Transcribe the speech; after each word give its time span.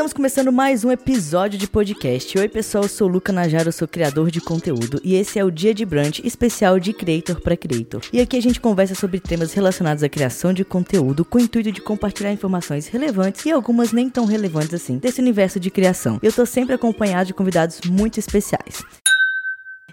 Estamos 0.00 0.14
começando 0.14 0.50
mais 0.50 0.82
um 0.82 0.90
episódio 0.90 1.58
de 1.58 1.68
podcast. 1.68 2.38
Oi, 2.38 2.48
pessoal, 2.48 2.84
eu 2.84 2.88
sou 2.88 3.06
o 3.06 3.10
Luca 3.10 3.34
Najara, 3.34 3.68
eu 3.68 3.72
sou 3.72 3.86
criador 3.86 4.30
de 4.30 4.40
conteúdo 4.40 4.98
e 5.04 5.14
esse 5.14 5.38
é 5.38 5.44
o 5.44 5.50
Dia 5.50 5.74
de 5.74 5.84
Brunch 5.84 6.26
especial 6.26 6.80
de 6.80 6.94
Creator 6.94 7.38
para 7.42 7.54
Creator. 7.54 8.00
E 8.10 8.18
aqui 8.18 8.38
a 8.38 8.40
gente 8.40 8.58
conversa 8.58 8.94
sobre 8.94 9.20
temas 9.20 9.52
relacionados 9.52 10.02
à 10.02 10.08
criação 10.08 10.54
de 10.54 10.64
conteúdo 10.64 11.22
com 11.22 11.36
o 11.36 11.40
intuito 11.42 11.70
de 11.70 11.82
compartilhar 11.82 12.32
informações 12.32 12.88
relevantes 12.88 13.44
e 13.44 13.50
algumas 13.50 13.92
nem 13.92 14.08
tão 14.08 14.24
relevantes 14.24 14.72
assim 14.72 14.96
desse 14.96 15.20
universo 15.20 15.60
de 15.60 15.70
criação. 15.70 16.18
Eu 16.22 16.32
tô 16.32 16.46
sempre 16.46 16.74
acompanhado 16.74 17.26
de 17.26 17.34
convidados 17.34 17.82
muito 17.82 18.18
especiais. 18.18 18.82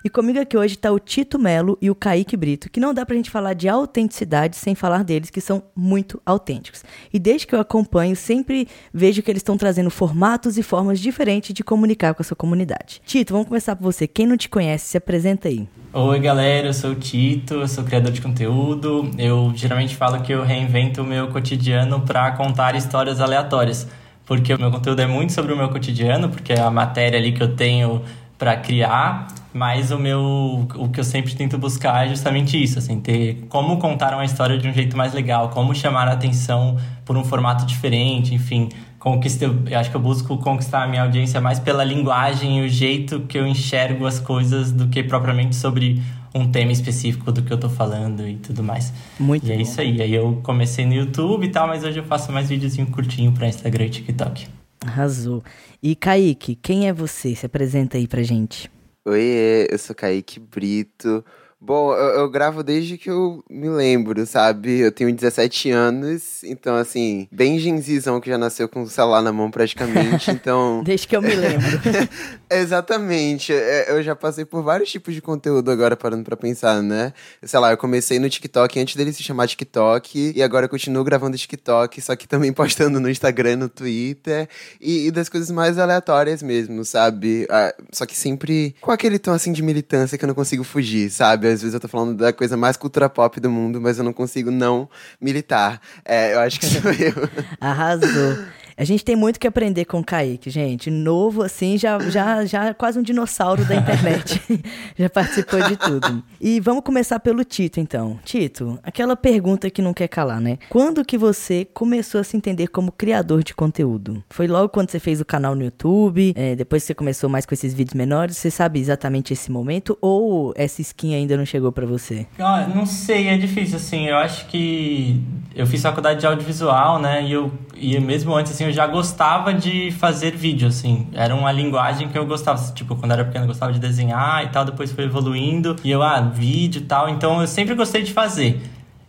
E 0.07 0.09
comigo 0.09 0.39
aqui 0.39 0.57
hoje 0.57 0.77
tá 0.77 0.89
o 0.89 0.99
Tito 0.99 1.37
Melo 1.37 1.77
e 1.81 1.91
o 1.91 1.95
Kaique 1.95 2.37
Brito, 2.37 2.71
que 2.71 2.79
não 2.79 2.93
dá 2.93 3.05
pra 3.05 3.13
gente 3.13 3.29
falar 3.29 3.53
de 3.53 3.67
autenticidade 3.67 4.55
sem 4.55 4.73
falar 4.73 5.03
deles, 5.03 5.29
que 5.29 5.41
são 5.41 5.63
muito 5.75 6.21
autênticos. 6.25 6.81
E 7.13 7.19
desde 7.19 7.45
que 7.45 7.53
eu 7.53 7.59
acompanho, 7.59 8.15
sempre 8.15 8.69
vejo 8.93 9.21
que 9.21 9.29
eles 9.29 9.41
estão 9.41 9.57
trazendo 9.57 9.89
formatos 9.89 10.57
e 10.57 10.63
formas 10.63 11.01
diferentes 11.01 11.53
de 11.53 11.61
comunicar 11.61 12.13
com 12.13 12.21
a 12.21 12.23
sua 12.23 12.37
comunidade. 12.37 13.01
Tito, 13.05 13.33
vamos 13.33 13.49
começar 13.49 13.75
por 13.75 13.83
você. 13.83 14.07
Quem 14.07 14.25
não 14.25 14.37
te 14.37 14.47
conhece, 14.47 14.85
se 14.85 14.97
apresenta 14.97 15.49
aí. 15.49 15.67
Oi, 15.91 16.19
galera, 16.21 16.67
eu 16.67 16.73
sou 16.73 16.91
o 16.91 16.95
Tito, 16.95 17.55
eu 17.55 17.67
sou 17.67 17.83
criador 17.83 18.13
de 18.13 18.21
conteúdo. 18.21 19.11
Eu 19.17 19.51
geralmente 19.55 19.93
falo 19.93 20.21
que 20.21 20.31
eu 20.31 20.41
reinvento 20.41 21.01
o 21.01 21.05
meu 21.05 21.27
cotidiano 21.27 21.99
para 21.99 22.31
contar 22.31 22.77
histórias 22.77 23.19
aleatórias, 23.19 23.85
porque 24.25 24.53
o 24.53 24.57
meu 24.57 24.71
conteúdo 24.71 25.01
é 25.01 25.05
muito 25.05 25.33
sobre 25.33 25.51
o 25.51 25.57
meu 25.57 25.67
cotidiano, 25.67 26.29
porque 26.29 26.53
é 26.53 26.61
a 26.61 26.71
matéria 26.71 27.19
ali 27.19 27.33
que 27.33 27.43
eu 27.43 27.53
tenho 27.53 28.01
para 28.37 28.55
criar 28.57 29.27
mas 29.57 29.89
o 29.89 29.97
meu 29.97 30.67
o 30.75 30.89
que 30.89 30.99
eu 30.99 31.03
sempre 31.03 31.33
tento 31.35 31.57
buscar 31.57 32.05
é 32.05 32.09
justamente 32.09 32.61
isso, 32.61 32.77
assim, 32.77 32.99
ter 32.99 33.45
como 33.49 33.77
contar 33.77 34.13
uma 34.13 34.23
história 34.23 34.55
de 34.55 34.67
um 34.67 34.73
jeito 34.73 34.95
mais 34.95 35.13
legal, 35.13 35.49
como 35.49 35.73
chamar 35.73 36.07
a 36.07 36.11
atenção 36.11 36.77
por 37.03 37.17
um 37.17 37.23
formato 37.23 37.65
diferente, 37.65 38.35
enfim, 38.35 38.69
conquistei, 38.99 39.47
eu 39.47 39.79
acho 39.79 39.89
que 39.89 39.97
eu 39.97 40.01
busco 40.01 40.37
conquistar 40.37 40.83
a 40.83 40.87
minha 40.87 41.01
audiência 41.01 41.41
mais 41.41 41.59
pela 41.59 41.83
linguagem 41.83 42.59
e 42.59 42.65
o 42.67 42.69
jeito 42.69 43.21
que 43.21 43.37
eu 43.37 43.47
enxergo 43.47 44.05
as 44.05 44.19
coisas 44.19 44.71
do 44.71 44.87
que 44.87 45.01
propriamente 45.01 45.55
sobre 45.55 46.01
um 46.35 46.51
tema 46.51 46.71
específico 46.71 47.31
do 47.31 47.41
que 47.41 47.51
eu 47.51 47.57
tô 47.57 47.69
falando 47.69 48.27
e 48.27 48.35
tudo 48.35 48.61
mais. 48.61 48.93
Muito 49.19 49.47
E 49.47 49.51
é 49.51 49.55
bom. 49.55 49.61
isso 49.61 49.81
aí. 49.81 49.99
Aí 49.99 50.13
eu 50.13 50.39
comecei 50.43 50.85
no 50.85 50.93
YouTube 50.93 51.45
e 51.45 51.49
tal, 51.49 51.67
mas 51.67 51.83
hoje 51.83 51.97
eu 51.97 52.03
faço 52.03 52.31
mais 52.31 52.49
videozinho 52.49 52.85
curtinho 52.87 53.31
para 53.31 53.47
Instagram 53.47 53.85
e 53.85 53.89
TikTok. 53.89 54.47
Arrasou. 54.85 55.43
E 55.81 55.95
Kaique, 55.95 56.55
quem 56.55 56.87
é 56.87 56.93
você? 56.93 57.35
Se 57.35 57.45
apresenta 57.45 57.97
aí 57.97 58.07
pra 58.07 58.23
gente. 58.23 58.71
Oiê, 59.05 59.67
eu 59.71 59.77
sou 59.77 59.95
Kaique 59.95 60.39
Brito. 60.39 61.23
Bom, 61.59 61.91
eu, 61.91 62.19
eu, 62.19 62.29
gravo 62.29 62.61
desde 62.61 62.99
que 62.99 63.09
eu 63.09 63.43
me 63.49 63.67
lembro, 63.67 64.23
sabe? 64.27 64.79
Eu 64.79 64.91
tenho 64.91 65.11
17 65.11 65.71
anos, 65.71 66.43
então, 66.43 66.75
assim, 66.75 67.27
bem 67.31 67.57
genzizão 67.57 68.21
que 68.21 68.29
já 68.29 68.37
nasceu 68.37 68.69
com 68.69 68.83
o 68.83 68.87
celular 68.87 69.23
na 69.23 69.33
mão 69.33 69.49
praticamente, 69.49 70.29
então... 70.31 70.83
desde 70.83 71.07
que 71.07 71.15
eu 71.15 71.21
me 71.21 71.33
lembro. 71.33 71.81
Exatamente. 72.47 73.51
Eu 73.87 74.03
já 74.03 74.15
passei 74.15 74.45
por 74.45 74.61
vários 74.61 74.91
tipos 74.91 75.15
de 75.15 75.21
conteúdo 75.21 75.71
agora, 75.71 75.97
parando 75.97 76.23
pra 76.23 76.37
pensar, 76.37 76.83
né? 76.83 77.11
Sei 77.41 77.59
lá, 77.59 77.71
eu 77.71 77.77
comecei 77.77 78.19
no 78.19 78.29
TikTok 78.29 78.79
antes 78.79 78.95
dele 78.95 79.11
se 79.11 79.23
chamar 79.23 79.47
TikTok, 79.47 80.33
e 80.35 80.43
agora 80.43 80.65
eu 80.65 80.69
continuo 80.69 81.03
gravando 81.03 81.35
TikTok, 81.35 81.99
só 82.01 82.15
que 82.15 82.27
também 82.27 82.53
postando 82.53 82.99
no 82.99 83.09
Instagram, 83.09 83.55
no 83.55 83.69
Twitter, 83.69 84.47
e, 84.79 85.07
e 85.07 85.11
das 85.11 85.27
coisas 85.27 85.49
mais 85.49 85.79
aleatórias 85.79 86.43
mesmo, 86.43 86.85
sabe? 86.85 87.47
Ah, 87.49 87.73
só 87.91 88.05
que 88.05 88.15
sempre 88.15 88.75
com 88.79 88.91
aquele 88.91 89.17
tom, 89.17 89.31
assim, 89.31 89.51
de 89.51 89.63
militância 89.63 90.19
que 90.19 90.23
eu 90.23 90.27
não 90.27 90.35
consigo 90.35 90.63
fugir, 90.63 91.09
sabe? 91.09 91.46
Às 91.47 91.61
vezes 91.61 91.73
eu 91.73 91.79
tô 91.79 91.87
falando 91.87 92.15
da 92.15 92.31
coisa 92.31 92.55
mais 92.55 92.77
cultura 92.77 93.09
pop 93.09 93.39
do 93.39 93.49
mundo, 93.49 93.79
mas 93.81 93.97
eu 93.97 94.03
não 94.03 94.13
consigo 94.13 94.51
não 94.51 94.89
militar. 95.19 95.81
É, 96.05 96.33
eu 96.33 96.39
acho 96.39 96.59
que 96.59 96.65
sou 96.65 96.91
eu. 96.93 97.29
Arrasou. 97.59 98.37
A 98.79 98.83
gente 98.83 99.03
tem 99.03 99.15
muito 99.15 99.39
que 99.39 99.47
aprender 99.47 99.85
com 99.85 100.01
o 100.01 100.03
Kaique, 100.03 100.51
gente. 100.51 100.91
Novo, 100.91 101.41
assim, 101.41 101.79
já, 101.79 101.97
já, 102.11 102.45
já 102.45 102.75
quase 102.75 102.99
um 102.99 103.01
dinossauro 103.01 103.65
da 103.65 103.73
internet. 103.73 104.39
já 104.95 105.09
participou 105.09 105.59
de 105.63 105.75
tudo. 105.75 106.23
E 106.39 106.59
vamos 106.59 106.83
começar 106.83 107.19
pelo 107.19 107.43
Tito, 107.43 107.79
então. 107.79 108.19
Tito, 108.23 108.77
aquela 108.83 109.15
pergunta 109.15 109.67
que 109.71 109.81
não 109.81 109.95
quer 109.95 110.07
calar, 110.07 110.39
né? 110.39 110.59
Quando 110.69 111.03
que 111.03 111.17
você 111.17 111.65
começou 111.73 112.21
a 112.21 112.23
se 112.23 112.37
entender 112.37 112.67
como 112.67 112.91
criador 112.91 113.43
de 113.43 113.55
conteúdo? 113.55 114.23
Foi 114.29 114.47
logo 114.47 114.69
quando 114.69 114.91
você 114.91 114.99
fez 114.99 115.19
o 115.19 115.25
canal 115.25 115.55
no 115.55 115.63
YouTube? 115.63 116.33
É, 116.35 116.55
depois 116.55 116.83
você 116.83 116.93
começou 116.93 117.27
mais 117.27 117.47
com 117.47 117.55
esses 117.55 117.73
vídeos 117.73 117.95
menores? 117.95 118.37
Você 118.37 118.51
sabe 118.51 118.79
exatamente 118.79 119.33
esse 119.33 119.51
momento? 119.51 119.97
Ou 119.99 120.53
essa 120.55 120.81
skin 120.83 121.15
ainda 121.15 121.35
não 121.35 121.47
chegou 121.47 121.71
para 121.71 121.87
você? 121.87 122.27
Ah, 122.37 122.67
não 122.67 122.85
sei, 122.85 123.27
é 123.27 123.37
difícil, 123.37 123.77
assim. 123.77 124.05
Eu 124.05 124.17
acho 124.17 124.45
que 124.45 125.19
eu 125.55 125.65
fiz 125.65 125.81
faculdade 125.81 126.19
de 126.19 126.27
audiovisual, 126.27 126.99
né? 126.99 127.23
E 127.23 127.31
eu 127.31 127.51
e 127.79 127.99
mesmo 127.99 128.35
antes, 128.35 128.51
assim, 128.51 128.66
eu 128.67 128.73
já 128.73 128.85
gostava 128.87 129.53
de 129.53 129.91
fazer 129.91 130.35
vídeo, 130.35 130.67
assim. 130.67 131.07
Era 131.13 131.35
uma 131.35 131.51
linguagem 131.51 132.07
que 132.09 132.17
eu 132.17 132.25
gostava. 132.25 132.61
Tipo, 132.73 132.95
quando 132.95 133.11
era 133.11 133.25
pequeno, 133.25 133.45
eu 133.45 133.47
gostava 133.47 133.71
de 133.73 133.79
desenhar 133.79 134.43
e 134.43 134.49
tal. 134.49 134.65
Depois 134.65 134.91
foi 134.91 135.05
evoluindo. 135.05 135.75
E 135.83 135.91
eu, 135.91 136.03
ah, 136.03 136.21
vídeo 136.21 136.81
e 136.81 136.85
tal. 136.85 137.09
Então, 137.09 137.41
eu 137.41 137.47
sempre 137.47 137.75
gostei 137.75 138.03
de 138.03 138.13
fazer. 138.13 138.61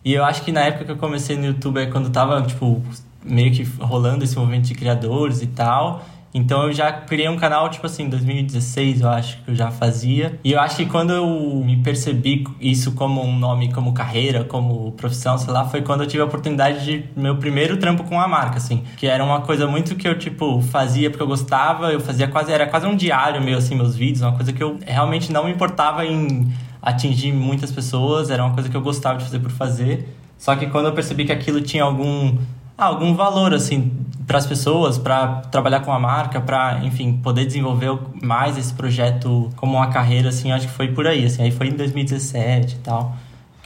E 0.05 0.13
eu 0.15 0.25
acho 0.25 0.43
que 0.43 0.53
na 0.53 0.63
época 0.63 0.85
que 0.85 0.91
eu 0.91 0.97
comecei 0.97 1.37
no 1.37 1.47
YouTube, 1.47 1.81
é 1.81 1.87
quando 1.87 2.11
tava, 2.11 2.41
tipo, 2.43 2.83
meio 3.25 3.53
que 3.53 3.63
rolando 3.81 4.25
esse 4.25 4.37
movimento 4.39 4.67
de 4.67 4.75
criadores 4.75 5.43
e 5.43 5.47
tal. 5.49 6.05
Então 6.33 6.65
eu 6.65 6.73
já 6.73 6.93
criei 6.93 7.29
um 7.29 7.37
canal, 7.37 7.69
tipo 7.71 7.87
assim, 7.87 8.05
em 8.05 8.09
2016, 8.09 9.01
eu 9.01 9.09
acho 9.09 9.43
que 9.43 9.51
eu 9.51 9.55
já 9.55 9.71
fazia. 9.71 10.39
E 10.45 10.53
eu 10.53 10.61
acho 10.61 10.77
que 10.77 10.87
quando 10.87 11.13
eu 11.13 11.27
me 11.65 11.79
percebi 11.79 12.45
isso 12.61 12.93
como 12.93 13.23
um 13.23 13.37
nome, 13.39 13.73
como 13.73 13.93
carreira, 13.93 14.45
como 14.45 14.93
profissão, 14.93 15.39
sei 15.39 15.53
lá, 15.53 15.65
foi 15.65 15.83
quando 15.83 16.03
eu 16.03 16.07
tive 16.07 16.23
a 16.23 16.27
oportunidade 16.27 16.85
de 16.85 17.05
meu 17.17 17.37
primeiro 17.37 17.79
trampo 17.79 18.05
com 18.05 18.21
a 18.21 18.29
marca, 18.29 18.59
assim. 18.59 18.83
Que 18.97 19.07
era 19.07 19.25
uma 19.25 19.41
coisa 19.41 19.67
muito 19.67 19.97
que 19.97 20.07
eu, 20.07 20.19
tipo, 20.19 20.61
fazia 20.61 21.11
porque 21.11 21.23
eu 21.23 21.27
gostava, 21.27 21.93
eu 21.93 22.01
fazia 22.01 22.29
quase, 22.29 22.53
era 22.53 22.67
quase 22.67 22.87
um 22.87 22.95
diário 22.95 23.43
meu, 23.43 23.59
assim, 23.59 23.75
meus 23.75 23.97
vídeos, 23.97 24.21
uma 24.23 24.33
coisa 24.33 24.53
que 24.53 24.63
eu 24.63 24.79
realmente 24.87 25.33
não 25.33 25.45
me 25.45 25.53
importava 25.53 26.05
em 26.05 26.47
atingir 26.83 27.33
muitas 27.33 27.73
pessoas, 27.73 28.31
era 28.31 28.45
uma 28.45 28.55
coisa 28.55 28.69
que 28.69 28.77
eu 28.77 28.83
gostava 28.83 29.19
de 29.19 29.25
fazer 29.25 29.39
por 29.41 29.51
fazer. 29.51 30.15
Só 30.37 30.55
que 30.55 30.67
quando 30.67 30.87
eu 30.87 30.93
percebi 30.93 31.25
que 31.25 31.33
aquilo 31.33 31.61
tinha 31.61 31.83
algum 31.83 32.37
ah, 32.77 32.85
algum 32.85 33.13
valor 33.13 33.53
assim 33.53 33.91
para 34.29 34.37
as 34.37 34.47
pessoas, 34.47 34.99
para 34.99 35.37
trabalhar 35.51 35.81
com 35.81 35.91
a 35.91 35.99
marca, 35.99 36.39
para, 36.39 36.85
enfim, 36.85 37.15
poder 37.15 37.47
desenvolver 37.47 37.99
mais 38.23 38.59
esse 38.59 38.75
projeto 38.75 39.49
como 39.57 39.79
uma 39.79 39.87
carreira 39.89 40.29
assim, 40.29 40.53
acho 40.53 40.69
que 40.69 40.73
foi 40.75 40.89
por 40.89 41.07
aí, 41.07 41.25
assim, 41.25 41.43
aí 41.43 41.51
foi 41.51 41.69
em 41.69 41.73
2017 41.73 42.75
e 42.75 42.79
tal, 42.81 43.17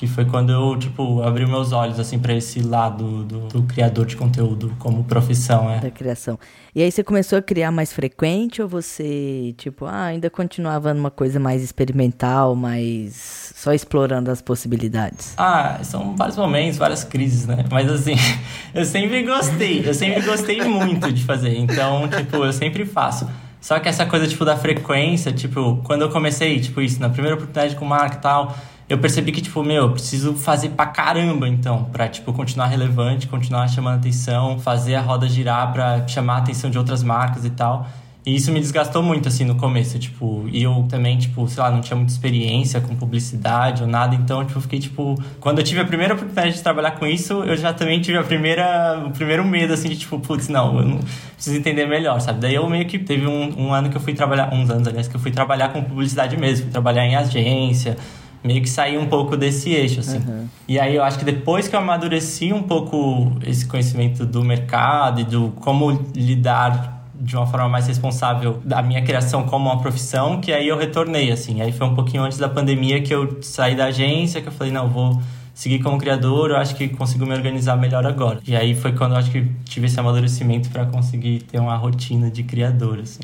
que 0.03 0.09
foi 0.09 0.25
quando 0.25 0.51
eu, 0.51 0.77
tipo, 0.77 1.23
abri 1.23 1.47
meus 1.47 1.71
olhos 1.71 2.01
assim 2.01 2.19
para 2.19 2.35
esse 2.35 2.59
lado 2.61 3.23
do, 3.23 3.47
do, 3.47 3.63
criador 3.63 4.05
de 4.05 4.17
conteúdo 4.17 4.75
como 4.77 5.05
profissão, 5.05 5.71
é. 5.71 5.79
Da 5.79 5.93
criação. 5.93 6.37
E 6.75 6.83
aí 6.83 6.91
você 6.91 7.05
começou 7.05 7.39
a 7.39 7.43
criar 7.43 7.71
mais 7.71 7.93
frequente 7.93 8.61
ou 8.61 8.67
você, 8.67 9.55
tipo, 9.57 9.87
ah, 9.87 10.07
ainda 10.07 10.29
continuava 10.29 10.93
numa 10.93 11.11
coisa 11.11 11.39
mais 11.39 11.63
experimental, 11.63 12.57
mais 12.57 13.53
só 13.55 13.73
explorando 13.73 14.29
as 14.29 14.43
possibilidades? 14.43 15.35
Ah, 15.37 15.79
são 15.85 16.17
vários 16.17 16.37
momentos, 16.37 16.79
várias 16.79 17.05
crises, 17.05 17.47
né? 17.47 17.65
Mas 17.71 17.89
assim, 17.89 18.17
eu 18.75 18.85
sempre 18.85 19.23
gostei, 19.23 19.89
eu 19.89 19.95
sempre 19.95 20.21
gostei 20.23 20.65
muito 20.65 21.13
de 21.13 21.23
fazer. 21.23 21.57
Então, 21.57 22.09
tipo, 22.09 22.39
eu 22.39 22.53
sempre 22.53 22.85
faço. 22.85 23.25
Só 23.61 23.79
que 23.79 23.89
essa 23.89 24.05
coisa, 24.05 24.27
tipo, 24.27 24.45
da 24.45 24.57
frequência, 24.57 25.31
tipo, 25.31 25.81
quando 25.85 26.03
eu 26.03 26.11
comecei, 26.11 26.59
tipo, 26.59 26.81
isso, 26.81 27.01
na 27.01 27.09
primeira 27.09 27.37
oportunidade 27.37 27.77
com 27.77 27.85
marca 27.85 28.17
e 28.17 28.21
tal, 28.21 28.57
eu 28.93 28.99
percebi 28.99 29.33
que, 29.33 29.41
tipo, 29.41 29.63
meu, 29.63 29.85
eu 29.85 29.91
preciso 29.93 30.35
fazer 30.35 30.69
pra 30.71 30.85
caramba, 30.85 31.49
então, 31.49 31.85
pra, 31.85 32.09
tipo, 32.09 32.31
continuar 32.33 32.67
relevante, 32.67 33.27
continuar 33.27 33.67
chamando 33.69 33.97
atenção, 33.97 34.59
fazer 34.59 34.97
a 34.97 35.01
roda 35.01 35.27
girar 35.27 35.73
pra 35.73 36.07
chamar 36.07 36.35
a 36.35 36.39
atenção 36.39 36.71
de 36.71 36.77
outras 36.77 37.03
marcas 37.03 37.45
e 37.47 37.51
tal. 37.51 37.87
E 38.25 38.37
isso 38.37 38.53
me 38.53 38.61
desgastou 38.61 39.03
muito, 39.03 39.29
assim, 39.29 39.45
no 39.45 39.55
começo, 39.55 39.99
tipo, 39.99 40.47
e 40.53 40.63
eu 40.63 40.87
também, 40.91 41.17
tipo, 41.17 41.49
sei 41.49 41.63
lá, 41.63 41.71
não 41.71 41.81
tinha 41.81 41.97
muita 41.97 42.13
experiência 42.13 42.83
com 42.83 42.95
publicidade 42.95 43.83
ou 43.83 43.89
nada, 43.89 44.15
então, 44.15 44.45
tipo, 44.45 44.61
fiquei, 44.61 44.79
tipo... 44.79 45.21
Quando 45.41 45.59
eu 45.59 45.65
tive 45.65 45.81
a 45.81 45.85
primeira 45.87 46.13
oportunidade 46.13 46.55
de 46.55 46.63
trabalhar 46.63 46.93
com 46.93 47.07
isso, 47.07 47.43
eu 47.45 47.57
já 47.57 47.73
também 47.73 47.99
tive 48.01 48.19
a 48.19 48.23
primeira, 48.23 49.03
o 49.07 49.11
primeiro 49.11 49.43
medo, 49.45 49.73
assim, 49.73 49.89
de, 49.89 49.97
tipo, 49.97 50.21
putz, 50.21 50.49
não, 50.49 50.79
eu 50.79 50.85
não 50.87 51.01
preciso 51.35 51.57
entender 51.57 51.87
melhor, 51.87 52.21
sabe? 52.21 52.41
Daí 52.41 52.55
eu 52.55 52.69
meio 52.69 52.87
que 52.87 52.99
teve 52.99 53.27
um, 53.27 53.59
um 53.59 53.73
ano 53.73 53.89
que 53.89 53.97
eu 53.97 54.01
fui 54.01 54.13
trabalhar, 54.13 54.53
uns 54.53 54.69
anos, 54.69 54.87
aliás, 54.87 55.09
que 55.09 55.17
eu 55.17 55.21
fui 55.21 55.31
trabalhar 55.31 55.71
com 55.71 55.83
publicidade 55.83 56.37
mesmo, 56.37 56.65
fui 56.65 56.73
trabalhar 56.73 57.07
em 57.07 57.17
agência, 57.17 57.97
meio 58.43 58.61
que 58.61 58.69
sair 58.69 58.99
um 58.99 59.07
pouco 59.07 59.37
desse 59.37 59.71
eixo, 59.71 60.01
assim. 60.01 60.19
Uhum. 60.19 60.47
E 60.67 60.79
aí 60.79 60.97
eu 60.97 61.03
acho 61.03 61.19
que 61.19 61.25
depois 61.25 61.69
que 61.69 61.77
eu 61.77 61.81
amadureci 61.81 62.53
um 62.53 62.63
pouco 62.63 63.33
esse 63.47 63.67
conhecimento 63.67 64.27
do 64.27 64.45
mercado 64.45 65.21
e 65.21 65.25
do 65.25 65.53
como 65.61 65.91
lidar 66.15 67.03
de 67.15 67.37
uma 67.37 67.47
forma 67.47 67.69
mais 67.69 67.87
responsável 67.87 68.61
da 68.65 68.83
minha 68.83 69.01
criação 69.03 69.45
como 69.45 69.71
uma 69.71 69.81
profissão, 69.81 70.41
que 70.41 70.53
aí 70.53 70.67
eu 70.67 70.77
retornei, 70.77 71.31
assim. 71.31 71.61
Aí 71.61 71.71
foi 71.71 71.87
um 71.87 71.95
pouquinho 71.95 72.25
antes 72.25 72.37
da 72.37 72.49
pandemia 72.49 73.01
que 73.01 73.15
eu 73.15 73.39
saí 73.43 73.77
da 73.77 73.87
agência, 73.87 74.41
que 74.41 74.49
eu 74.49 74.53
falei, 74.53 74.73
não, 74.73 74.89
vou 74.89 75.21
seguir 75.55 75.79
como 75.81 75.99
criador, 75.99 76.51
eu 76.51 76.57
acho 76.57 76.75
que 76.75 76.89
consigo 76.89 77.25
me 77.25 77.33
organizar 77.33 77.77
melhor 77.77 78.05
agora. 78.05 78.41
E 78.45 78.57
aí 78.57 78.75
foi 78.75 78.93
quando 78.93 79.13
eu 79.13 79.19
acho 79.19 79.31
que 79.31 79.47
tive 79.65 79.87
esse 79.87 80.01
amadurecimento 80.01 80.69
para 80.71 80.85
conseguir 80.87 81.43
ter 81.43 81.61
uma 81.61 81.77
rotina 81.77 82.31
de 82.31 82.43
criador, 82.43 82.99
assim. 82.99 83.21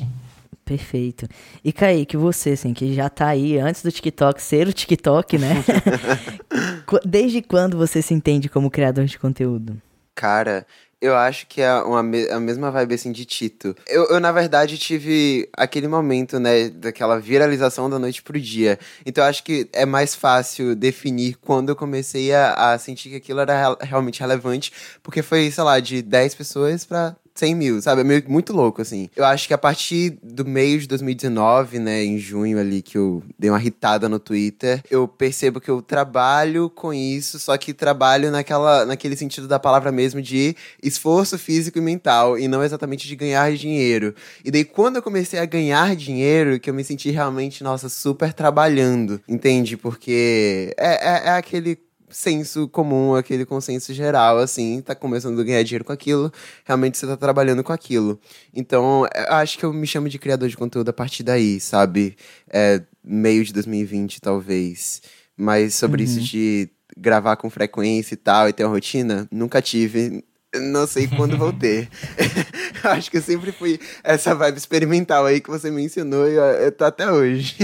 Perfeito. 0.69 1.27
E 1.63 1.73
Kaique, 1.73 2.15
você, 2.15 2.51
assim, 2.51 2.75
que 2.75 2.93
já 2.93 3.09
tá 3.09 3.29
aí 3.29 3.57
antes 3.57 3.81
do 3.81 3.91
TikTok 3.91 4.39
ser 4.39 4.67
o 4.67 4.71
TikTok, 4.71 5.35
né? 5.39 5.65
Desde 7.03 7.41
quando 7.41 7.75
você 7.75 8.03
se 8.03 8.13
entende 8.13 8.47
como 8.47 8.69
criador 8.69 9.05
de 9.05 9.17
conteúdo? 9.17 9.81
Cara, 10.13 10.67
eu 11.01 11.15
acho 11.15 11.47
que 11.47 11.59
é 11.59 11.73
uma, 11.73 12.01
a 12.01 12.39
mesma 12.39 12.69
vibe 12.69 12.93
assim 12.93 13.11
de 13.11 13.25
Tito. 13.25 13.75
Eu, 13.87 14.05
eu, 14.09 14.19
na 14.19 14.31
verdade, 14.31 14.77
tive 14.77 15.49
aquele 15.53 15.87
momento, 15.87 16.39
né, 16.39 16.69
daquela 16.69 17.19
viralização 17.19 17.89
da 17.89 17.97
noite 17.97 18.21
pro 18.21 18.39
dia. 18.39 18.77
Então 19.03 19.23
eu 19.23 19.29
acho 19.29 19.43
que 19.43 19.67
é 19.73 19.87
mais 19.87 20.13
fácil 20.13 20.75
definir 20.75 21.35
quando 21.37 21.69
eu 21.69 21.75
comecei 21.75 22.31
a, 22.31 22.73
a 22.73 22.77
sentir 22.77 23.09
que 23.09 23.15
aquilo 23.15 23.39
era 23.39 23.75
realmente 23.81 24.19
relevante, 24.19 24.71
porque 25.01 25.23
foi, 25.23 25.49
sei 25.49 25.63
lá, 25.63 25.79
de 25.79 26.03
10 26.03 26.35
pessoas 26.35 26.85
para 26.85 27.15
100 27.39 27.55
mil, 27.55 27.81
sabe? 27.81 28.01
É 28.01 28.03
meio, 28.03 28.23
muito 28.27 28.53
louco, 28.53 28.81
assim. 28.81 29.09
Eu 29.15 29.25
acho 29.25 29.47
que 29.47 29.53
a 29.53 29.57
partir 29.57 30.17
do 30.21 30.45
meio 30.45 30.79
de 30.79 30.87
2019, 30.87 31.79
né, 31.79 32.03
em 32.03 32.17
junho 32.17 32.59
ali, 32.59 32.81
que 32.81 32.97
eu 32.97 33.23
dei 33.37 33.49
uma 33.49 33.63
hitada 33.63 34.09
no 34.09 34.19
Twitter, 34.19 34.83
eu 34.91 35.07
percebo 35.07 35.61
que 35.61 35.69
eu 35.69 35.81
trabalho 35.81 36.69
com 36.69 36.93
isso, 36.93 37.39
só 37.39 37.57
que 37.57 37.73
trabalho 37.73 38.29
naquela, 38.29 38.85
naquele 38.85 39.15
sentido 39.15 39.47
da 39.47 39.57
palavra 39.57 39.91
mesmo 39.91 40.21
de 40.21 40.55
esforço 40.83 41.37
físico 41.37 41.77
e 41.77 41.81
mental, 41.81 42.37
e 42.37 42.47
não 42.47 42.63
exatamente 42.63 43.07
de 43.07 43.15
ganhar 43.15 43.51
dinheiro. 43.53 44.13
E 44.43 44.51
daí, 44.51 44.65
quando 44.65 44.97
eu 44.97 45.01
comecei 45.01 45.39
a 45.39 45.45
ganhar 45.45 45.95
dinheiro, 45.95 46.59
que 46.59 46.69
eu 46.69 46.73
me 46.73 46.83
senti 46.83 47.09
realmente, 47.09 47.63
nossa, 47.63 47.87
super 47.87 48.33
trabalhando, 48.33 49.21
entende? 49.27 49.77
Porque 49.77 50.73
é, 50.77 51.09
é, 51.09 51.27
é 51.27 51.29
aquele 51.31 51.77
senso 52.09 52.67
comum, 52.67 53.15
aquele 53.15 53.45
consenso 53.45 53.93
geral, 53.93 54.37
assim, 54.37 54.81
tá 54.81 54.95
começando 54.95 55.39
a 55.39 55.43
ganhar 55.43 55.63
dinheiro 55.63 55.85
com 55.85 55.91
aquilo, 55.91 56.31
realmente 56.65 56.97
você 56.97 57.07
tá 57.07 57.17
trabalhando 57.17 57.63
com 57.63 57.73
aquilo. 57.73 58.19
Então, 58.53 59.05
eu 59.15 59.33
acho 59.33 59.57
que 59.57 59.65
eu 59.65 59.73
me 59.73 59.87
chamo 59.87 60.09
de 60.09 60.19
criador 60.19 60.49
de 60.49 60.57
conteúdo 60.57 60.89
a 60.89 60.93
partir 60.93 61.23
daí, 61.23 61.59
sabe? 61.59 62.15
É, 62.49 62.81
meio 63.03 63.43
de 63.43 63.53
2020, 63.53 64.21
talvez. 64.21 65.01
Mas 65.35 65.75
sobre 65.75 66.03
uhum. 66.03 66.09
isso 66.09 66.21
de 66.21 66.69
gravar 66.97 67.37
com 67.37 67.49
frequência 67.49 68.13
e 68.13 68.17
tal, 68.17 68.49
e 68.49 68.53
ter 68.53 68.65
uma 68.65 68.73
rotina, 68.73 69.27
nunca 69.31 69.61
tive. 69.61 70.23
Não 70.55 70.87
sei 70.87 71.07
quando 71.07 71.37
vou 71.37 71.53
ter. 71.53 71.87
Acho 72.83 73.11
que 73.11 73.17
eu 73.17 73.21
sempre 73.21 73.51
fui 73.51 73.79
essa 74.03 74.33
vibe 74.33 74.57
experimental 74.57 75.25
aí 75.25 75.39
que 75.39 75.49
você 75.49 75.69
mencionou 75.69 76.27
e 76.27 76.33
eu 76.33 76.71
tô 76.71 76.85
até 76.85 77.11
hoje. 77.11 77.55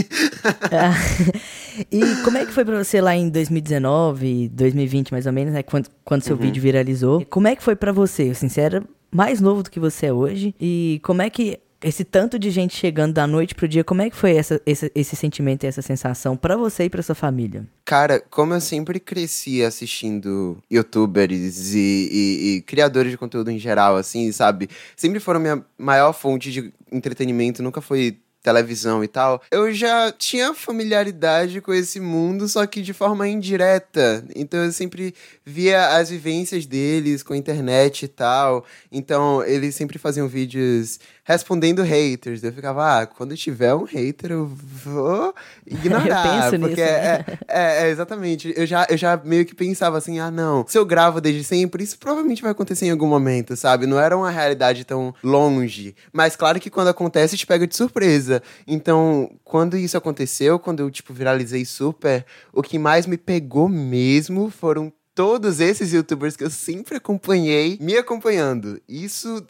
e 1.91 2.01
como 2.23 2.37
é 2.37 2.45
que 2.45 2.51
foi 2.51 2.63
pra 2.63 2.77
você 2.83 3.01
lá 3.01 3.15
em 3.15 3.29
2019, 3.29 4.49
2020 4.49 5.11
mais 5.11 5.25
ou 5.25 5.33
menos, 5.33 5.53
né? 5.53 5.63
Quando, 5.63 5.89
quando 6.03 6.21
seu 6.21 6.35
uhum. 6.35 6.41
vídeo 6.43 6.61
viralizou. 6.61 7.25
Como 7.25 7.47
é 7.47 7.55
que 7.55 7.63
foi 7.63 7.75
para 7.75 7.91
você? 7.91 8.29
Assim, 8.29 8.47
você 8.47 8.61
era 8.61 8.83
mais 9.11 9.41
novo 9.41 9.63
do 9.63 9.71
que 9.71 9.79
você 9.79 10.07
é 10.07 10.13
hoje. 10.13 10.53
E 10.61 10.99
como 11.03 11.23
é 11.23 11.29
que 11.29 11.59
esse 11.85 12.03
tanto 12.03 12.39
de 12.39 12.49
gente 12.49 12.75
chegando 12.75 13.13
da 13.13 13.27
noite 13.27 13.53
pro 13.53 13.67
dia, 13.67 13.83
como 13.83 14.01
é 14.01 14.09
que 14.09 14.15
foi 14.15 14.35
essa, 14.35 14.59
esse, 14.65 14.91
esse 14.95 15.15
sentimento 15.15 15.63
e 15.63 15.67
essa 15.67 15.83
sensação 15.83 16.35
para 16.35 16.57
você 16.57 16.85
e 16.85 16.89
para 16.89 17.03
sua 17.03 17.13
família? 17.13 17.63
Cara, 17.85 18.19
como 18.19 18.55
eu 18.55 18.59
sempre 18.59 18.99
cresci 18.99 19.63
assistindo 19.63 20.57
youtubers 20.69 21.75
e, 21.75 22.09
e, 22.11 22.55
e, 22.55 22.61
criadores 22.63 23.11
de 23.11 23.19
conteúdo 23.19 23.51
em 23.51 23.59
geral, 23.59 23.97
assim, 23.97 24.31
sabe? 24.31 24.67
Sempre 24.97 25.19
foram 25.19 25.39
minha 25.39 25.63
maior 25.77 26.11
fonte 26.11 26.51
de 26.51 26.73
entretenimento, 26.91 27.61
nunca 27.61 27.81
foi 27.81 28.17
televisão 28.45 29.03
e 29.03 29.07
tal, 29.07 29.41
eu 29.49 29.73
já 29.73 30.11
tinha 30.11 30.53
familiaridade 30.53 31.59
com 31.61 31.73
esse 31.73 31.99
mundo, 31.99 32.47
só 32.47 32.65
que 32.67 32.79
de 32.79 32.93
forma 32.93 33.27
indireta. 33.27 34.23
Então 34.35 34.63
eu 34.63 34.71
sempre 34.71 35.15
via 35.43 35.97
as 35.97 36.11
vivências 36.11 36.67
deles 36.67 37.23
com 37.23 37.33
a 37.33 37.37
internet 37.37 38.03
e 38.05 38.07
tal. 38.07 38.63
Então 38.91 39.43
eles 39.43 39.73
sempre 39.73 39.97
faziam 39.97 40.27
vídeos 40.27 40.99
respondendo 41.25 41.81
haters. 41.81 42.43
Eu 42.43 42.53
ficava, 42.53 43.01
ah, 43.01 43.07
quando 43.07 43.35
tiver 43.35 43.73
um 43.73 43.83
hater, 43.83 44.31
eu 44.31 44.45
vou 44.45 45.33
ignorar. 45.65 46.53
eu 46.53 46.59
porque 46.59 46.75
nisso, 46.75 46.81
é, 46.81 47.25
né? 47.27 47.39
é, 47.47 47.87
é, 47.87 47.89
exatamente. 47.89 48.53
Eu 48.55 48.65
já, 48.65 48.85
eu 48.87 48.95
já 48.95 49.17
meio 49.17 49.43
que 49.43 49.55
pensava 49.55 49.97
assim, 49.97 50.19
ah, 50.19 50.29
não, 50.29 50.63
se 50.67 50.77
eu 50.77 50.85
gravo 50.85 51.19
desde 51.19 51.43
sempre, 51.43 51.83
isso 51.83 51.97
provavelmente 51.97 52.43
vai 52.43 52.51
acontecer 52.51 52.85
em 52.85 52.91
algum 52.91 53.07
momento, 53.07 53.57
sabe? 53.57 53.87
Não 53.87 53.99
era 53.99 54.15
uma 54.15 54.29
realidade 54.29 54.85
tão 54.85 55.13
longe. 55.23 55.95
Mas 56.13 56.35
claro 56.35 56.59
que 56.59 56.69
quando 56.69 56.89
acontece, 56.89 57.35
te 57.35 57.47
pega 57.47 57.65
de 57.65 57.75
surpresa. 57.75 58.41
Então, 58.67 59.31
quando 59.43 59.75
isso 59.75 59.97
aconteceu, 59.97 60.59
quando 60.59 60.81
eu, 60.81 60.91
tipo, 60.91 61.11
viralizei 61.11 61.65
super, 61.65 62.23
o 62.53 62.61
que 62.61 62.77
mais 62.77 63.07
me 63.07 63.17
pegou 63.17 63.67
mesmo 63.67 64.51
foram 64.51 64.93
todos 65.15 65.61
esses 65.61 65.93
youtubers 65.93 66.35
que 66.35 66.43
eu 66.43 66.49
sempre 66.49 66.97
acompanhei 66.97 67.79
me 67.81 67.97
acompanhando. 67.97 68.79
Isso 68.87 69.41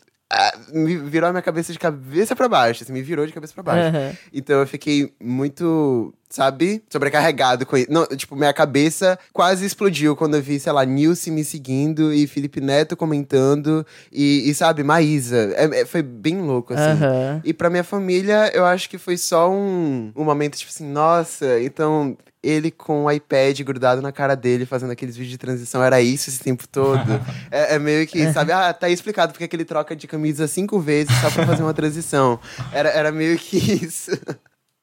me 0.74 0.98
virou 0.98 1.30
a 1.30 1.32
minha 1.32 1.42
cabeça 1.42 1.72
de 1.72 1.80
cabeça 1.80 2.36
para 2.36 2.50
baixo, 2.50 2.84
assim, 2.84 2.92
me 2.92 3.02
virou 3.02 3.26
de 3.26 3.34
cabeça 3.34 3.54
para 3.54 3.64
baixo. 3.64 3.96
Uhum. 3.96 4.16
Então 4.34 4.60
eu 4.60 4.68
fiquei 4.68 5.14
muito, 5.22 6.14
sabe, 6.30 6.84
sobrecarregado 6.90 7.66
com 7.66 7.78
isso. 7.78 7.92
Não, 7.92 8.06
tipo, 8.08 8.36
minha 8.36 8.54
cabeça 8.54 9.20
quase 9.32 9.66
explodiu 9.66 10.16
quando 10.16 10.36
eu 10.36 10.42
vi, 10.42 10.60
sei 10.60 10.72
lá, 10.72 10.84
Nilce 10.84 11.30
me 11.30 11.44
seguindo 11.44 12.12
e 12.12 12.26
Felipe 12.28 12.60
Neto 12.60 12.98
comentando 12.98 13.86
e, 14.12 14.50
e 14.50 14.54
sabe, 14.56 14.84
Maísa. 14.84 15.54
É, 15.56 15.82
é, 15.82 15.86
foi 15.86 16.02
bem 16.02 16.42
louco, 16.42 16.74
assim. 16.74 17.04
Uhum. 17.04 17.42
E 17.44 17.54
pra 17.54 17.70
minha 17.70 17.84
família, 17.84 18.52
eu 18.54 18.66
acho 18.66 18.90
que 18.90 18.98
foi 18.98 19.18
só 19.18 19.50
um, 19.50 20.12
um 20.16 20.24
momento, 20.24 20.58
tipo 20.58 20.72
assim, 20.72 20.88
nossa, 20.88 21.62
então 21.62 22.18
ele 22.46 22.70
com 22.70 23.06
o 23.06 23.12
iPad 23.12 23.60
grudado 23.62 24.02
na 24.02 24.12
cara 24.12 24.36
dele, 24.36 24.66
fazendo 24.66 24.92
aqueles 24.92 25.16
vídeos 25.16 25.32
de 25.32 25.38
transição. 25.38 25.84
Era 25.84 26.02
isso 26.02 26.30
esse 26.30 26.40
tempo 26.40 26.68
todo. 26.68 27.02
é, 27.50 27.76
é, 27.76 27.80
meio 27.80 28.06
que, 28.06 28.32
sabe? 28.32 28.52
Ah, 28.52 28.74
tá 28.74 28.90
explicado 28.90 29.34
porque 29.34 29.48
que 29.48 29.56
ele 29.56 29.66
troca 29.66 29.96
de 29.96 30.08
camisa 30.08 30.48
cinco 30.48 30.80
vezes 30.80 31.16
só 31.20 31.32
pra 31.32 31.46
fazer 31.46 31.64
uma 31.64 31.74
transição. 31.74 32.40
Era, 32.72 32.90
era 32.90 33.12
meio 33.12 33.38
que 33.38 33.58
isso. 33.58 34.12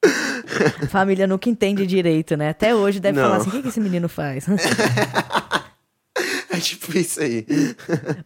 Família 0.89 1.25
nunca 1.25 1.49
entende 1.49 1.87
direito, 1.87 2.35
né? 2.35 2.49
Até 2.49 2.75
hoje 2.75 2.99
deve 2.99 3.19
Não. 3.19 3.25
falar 3.25 3.37
assim: 3.37 3.49
o 3.49 3.51
que, 3.51 3.61
que 3.61 3.67
esse 3.69 3.79
menino 3.79 4.09
faz? 4.09 4.45
é 6.49 6.59
tipo 6.59 6.97
isso 6.97 7.21
aí. 7.21 7.45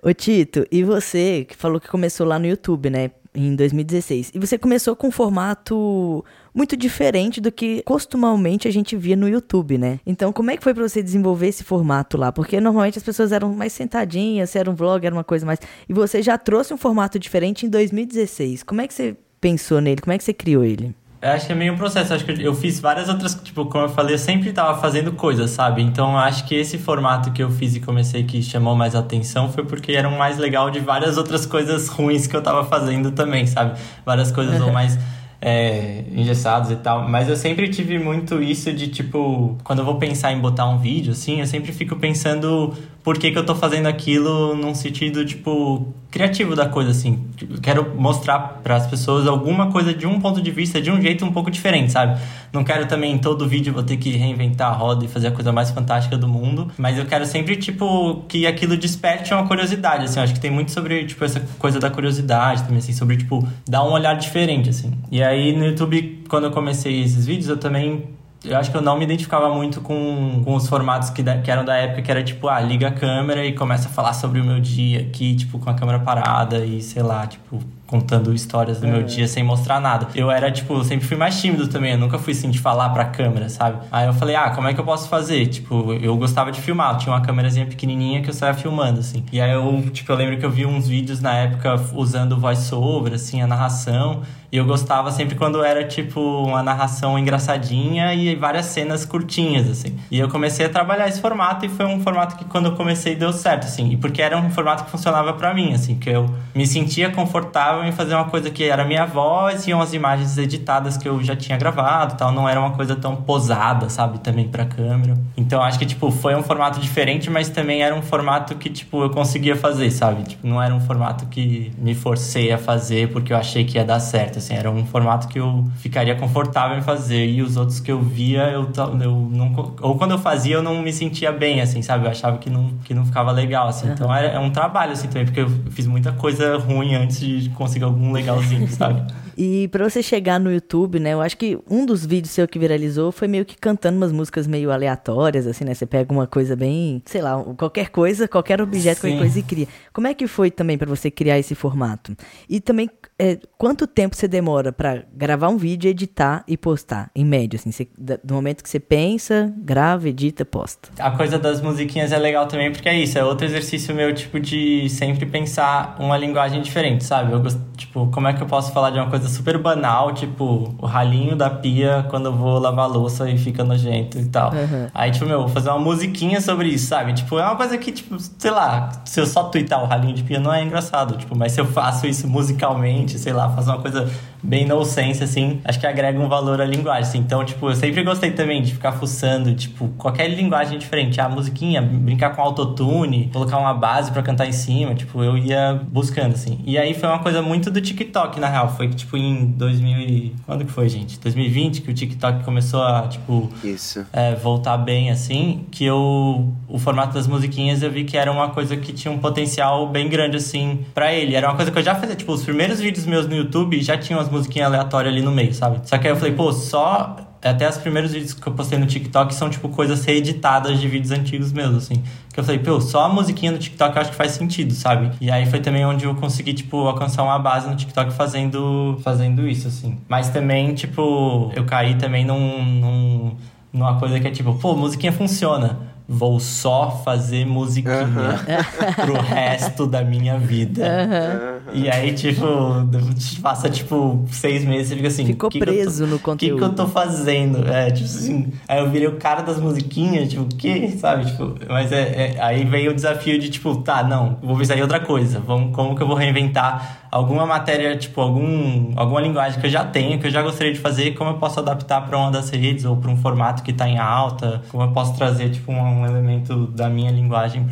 Ô 0.02 0.14
Tito, 0.14 0.66
e 0.72 0.84
você 0.84 1.46
que 1.48 1.56
falou 1.56 1.80
que 1.80 1.88
começou 1.88 2.26
lá 2.26 2.40
no 2.40 2.48
YouTube, 2.48 2.90
né? 2.90 3.12
Em 3.40 3.56
2016. 3.56 4.32
E 4.34 4.40
você 4.40 4.58
começou 4.58 4.96
com 4.96 5.10
um 5.10 5.12
formato 5.12 6.26
muito 6.56 6.76
diferente 6.76 7.40
do 7.40 7.52
que 7.52 7.84
costumamente 7.84 8.68
a 8.68 8.72
gente 8.72 8.96
via 8.96 9.16
no 9.16 9.30
YouTube, 9.30 9.78
né? 9.78 10.00
Então, 10.08 10.34
como 10.34 10.50
é 10.50 10.58
que 10.58 10.64
foi 10.64 10.74
para 10.74 10.90
você 10.90 11.04
desenvolver 11.04 11.48
esse 11.48 11.64
formato 11.64 12.18
lá? 12.18 12.32
Porque 12.32 12.60
normalmente 12.60 12.98
as 12.98 13.04
pessoas 13.04 13.32
eram 13.32 13.54
mais 13.54 13.74
sentadinhas, 13.74 14.50
se 14.50 14.58
era 14.58 14.72
um 14.72 14.74
vlog, 14.74 15.06
era 15.06 15.16
uma 15.16 15.24
coisa 15.24 15.46
mais. 15.46 15.60
E 15.88 15.94
você 15.94 16.24
já 16.24 16.36
trouxe 16.36 16.74
um 16.74 16.78
formato 16.78 17.20
diferente 17.20 17.64
em 17.64 17.70
2016. 17.70 18.64
Como 18.64 18.82
é 18.82 18.88
que 18.88 18.94
você 18.96 19.16
pensou 19.40 19.80
nele? 19.80 20.02
Como 20.02 20.14
é 20.14 20.18
que 20.18 20.24
você 20.24 20.34
criou 20.34 20.64
ele? 20.64 20.96
Eu 21.20 21.32
acho 21.32 21.48
que 21.48 21.52
é 21.52 21.56
meio 21.56 21.74
um 21.74 21.78
processo. 21.78 22.14
acho 22.14 22.24
que 22.24 22.44
eu 22.44 22.54
fiz 22.54 22.80
várias 22.80 23.10
outras, 23.10 23.34
tipo, 23.36 23.66
como 23.66 23.86
eu 23.86 23.90
falei, 23.90 24.14
eu 24.14 24.20
sempre 24.20 24.54
tava 24.54 24.80
fazendo 24.80 25.12
coisas, 25.12 25.50
sabe? 25.50 25.82
Então 25.82 26.18
acho 26.18 26.46
que 26.46 26.54
esse 26.54 26.78
formato 26.78 27.32
que 27.32 27.42
eu 27.42 27.50
fiz 27.50 27.76
e 27.76 27.80
comecei 27.80 28.24
que 28.24 28.42
chamou 28.44 28.76
mais 28.76 28.96
atenção 28.96 29.52
foi 29.52 29.66
porque 29.66 29.94
era 29.94 30.08
um 30.08 30.18
mais 30.18 30.38
legal 30.38 30.70
de 30.70 30.80
várias 30.80 31.18
outras 31.18 31.46
coisas 31.46 31.88
ruins 31.88 32.28
que 32.28 32.36
eu 32.36 32.42
tava 32.42 32.64
fazendo 32.66 33.12
também, 33.12 33.48
sabe? 33.48 33.80
Várias 34.06 34.32
coisas 34.32 34.62
ou 34.62 34.72
mais 34.74 34.98
é, 35.42 36.04
engessados 36.12 36.72
e 36.72 36.76
tal. 36.76 37.08
Mas 37.08 37.30
eu 37.30 37.36
sempre 37.36 37.70
tive 37.70 37.98
muito 38.00 38.42
isso 38.42 38.72
de, 38.72 38.88
tipo, 38.88 39.58
quando 39.64 39.80
eu 39.80 39.86
vou 39.86 39.96
pensar 39.96 40.32
em 40.32 40.40
botar 40.40 40.68
um 40.68 40.78
vídeo, 40.78 41.12
assim, 41.12 41.40
eu 41.40 41.48
sempre 41.48 41.72
fico 41.72 41.96
pensando 41.96 42.76
por 43.08 43.18
que, 43.18 43.32
que 43.32 43.38
eu 43.38 43.46
tô 43.46 43.56
fazendo 43.56 43.86
aquilo 43.86 44.54
num 44.54 44.76
sentido, 44.76 45.24
tipo, 45.24 45.94
criativo 46.12 46.58
da 46.58 46.68
coisa, 46.68 46.92
assim. 46.92 47.26
Tipo, 47.38 47.62
quero 47.62 47.96
mostrar 47.96 48.60
para 48.62 48.76
as 48.76 48.86
pessoas 48.86 49.26
alguma 49.26 49.72
coisa 49.72 49.94
de 49.94 50.06
um 50.06 50.20
ponto 50.20 50.42
de 50.42 50.52
vista, 50.52 50.82
de 50.82 50.92
um 50.92 51.02
jeito 51.02 51.24
um 51.24 51.32
pouco 51.32 51.50
diferente, 51.50 51.90
sabe? 51.90 52.20
Não 52.52 52.66
quero 52.66 52.86
também 52.86 53.14
em 53.14 53.18
todo 53.18 53.48
vídeo 53.48 53.72
vou 53.72 53.82
ter 53.82 53.96
que 53.96 54.10
reinventar 54.10 54.74
a 54.74 54.74
roda 54.74 55.06
e 55.06 55.08
fazer 55.08 55.28
a 55.28 55.32
coisa 55.32 55.54
mais 55.54 55.72
fantástica 55.72 56.18
do 56.18 56.28
mundo, 56.28 56.70
mas 56.78 56.98
eu 56.98 57.06
quero 57.06 57.26
sempre, 57.26 57.56
tipo, 57.56 58.26
que 58.28 58.46
aquilo 58.46 58.76
desperte 58.76 59.34
uma 59.34 59.48
curiosidade, 59.48 60.04
assim. 60.04 60.20
Eu 60.20 60.26
acho 60.26 60.34
que 60.34 60.42
tem 60.42 60.52
muito 60.52 60.74
sobre, 60.74 61.06
tipo, 61.06 61.24
essa 61.24 61.40
coisa 61.58 61.80
da 61.80 61.90
curiosidade 61.90 62.64
também, 62.64 62.80
assim, 62.80 62.92
sobre, 62.92 63.16
tipo, 63.16 63.48
dar 63.66 63.86
um 63.86 63.92
olhar 63.94 64.16
diferente, 64.16 64.70
assim. 64.70 64.92
E 65.10 65.24
aí 65.24 65.56
no 65.56 65.66
YouTube, 65.66 66.26
quando 66.28 66.44
eu 66.48 66.52
comecei 66.52 67.04
esses 67.04 67.26
vídeos, 67.26 67.48
eu 67.48 67.56
também 67.56 68.17
eu 68.46 68.58
acho 68.58 68.72
que 68.72 68.78
eu 68.78 68.82
não 68.82 68.98
me 68.98 69.04
identificava 69.04 69.54
muito 69.54 69.82
com, 69.82 70.42
com 70.44 70.56
os 70.56 70.68
formatos 70.68 71.10
que, 71.10 71.24
da, 71.24 71.40
que 71.40 71.50
eram 71.50 71.66
da 71.66 71.76
época, 71.76 72.02
que 72.02 72.12
era 72.12 72.24
tipo, 72.24 72.48
ah, 72.48 72.60
liga 72.60 72.88
a 72.88 72.92
câmera 72.92 73.46
e 73.46 73.54
começa 73.54 73.88
a 73.88 73.92
falar 73.92 74.14
sobre 74.14 74.40
o 74.40 74.46
meu 74.46 74.60
dia 74.60 75.02
aqui, 75.02 75.36
tipo, 75.36 75.60
com 75.60 75.70
a 75.70 75.74
câmera 75.74 76.00
parada 76.00 76.64
e 76.66 76.82
sei 76.82 77.02
lá, 77.02 77.26
tipo, 77.26 77.60
contando 77.88 78.34
histórias 78.34 78.80
do 78.80 78.86
é. 78.86 78.92
meu 78.92 79.04
dia 79.04 79.28
sem 79.28 79.44
mostrar 79.44 79.80
nada. 79.80 80.08
Eu 80.14 80.30
era, 80.30 80.52
tipo, 80.52 80.84
sempre 80.84 81.08
fui 81.08 81.18
mais 81.18 81.40
tímido 81.42 81.68
também, 81.68 81.94
eu 81.94 81.98
nunca 81.98 82.20
fui 82.20 82.34
assim 82.34 82.52
de 82.52 82.60
falar 82.60 82.90
pra 82.90 83.06
câmera, 83.06 83.50
sabe? 83.50 83.80
Aí 83.92 84.06
eu 84.06 84.14
falei, 84.14 84.36
ah, 84.36 84.50
como 84.52 84.68
é 84.68 84.74
que 84.74 84.80
eu 84.80 84.86
posso 84.86 85.08
fazer? 85.08 85.48
Tipo, 85.48 85.94
eu 85.94 86.16
gostava 86.18 86.52
de 86.52 86.60
filmar, 86.60 86.94
eu 86.94 86.98
tinha 86.98 87.14
uma 87.14 87.22
câmerazinha 87.22 87.66
pequenininha 87.66 88.22
que 88.22 88.30
eu 88.30 88.34
saia 88.34 88.54
filmando, 88.54 89.00
assim. 89.00 89.24
E 89.32 89.40
aí 89.40 89.52
eu, 89.52 89.90
tipo, 89.92 90.12
eu 90.12 90.16
lembro 90.16 90.38
que 90.38 90.46
eu 90.46 90.52
vi 90.52 90.66
uns 90.66 90.88
vídeos 90.88 91.22
na 91.22 91.34
época 91.34 91.82
usando 91.94 92.38
voice-over, 92.38 93.14
assim, 93.14 93.42
a 93.42 93.48
narração. 93.48 94.22
E 94.50 94.56
eu 94.56 94.66
gostava 94.66 95.12
sempre 95.12 95.36
quando 95.36 95.62
era, 95.62 95.84
tipo, 95.84 96.22
uma 96.22 96.64
narração 96.64 97.20
engraçadinha 97.20 98.14
e 98.14 98.34
várias 98.34 98.68
cenas 98.68 99.04
curtinhas, 99.06 99.70
assim. 99.70 99.98
E 100.10 100.20
eu 100.20 100.30
comecei 100.30 100.66
a 100.66 100.70
trabalhar 100.70 101.08
esse 101.10 101.20
formato 101.20 101.66
e 101.66 101.70
foi 101.70 101.86
um 101.86 102.00
formato 102.00 102.38
que 102.38 102.46
quando 102.46 102.68
eu 102.68 102.76
comecei 102.76 103.14
deu 103.14 103.34
certo, 103.34 103.66
assim. 103.66 103.92
E 103.92 103.98
porque 103.98 104.22
era 104.22 104.38
um 104.38 104.50
formato 104.50 104.86
que 104.86 104.92
funcionava 104.92 105.34
para 105.34 105.54
mim, 105.54 105.74
assim, 105.74 105.96
que 105.96 106.10
eu 106.10 106.34
me 106.56 106.66
sentia 106.66 107.10
confortável 107.10 107.77
confortável 107.78 107.86
em 107.86 107.92
fazer 107.92 108.16
uma 108.16 108.26
coisa 108.26 108.50
que 108.50 108.64
era 108.64 108.84
minha 108.84 109.06
voz 109.06 109.68
e 109.68 109.74
umas 109.74 109.94
imagens 109.94 110.38
editadas 110.38 110.98
que 110.98 111.08
eu 111.08 111.24
já 111.24 111.36
tinha 111.36 111.58
gravado 111.58 112.16
tal. 112.18 112.32
Não 112.32 112.48
era 112.48 112.60
uma 112.60 112.72
coisa 112.72 112.96
tão 112.96 113.16
posada, 113.16 113.90
sabe? 113.90 114.20
Também 114.20 114.48
pra 114.48 114.66
câmera. 114.66 115.18
Então 115.36 115.62
acho 115.62 115.78
que, 115.78 115.86
tipo, 115.86 116.10
foi 116.12 116.36
um 116.36 116.44
formato 116.44 116.80
diferente, 116.80 117.30
mas 117.30 117.50
também 117.50 117.84
era 117.84 117.96
um 117.96 118.02
formato 118.02 118.56
que, 118.56 118.70
tipo, 118.70 119.04
eu 119.04 119.10
conseguia 119.10 119.56
fazer, 119.56 119.92
sabe? 119.92 120.24
Tipo, 120.24 120.48
não 120.48 120.62
era 120.62 120.74
um 120.74 120.80
formato 120.80 121.26
que 121.28 121.72
me 121.78 121.94
forcei 121.94 122.52
a 122.52 122.58
fazer 122.58 123.12
porque 123.12 123.32
eu 123.32 123.38
achei 123.38 123.64
que 123.64 123.78
ia 123.78 123.86
dar 123.86 124.00
certo, 124.00 124.40
assim. 124.40 124.56
Era 124.56 124.70
um 124.72 124.86
formato 124.86 125.28
que 125.28 125.40
eu 125.40 125.66
ficaria 125.78 126.16
confortável 126.16 126.78
em 126.78 126.82
fazer. 126.82 127.28
E 127.28 127.42
os 127.42 127.58
outros 127.58 127.80
que 127.80 127.92
eu 127.92 128.02
via, 128.02 128.44
eu, 128.50 128.70
eu 129.02 129.30
não... 129.32 129.76
Ou 129.82 129.98
quando 129.98 130.12
eu 130.12 130.20
fazia, 130.20 130.56
eu 130.56 130.64
não 130.64 130.82
me 130.82 130.94
sentia 130.94 131.32
bem, 131.32 131.62
assim, 131.62 131.82
sabe? 131.82 132.06
Eu 132.06 132.12
achava 132.12 132.38
que 132.38 132.50
não, 132.50 132.70
que 132.84 132.94
não 132.94 133.06
ficava 133.06 133.32
legal, 133.32 133.68
assim. 133.68 133.90
Então 133.90 134.14
era, 134.14 134.28
é 134.28 134.40
um 134.40 134.50
trabalho, 134.50 134.94
assim, 134.94 135.08
também, 135.08 135.26
porque 135.26 135.42
eu 135.42 135.50
fiz 135.72 135.86
muita 135.88 136.12
coisa 136.12 136.58
ruim 136.58 136.96
antes 136.96 137.20
de 137.20 137.50
conseguir 137.52 137.67
algum 137.84 138.12
legalzinho, 138.12 138.68
sabe? 138.72 139.12
E 139.38 139.68
para 139.68 139.88
você 139.88 140.02
chegar 140.02 140.40
no 140.40 140.52
YouTube, 140.52 141.00
né? 141.00 141.14
Eu 141.14 141.22
acho 141.22 141.38
que 141.38 141.60
um 141.70 141.86
dos 141.86 142.04
vídeos 142.06 142.32
seu 142.32 142.48
que 142.48 142.58
viralizou 142.58 143.12
foi 143.12 143.28
meio 143.28 143.46
que 143.46 143.56
cantando 143.56 143.98
umas 143.98 144.12
músicas 144.12 144.48
meio 144.48 144.72
aleatórias, 144.72 145.46
assim, 145.46 145.64
né? 145.64 145.74
Você 145.76 145.86
pega 145.86 146.12
uma 146.12 146.26
coisa 146.26 146.56
bem, 146.56 147.04
sei 147.06 147.22
lá, 147.22 147.44
qualquer 147.56 147.90
coisa, 147.90 148.28
qualquer 148.28 148.60
objeto, 148.60 149.02
Sim. 149.02 149.10
qualquer 149.10 149.20
coisa 149.20 149.40
e 149.40 149.44
cria. 149.44 149.68
Como 149.94 150.08
é 150.08 150.14
que 150.14 150.26
foi 150.26 150.50
também 150.50 150.78
para 150.78 150.88
você 150.88 151.12
criar 151.12 151.38
esse 151.38 151.54
formato? 151.54 152.16
E 152.50 152.60
também, 152.60 152.90
é, 153.20 153.40
quanto 153.58 153.88
tempo 153.88 154.16
você 154.16 154.28
demora 154.28 154.72
para 154.72 155.04
gravar 155.12 155.50
um 155.50 155.58
vídeo, 155.58 155.90
editar 155.90 156.44
e 156.48 156.56
postar, 156.56 157.10
em 157.16 157.26
média, 157.26 157.58
assim? 157.58 157.72
Você, 157.72 157.88
do 158.24 158.34
momento 158.34 158.64
que 158.64 158.70
você 158.70 158.80
pensa, 158.80 159.52
grava, 159.58 160.08
edita, 160.08 160.46
posta. 160.46 160.90
A 161.00 161.10
coisa 161.12 161.40
das 161.40 161.60
musiquinhas 161.60 162.12
é 162.12 162.18
legal 162.18 162.46
também, 162.46 162.72
porque 162.72 162.88
é 162.88 162.96
isso, 162.96 163.18
é 163.18 163.24
outro 163.24 163.46
exercício 163.46 163.96
meu, 163.96 164.14
tipo, 164.14 164.40
de 164.40 164.88
sempre 164.90 165.26
pensar 165.26 165.96
uma 166.00 166.16
linguagem 166.16 166.62
diferente, 166.62 167.04
sabe? 167.04 167.34
Eu 167.34 167.42
gosto, 167.42 167.60
tipo, 167.76 168.08
como 168.12 168.28
é 168.28 168.34
que 168.34 168.44
eu 168.44 168.48
posso 168.48 168.72
falar 168.72 168.92
de 168.92 169.00
uma 169.00 169.10
coisa 169.10 169.28
super 169.28 169.58
banal, 169.58 170.14
tipo, 170.14 170.76
o 170.78 170.86
ralinho 170.86 171.36
da 171.36 171.50
pia 171.50 172.06
quando 172.10 172.28
eu 172.28 172.34
vou 172.34 172.60
lavar 172.60 172.88
louça 172.88 173.28
e 173.30 173.38
fica 173.38 173.64
nojento 173.64 174.20
e 174.20 174.26
tal. 174.26 174.52
Uhum. 174.52 174.90
Aí, 174.94 175.10
tipo, 175.10 175.26
meu, 175.26 175.40
vou 175.40 175.50
fazer 175.50 175.70
uma 175.70 175.80
musiquinha 175.80 176.40
sobre 176.40 176.70
isso, 176.70 176.86
sabe? 176.88 177.14
Tipo, 177.14 177.40
é 177.40 177.44
uma 177.44 177.56
coisa 177.56 177.78
que, 177.80 177.92
tipo, 177.92 178.16
sei 178.20 178.52
lá, 178.52 178.92
se 179.06 179.20
eu 179.20 179.26
só 179.26 179.46
twittar 179.46 179.84
o 179.84 179.88
ralinho 179.88 180.14
de 180.14 180.22
pia 180.22 180.40
não 180.40 180.54
é 180.54 180.64
engraçado, 180.64 181.18
tipo, 181.18 181.36
mas 181.36 181.54
se 181.54 181.62
eu 181.62 181.66
faço 181.66 182.06
isso 182.06 182.28
musicalmente, 182.28 183.07
sei 183.16 183.34
lá, 183.34 183.50
faço 183.50 183.70
uma 183.70 183.80
coisa 183.80 184.10
bem 184.42 184.66
no 184.66 184.84
sense, 184.86 185.24
assim, 185.24 185.60
acho 185.64 185.80
que 185.80 185.88
agrega 185.88 186.20
um 186.20 186.28
valor 186.28 186.62
à 186.62 186.66
linguagem, 186.66 187.04
assim. 187.04 187.20
Então, 187.20 187.44
tipo, 187.44 187.70
eu 187.70 187.76
sempre 187.76 188.04
gostei 188.04 188.32
também 188.32 188.62
de 188.62 188.74
ficar 188.74 188.94
fuçando, 188.94 189.54
tipo, 189.54 189.90
qualquer 189.98 190.28
linguagem 190.30 190.78
diferente. 190.78 191.20
Ah, 191.20 191.30
musiquinha, 191.30 191.82
brincar 191.82 192.36
com 192.36 192.42
autotune, 192.42 193.30
colocar 193.32 193.58
uma 193.58 193.74
base 193.74 194.12
para 194.12 194.22
cantar 194.22 194.48
em 194.48 194.52
cima, 194.52 194.96
tipo, 194.96 195.24
eu 195.24 195.38
ia 195.38 195.82
buscando, 195.90 196.34
assim. 196.34 196.60
E 196.66 196.78
aí 196.78 196.94
foi 196.94 197.10
uma 197.10 197.20
coisa 197.20 197.42
muito 197.42 197.70
do 197.70 197.82
TikTok, 197.82 198.40
na 198.40 198.48
real. 198.48 198.70
Foi 198.76 198.88
que, 198.88 198.96
tipo, 198.96 199.18
em 199.18 199.46
2000 199.46 200.00
e... 200.00 200.36
Quando 200.46 200.66
que 200.66 200.72
foi, 200.72 200.90
gente? 200.90 201.20
2020, 201.20 201.82
que 201.82 201.92
o 201.92 201.94
TikTok 201.94 202.44
começou 202.44 202.84
a, 202.84 203.08
tipo... 203.08 203.50
Isso. 203.64 204.06
É, 204.14 204.36
voltar 204.36 204.78
bem, 204.78 205.10
assim, 205.10 205.66
que 205.72 205.86
eu... 205.86 206.54
O 206.68 206.80
formato 206.80 207.14
das 207.14 207.28
musiquinhas 207.28 207.82
eu 207.82 207.92
vi 207.92 208.04
que 208.04 208.18
era 208.18 208.32
uma 208.32 208.50
coisa 208.50 208.76
que 208.78 208.92
tinha 208.94 209.12
um 209.12 209.18
potencial 209.18 209.88
bem 209.88 210.10
grande, 210.10 210.38
assim, 210.38 210.86
para 210.94 211.14
ele. 211.14 211.36
Era 211.36 211.48
uma 211.48 211.56
coisa 211.56 211.72
que 211.72 211.78
eu 211.78 211.84
já 211.84 211.96
fazia, 211.96 212.16
tipo, 212.16 212.32
os 212.32 212.44
primeiros 212.44 212.80
vídeos 212.80 212.97
meus 213.06 213.28
no 213.28 213.36
YouTube 213.36 213.82
já 213.82 213.98
tinham 213.98 214.20
as 214.20 214.30
musiquinhas 214.30 214.68
aleatórias 214.68 215.14
ali 215.14 215.22
no 215.22 215.32
meio, 215.32 215.54
sabe? 215.54 215.80
Só 215.88 215.98
que 215.98 216.08
aí 216.08 216.14
eu 216.14 216.18
falei, 216.18 216.34
pô, 216.34 216.52
só 216.52 217.18
até 217.44 217.70
os 217.70 217.78
primeiros 217.78 218.12
vídeos 218.12 218.34
que 218.34 218.48
eu 218.48 218.54
postei 218.54 218.80
no 218.80 218.86
TikTok 218.86 219.34
são, 219.34 219.50
tipo, 219.50 219.70
coisas 219.70 220.04
reeditadas 220.04 220.80
de 220.80 220.88
vídeos 220.88 221.12
antigos 221.12 221.52
meus, 221.52 221.76
assim. 221.76 222.04
Que 222.34 222.40
eu 222.40 222.44
falei, 222.44 222.60
pô, 222.60 222.82
só 222.82 223.06
a 223.06 223.10
musiquinha 223.10 223.52
no 223.52 223.58
TikTok 223.58 223.96
eu 223.96 224.02
acho 224.02 224.12
que 224.12 224.18
faz 224.18 224.32
sentido, 224.32 224.74
sabe? 224.74 225.12
E 225.22 225.30
aí 225.30 225.46
foi 225.46 225.60
também 225.60 225.86
onde 225.86 226.06
eu 226.06 226.16
consegui, 226.16 226.54
tipo, 226.54 226.78
alcançar 226.88 227.24
uma 227.24 227.38
base 227.40 227.70
no 227.70 227.76
TikTok 227.76 228.12
fazendo, 228.14 229.00
fazendo 229.04 229.48
isso, 229.48 229.68
assim. 229.68 229.98
Mas 230.08 230.30
também, 230.30 230.74
tipo, 230.74 231.52
eu 231.56 231.66
caí 231.66 231.96
também 231.96 232.26
num, 232.26 232.66
num, 232.66 233.36
numa 233.72 234.00
coisa 234.00 234.20
que 234.20 234.28
é 234.28 234.32
tipo, 234.32 234.54
pô, 234.56 234.76
musiquinha 234.76 235.12
funciona 235.12 235.88
vou 236.08 236.40
só 236.40 237.02
fazer 237.04 237.46
musiquinha 237.46 238.04
uhum. 238.04 238.96
pro 238.96 239.22
resto 239.22 239.86
da 239.86 240.02
minha 240.04 240.40
vida. 240.40 240.82
Uhum. 240.82 241.57
E 241.74 241.90
aí, 241.90 242.14
tipo, 242.16 242.46
passa, 243.42 243.70
tipo, 243.70 244.26
seis 244.32 244.64
meses 244.66 244.92
e 244.92 244.96
fica 244.96 245.08
assim... 245.08 245.26
Ficou 245.26 245.50
que 245.50 245.60
preso 245.60 246.06
que 246.06 246.10
no 246.10 246.20
conteúdo. 246.20 246.54
O 246.54 246.56
que, 246.56 246.66
que 246.66 246.72
eu 246.72 246.76
tô 246.76 246.88
fazendo? 246.88 247.68
É, 247.68 247.92
tipo 247.92 248.06
assim... 248.06 248.54
Aí 248.68 248.80
eu 248.80 248.90
virei 248.90 249.08
o 249.08 249.18
cara 249.18 249.42
das 249.42 249.60
musiquinhas, 249.60 250.30
tipo, 250.30 250.44
o 250.44 250.48
quê? 250.48 250.90
Sabe? 250.98 251.26
Tipo, 251.26 251.56
mas 251.70 251.92
é, 251.92 252.36
é, 252.36 252.42
Aí 252.42 252.64
veio 252.66 252.92
o 252.92 252.94
desafio 252.94 253.40
de, 253.40 253.50
tipo, 253.50 253.76
tá, 253.78 254.04
não, 254.04 254.38
vou 254.42 254.58
pensar 254.58 254.78
em 254.78 254.82
outra 254.82 255.00
coisa. 255.00 255.40
Vamos, 255.40 255.76
como 255.76 255.96
que 255.96 256.02
eu 256.02 256.08
vou 256.08 256.16
reinventar 256.16 257.08
alguma 257.12 257.46
matéria, 257.46 257.96
tipo, 257.98 258.20
algum, 258.22 258.94
alguma 258.96 259.22
linguagem 259.22 259.60
que 259.60 259.66
eu 259.66 259.72
já 259.72 259.84
tenho, 259.84 260.20
que 260.20 260.28
eu 260.28 260.32
já 260.32 260.42
gostaria 260.42 260.74
de 260.74 260.80
fazer, 260.80 261.12
como 261.14 261.32
eu 261.32 261.38
posso 261.38 261.60
adaptar 261.60 262.02
para 262.02 262.18
uma 262.18 262.32
das 262.32 262.50
redes 262.50 262.86
ou 262.86 262.98
para 262.98 263.10
um 263.10 263.18
formato 263.18 263.64
que 263.64 263.74
tá 263.74 263.88
em 263.88 263.98
alta, 263.98 264.62
como 264.70 264.84
eu 264.84 264.92
posso 264.92 265.16
trazer, 265.16 265.50
tipo, 265.50 265.72
um 265.72 266.06
elemento 266.06 266.68
da 266.68 266.90
minha 266.90 267.12
linguagem 267.12 267.66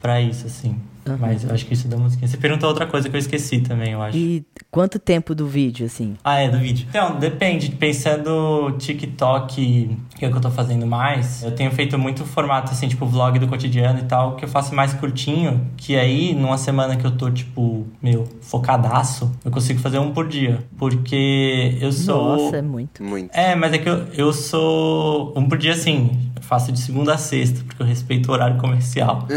para 0.00 0.20
isso, 0.20 0.46
assim. 0.46 0.76
Uhum. 1.12 1.18
Mas 1.20 1.44
eu 1.44 1.52
acho 1.52 1.66
que 1.66 1.74
isso 1.74 1.88
da 1.88 1.96
musiquinha. 1.96 2.28
Você 2.28 2.36
perguntou 2.36 2.68
outra 2.68 2.86
coisa 2.86 3.08
que 3.08 3.16
eu 3.16 3.18
esqueci 3.18 3.60
também, 3.60 3.92
eu 3.92 4.02
acho. 4.02 4.16
E 4.16 4.44
quanto 4.70 4.98
tempo 4.98 5.34
do 5.34 5.46
vídeo, 5.46 5.86
assim? 5.86 6.16
Ah, 6.22 6.38
é, 6.38 6.48
do 6.48 6.58
vídeo. 6.58 6.86
Então, 6.88 7.18
depende. 7.18 7.70
Pensando 7.70 8.72
TikTok, 8.78 9.96
que 10.16 10.24
é 10.24 10.28
o 10.28 10.30
que 10.30 10.36
eu 10.36 10.40
tô 10.40 10.50
fazendo 10.50 10.86
mais, 10.86 11.42
eu 11.42 11.52
tenho 11.52 11.70
feito 11.70 11.98
muito 11.98 12.24
formato, 12.24 12.72
assim, 12.72 12.88
tipo, 12.88 13.06
vlog 13.06 13.38
do 13.38 13.46
cotidiano 13.46 14.00
e 14.00 14.04
tal, 14.04 14.36
que 14.36 14.44
eu 14.44 14.48
faço 14.48 14.74
mais 14.74 14.92
curtinho, 14.94 15.66
que 15.76 15.96
aí, 15.96 16.34
numa 16.34 16.58
semana 16.58 16.96
que 16.96 17.04
eu 17.04 17.16
tô, 17.16 17.30
tipo, 17.30 17.86
meu, 18.02 18.26
focadaço, 18.40 19.30
eu 19.44 19.50
consigo 19.50 19.80
fazer 19.80 19.98
um 19.98 20.12
por 20.12 20.28
dia. 20.28 20.58
Porque 20.76 21.76
eu 21.80 21.92
sou. 21.92 22.36
Nossa, 22.36 22.56
é 22.56 22.62
muito. 22.62 23.02
Muito. 23.02 23.30
É, 23.34 23.54
mas 23.54 23.72
é 23.72 23.78
que 23.78 23.88
eu, 23.88 24.06
eu 24.14 24.32
sou. 24.32 25.32
Um 25.36 25.48
por 25.48 25.58
dia, 25.58 25.72
assim, 25.72 26.10
faço 26.48 26.72
de 26.72 26.80
segunda 26.80 27.14
a 27.14 27.18
sexta, 27.18 27.62
porque 27.64 27.82
eu 27.82 27.86
respeito 27.86 28.30
o 28.30 28.32
horário 28.32 28.56
comercial. 28.56 29.28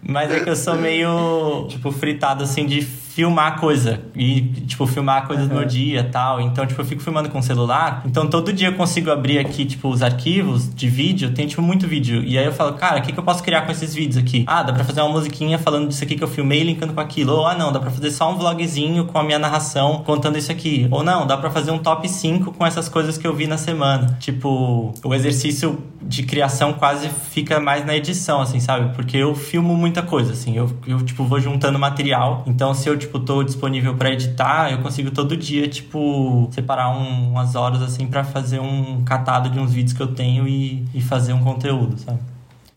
Mas 0.00 0.30
é 0.30 0.40
que 0.40 0.48
eu 0.48 0.56
sou 0.56 0.74
meio, 0.74 1.66
tipo, 1.68 1.92
fritado 1.92 2.42
assim 2.42 2.64
de 2.64 2.80
filmar 3.18 3.58
coisa. 3.58 4.00
E, 4.14 4.42
tipo, 4.68 4.86
filmar 4.86 5.26
coisas 5.26 5.46
uhum. 5.46 5.50
do 5.50 5.58
meu 5.58 5.64
dia 5.64 5.98
e 5.98 6.04
tal. 6.04 6.40
Então, 6.40 6.64
tipo, 6.64 6.80
eu 6.80 6.84
fico 6.84 7.02
filmando 7.02 7.28
com 7.28 7.40
o 7.40 7.42
celular. 7.42 8.02
Então, 8.06 8.28
todo 8.28 8.52
dia 8.52 8.68
eu 8.68 8.74
consigo 8.74 9.10
abrir 9.10 9.40
aqui, 9.40 9.64
tipo, 9.64 9.88
os 9.88 10.02
arquivos 10.02 10.72
de 10.72 10.88
vídeo. 10.88 11.32
Tem, 11.32 11.44
tipo, 11.44 11.60
muito 11.60 11.88
vídeo. 11.88 12.22
E 12.22 12.38
aí 12.38 12.44
eu 12.44 12.52
falo, 12.52 12.74
cara, 12.74 13.00
o 13.00 13.02
que, 13.02 13.12
que 13.12 13.18
eu 13.18 13.24
posso 13.24 13.42
criar 13.42 13.62
com 13.62 13.72
esses 13.72 13.92
vídeos 13.92 14.16
aqui? 14.16 14.44
Ah, 14.46 14.62
dá 14.62 14.72
pra 14.72 14.84
fazer 14.84 15.00
uma 15.00 15.10
musiquinha 15.10 15.58
falando 15.58 15.88
disso 15.88 16.04
aqui 16.04 16.14
que 16.14 16.22
eu 16.22 16.28
filmei, 16.28 16.62
linkando 16.62 16.92
com 16.92 17.00
aquilo. 17.00 17.32
Ou, 17.32 17.44
ah, 17.44 17.56
não, 17.56 17.72
dá 17.72 17.80
pra 17.80 17.90
fazer 17.90 18.12
só 18.12 18.32
um 18.32 18.36
vlogzinho 18.36 19.06
com 19.06 19.18
a 19.18 19.24
minha 19.24 19.38
narração 19.40 20.04
contando 20.06 20.38
isso 20.38 20.52
aqui. 20.52 20.86
Ou 20.88 21.02
não, 21.02 21.26
dá 21.26 21.36
pra 21.36 21.50
fazer 21.50 21.72
um 21.72 21.78
top 21.78 22.08
5 22.08 22.52
com 22.52 22.64
essas 22.64 22.88
coisas 22.88 23.18
que 23.18 23.26
eu 23.26 23.34
vi 23.34 23.48
na 23.48 23.58
semana. 23.58 24.16
Tipo, 24.20 24.94
o 25.02 25.12
exercício 25.12 25.82
de 26.00 26.22
criação 26.22 26.72
quase 26.72 27.08
fica 27.08 27.58
mais 27.58 27.84
na 27.84 27.96
edição, 27.96 28.40
assim, 28.40 28.60
sabe? 28.60 28.94
Porque 28.94 29.16
eu 29.16 29.34
filmo 29.34 29.74
muita 29.74 30.02
coisa, 30.02 30.32
assim. 30.32 30.56
Eu, 30.56 30.70
eu 30.86 31.02
tipo, 31.02 31.24
vou 31.24 31.40
juntando 31.40 31.78
material. 31.80 32.44
Então, 32.46 32.74
se 32.74 32.88
eu, 32.88 32.96
tipo, 32.96 33.07
tipo, 33.08 33.18
tô 33.18 33.42
disponível 33.42 33.96
para 33.96 34.12
editar, 34.12 34.70
eu 34.70 34.78
consigo 34.82 35.10
todo 35.10 35.36
dia, 35.36 35.66
tipo, 35.66 36.48
separar 36.52 36.90
um, 36.90 37.30
umas 37.30 37.54
horas, 37.54 37.82
assim, 37.82 38.06
para 38.06 38.22
fazer 38.22 38.60
um 38.60 39.02
catado 39.04 39.50
de 39.50 39.58
uns 39.58 39.72
vídeos 39.72 39.94
que 39.94 40.02
eu 40.02 40.14
tenho 40.14 40.46
e, 40.46 40.84
e 40.94 41.00
fazer 41.00 41.32
um 41.32 41.42
conteúdo, 41.42 41.98
sabe? 41.98 42.20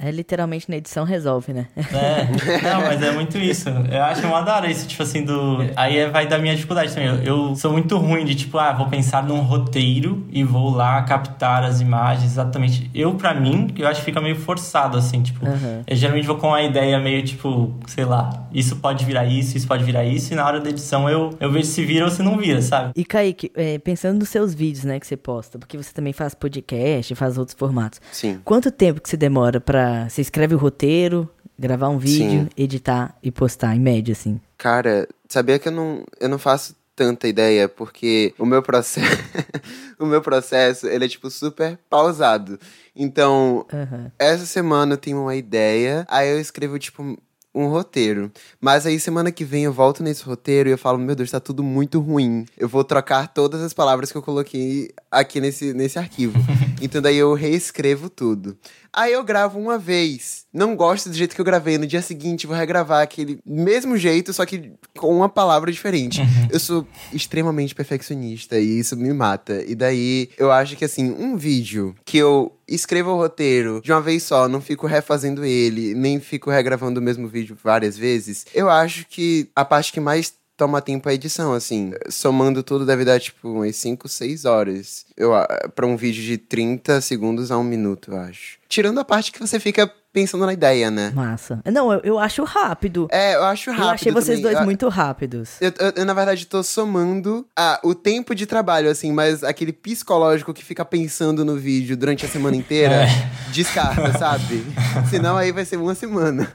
É 0.04 0.10
literalmente 0.10 0.68
na 0.70 0.78
edição 0.78 1.04
resolve, 1.04 1.54
né? 1.54 1.68
É, 1.78 2.26
não, 2.64 2.82
mas 2.82 3.02
é 3.04 3.12
muito 3.12 3.38
isso. 3.38 3.70
Eu 3.70 4.04
acho 4.04 4.26
uma 4.26 4.42
da 4.42 4.56
hora 4.56 4.72
isso, 4.72 4.88
tipo 4.88 5.04
assim, 5.04 5.24
do. 5.24 5.60
Aí 5.76 5.98
é, 5.98 6.10
vai 6.10 6.26
da 6.28 6.40
minha 6.40 6.56
dificuldade 6.56 6.94
também. 6.94 7.10
Eu, 7.10 7.24
eu, 7.24 7.56
sou 7.56 7.72
muito 7.72 7.98
ruim 7.98 8.26
de, 8.26 8.34
tipo, 8.34 8.58
ah, 8.58 8.74
vou 8.74 8.88
pensar 8.88 9.24
num 9.24 9.42
roteiro 9.42 10.26
e 10.32 10.44
vou 10.44 10.72
lá 10.72 11.04
captar 11.04 11.64
as 11.64 11.82
imagens 11.82 12.32
exatamente. 12.32 12.90
Eu, 12.96 13.14
pra 13.14 13.34
mim, 13.34 13.68
eu 13.78 13.88
acho 13.88 14.00
que 14.00 14.06
fica 14.06 14.20
meio 14.20 14.36
forçado, 14.36 14.98
assim, 14.98 15.22
tipo. 15.22 15.46
Uhum. 15.46 15.84
Eu 15.86 15.96
geralmente 15.96 16.26
vou 16.26 16.38
com 16.38 16.48
uma 16.48 16.64
ideia 16.64 17.00
meio, 17.00 17.24
tipo, 17.24 17.72
sei 17.86 18.06
lá, 18.06 18.48
isso 18.52 18.78
pode 18.78 19.06
virar 19.06 19.26
isso, 19.26 19.56
isso 19.56 19.68
pode 19.68 19.84
virar 19.84 20.04
isso, 20.04 20.34
e 20.34 20.36
na 20.36 20.46
hora 20.46 20.60
da 20.60 20.70
edição 20.70 21.08
eu, 21.08 21.36
eu 21.40 21.52
vejo 21.52 21.68
se 21.68 21.86
vira 21.86 22.06
ou 22.06 22.12
se 22.12 22.24
não 22.24 22.38
vira, 22.38 22.62
sabe? 22.62 22.92
E 22.96 23.06
Kaique, 23.06 23.52
é, 23.56 23.78
pensando 23.78 24.20
nos 24.20 24.30
seus 24.30 24.54
vídeos, 24.54 24.84
né, 24.84 25.00
que 25.00 25.06
você 25.06 25.18
posta, 25.18 25.60
porque 25.60 25.78
você 25.78 25.94
também 25.94 26.14
faz 26.14 26.34
podcast, 26.34 27.14
faz 27.16 27.38
outros 27.38 27.56
formatos. 27.58 28.02
Sim. 28.12 28.40
Quanto 28.44 28.72
tempo 28.72 29.02
que 29.02 29.10
você 29.10 29.18
demora 29.18 29.60
pra 29.60 29.91
você 30.10 30.22
escreve 30.22 30.56
o 30.56 30.58
roteiro, 30.58 31.30
gravar 31.58 31.90
um 31.90 31.98
vídeo, 31.98 32.44
Sim. 32.44 32.50
editar 32.58 33.16
e 33.22 33.32
postar, 33.32 33.76
em 33.76 33.80
média, 33.80 34.12
assim? 34.12 34.40
Cara, 34.58 35.08
sabia 35.30 35.60
que 35.60 35.68
eu 35.68 35.72
não, 35.72 36.04
eu 36.20 36.28
não 36.28 36.38
faço 36.38 36.76
tanta 36.96 37.28
ideia, 37.28 37.68
porque 37.68 38.34
o 38.38 38.46
meu 38.46 38.62
processo, 38.62 39.08
o 40.00 40.06
meu 40.06 40.22
processo, 40.22 40.88
ele 40.88 41.06
é 41.06 41.08
tipo 41.08 41.30
super 41.30 41.78
pausado. 41.90 42.60
Então, 42.96 43.66
uhum. 43.72 44.12
essa 44.20 44.46
semana 44.46 44.94
eu 44.94 44.98
tenho 44.98 45.22
uma 45.22 45.36
ideia, 45.36 46.06
aí 46.10 46.30
eu 46.30 46.40
escrevo 46.40 46.78
tipo 46.78 47.18
um 47.54 47.68
roteiro. 47.68 48.32
Mas 48.60 48.86
aí 48.86 49.00
semana 49.00 49.32
que 49.32 49.44
vem 49.44 49.66
eu 49.66 49.74
volto 49.74 50.02
nesse 50.02 50.24
roteiro 50.24 50.70
e 50.70 50.72
eu 50.72 50.78
falo, 50.78 50.98
meu 50.98 51.16
Deus, 51.16 51.32
tá 51.32 51.40
tudo 51.40 51.64
muito 51.64 52.00
ruim. 52.00 52.46
Eu 52.58 52.68
vou 52.68 52.84
trocar 52.84 53.28
todas 53.28 53.62
as 53.62 53.74
palavras 53.74 54.12
que 54.12 54.18
eu 54.18 54.22
coloquei 54.22 54.92
aqui 55.10 55.42
nesse, 55.42 55.74
nesse 55.74 56.00
arquivo. 56.00 56.38
então 56.82 57.02
daí 57.02 57.18
eu 57.18 57.34
reescrevo 57.34 58.10
tudo. 58.10 58.58
Aí 58.94 59.14
eu 59.14 59.24
gravo 59.24 59.58
uma 59.58 59.78
vez. 59.78 60.46
Não 60.54 60.76
gosto 60.76 61.10
do 61.10 61.16
jeito 61.16 61.34
que 61.34 61.42
eu 61.42 61.46
gravei. 61.46 61.78
No 61.78 61.88
dia 61.88 62.02
seguinte, 62.02 62.46
vou 62.46 62.56
regravar 62.56 63.02
aquele 63.02 63.40
mesmo 63.46 63.98
jeito, 63.98 64.34
só 64.34 64.46
que 64.46 64.74
com 64.98 65.16
uma 65.16 65.30
palavra 65.30 65.72
diferente. 65.72 66.20
Uhum. 66.20 66.48
Eu 66.52 66.60
sou 66.60 66.88
extremamente 67.14 67.74
perfeccionista 67.74 68.60
e 68.60 68.80
isso 68.80 68.98
me 68.98 69.14
mata. 69.14 69.64
E 69.66 69.76
daí 69.76 70.30
eu 70.38 70.52
acho 70.52 70.76
que 70.76 70.86
assim, 70.86 71.12
um 71.12 71.38
vídeo 71.38 71.96
que 72.04 72.18
eu 72.18 72.52
escrevo 72.68 73.12
o 73.12 73.18
roteiro 73.18 73.82
de 73.82 73.92
uma 73.92 74.02
vez 74.02 74.24
só, 74.24 74.48
não 74.48 74.62
fico 74.62 74.88
refazendo 74.88 75.44
ele, 75.44 75.94
nem 75.94 76.20
fico 76.20 76.50
regravando 76.50 77.00
o 77.00 77.04
mesmo 77.04 77.28
vídeo 77.28 77.58
várias 77.62 77.98
vezes. 77.98 78.46
Eu 78.54 78.70
acho 78.70 79.06
que 79.08 79.50
a 79.56 79.64
parte 79.64 79.92
que 79.92 80.00
mais 80.00 80.34
toma 80.62 80.80
tempo 80.80 81.10
a 81.10 81.14
edição, 81.14 81.54
assim. 81.54 81.92
Somando 82.08 82.62
tudo, 82.62 82.86
deve 82.86 83.04
dar, 83.04 83.20
tipo, 83.20 83.50
umas 83.50 83.76
5, 83.78 84.08
6 84.08 84.46
horas. 84.46 85.08
Eu, 85.18 85.32
pra 85.74 85.88
um 85.88 85.98
vídeo 85.98 86.22
de 86.22 86.38
30 86.38 87.02
segundos 87.02 87.50
a 87.50 87.58
um 87.58 87.64
minuto, 87.64 88.12
eu 88.12 88.20
acho. 88.20 88.60
Tirando 88.70 89.00
a 89.00 89.04
parte 89.04 89.32
que 89.32 89.40
você 89.40 89.60
fica 89.60 89.92
pensando 90.14 90.46
na 90.46 90.54
ideia, 90.54 90.92
né? 90.92 91.12
Massa. 91.14 91.62
Não, 91.66 91.92
eu, 91.92 92.02
eu 92.04 92.20
acho 92.20 92.44
rápido. 92.44 93.08
É, 93.12 93.36
eu 93.36 93.44
acho 93.44 93.72
rápido. 93.72 93.86
Eu 93.86 93.90
achei 93.90 94.12
vocês 94.12 94.40
também. 94.40 94.42
dois 94.42 94.58
eu, 94.58 94.66
muito 94.66 94.90
rápidos. 94.90 95.52
Eu, 95.62 95.72
eu, 95.96 96.06
na 96.06 96.14
verdade, 96.14 96.46
tô 96.46 96.62
somando 96.64 97.48
ah, 97.58 97.80
o 97.84 97.96
tempo 97.96 98.36
de 98.36 98.46
trabalho, 98.46 98.90
assim, 98.90 99.12
mas 99.12 99.44
aquele 99.44 99.72
psicológico 99.72 100.54
que 100.54 100.64
fica 100.64 100.84
pensando 100.84 101.46
no 101.46 101.56
vídeo 101.56 101.96
durante 101.96 102.26
a 102.26 102.30
semana 102.30 102.56
inteira, 102.56 103.06
é. 103.06 103.30
descarta, 103.52 104.12
sabe? 104.20 104.64
Senão 105.10 105.38
aí 105.38 105.52
vai 105.52 105.66
ser 105.66 105.78
uma 105.78 105.96
semana. 105.96 106.52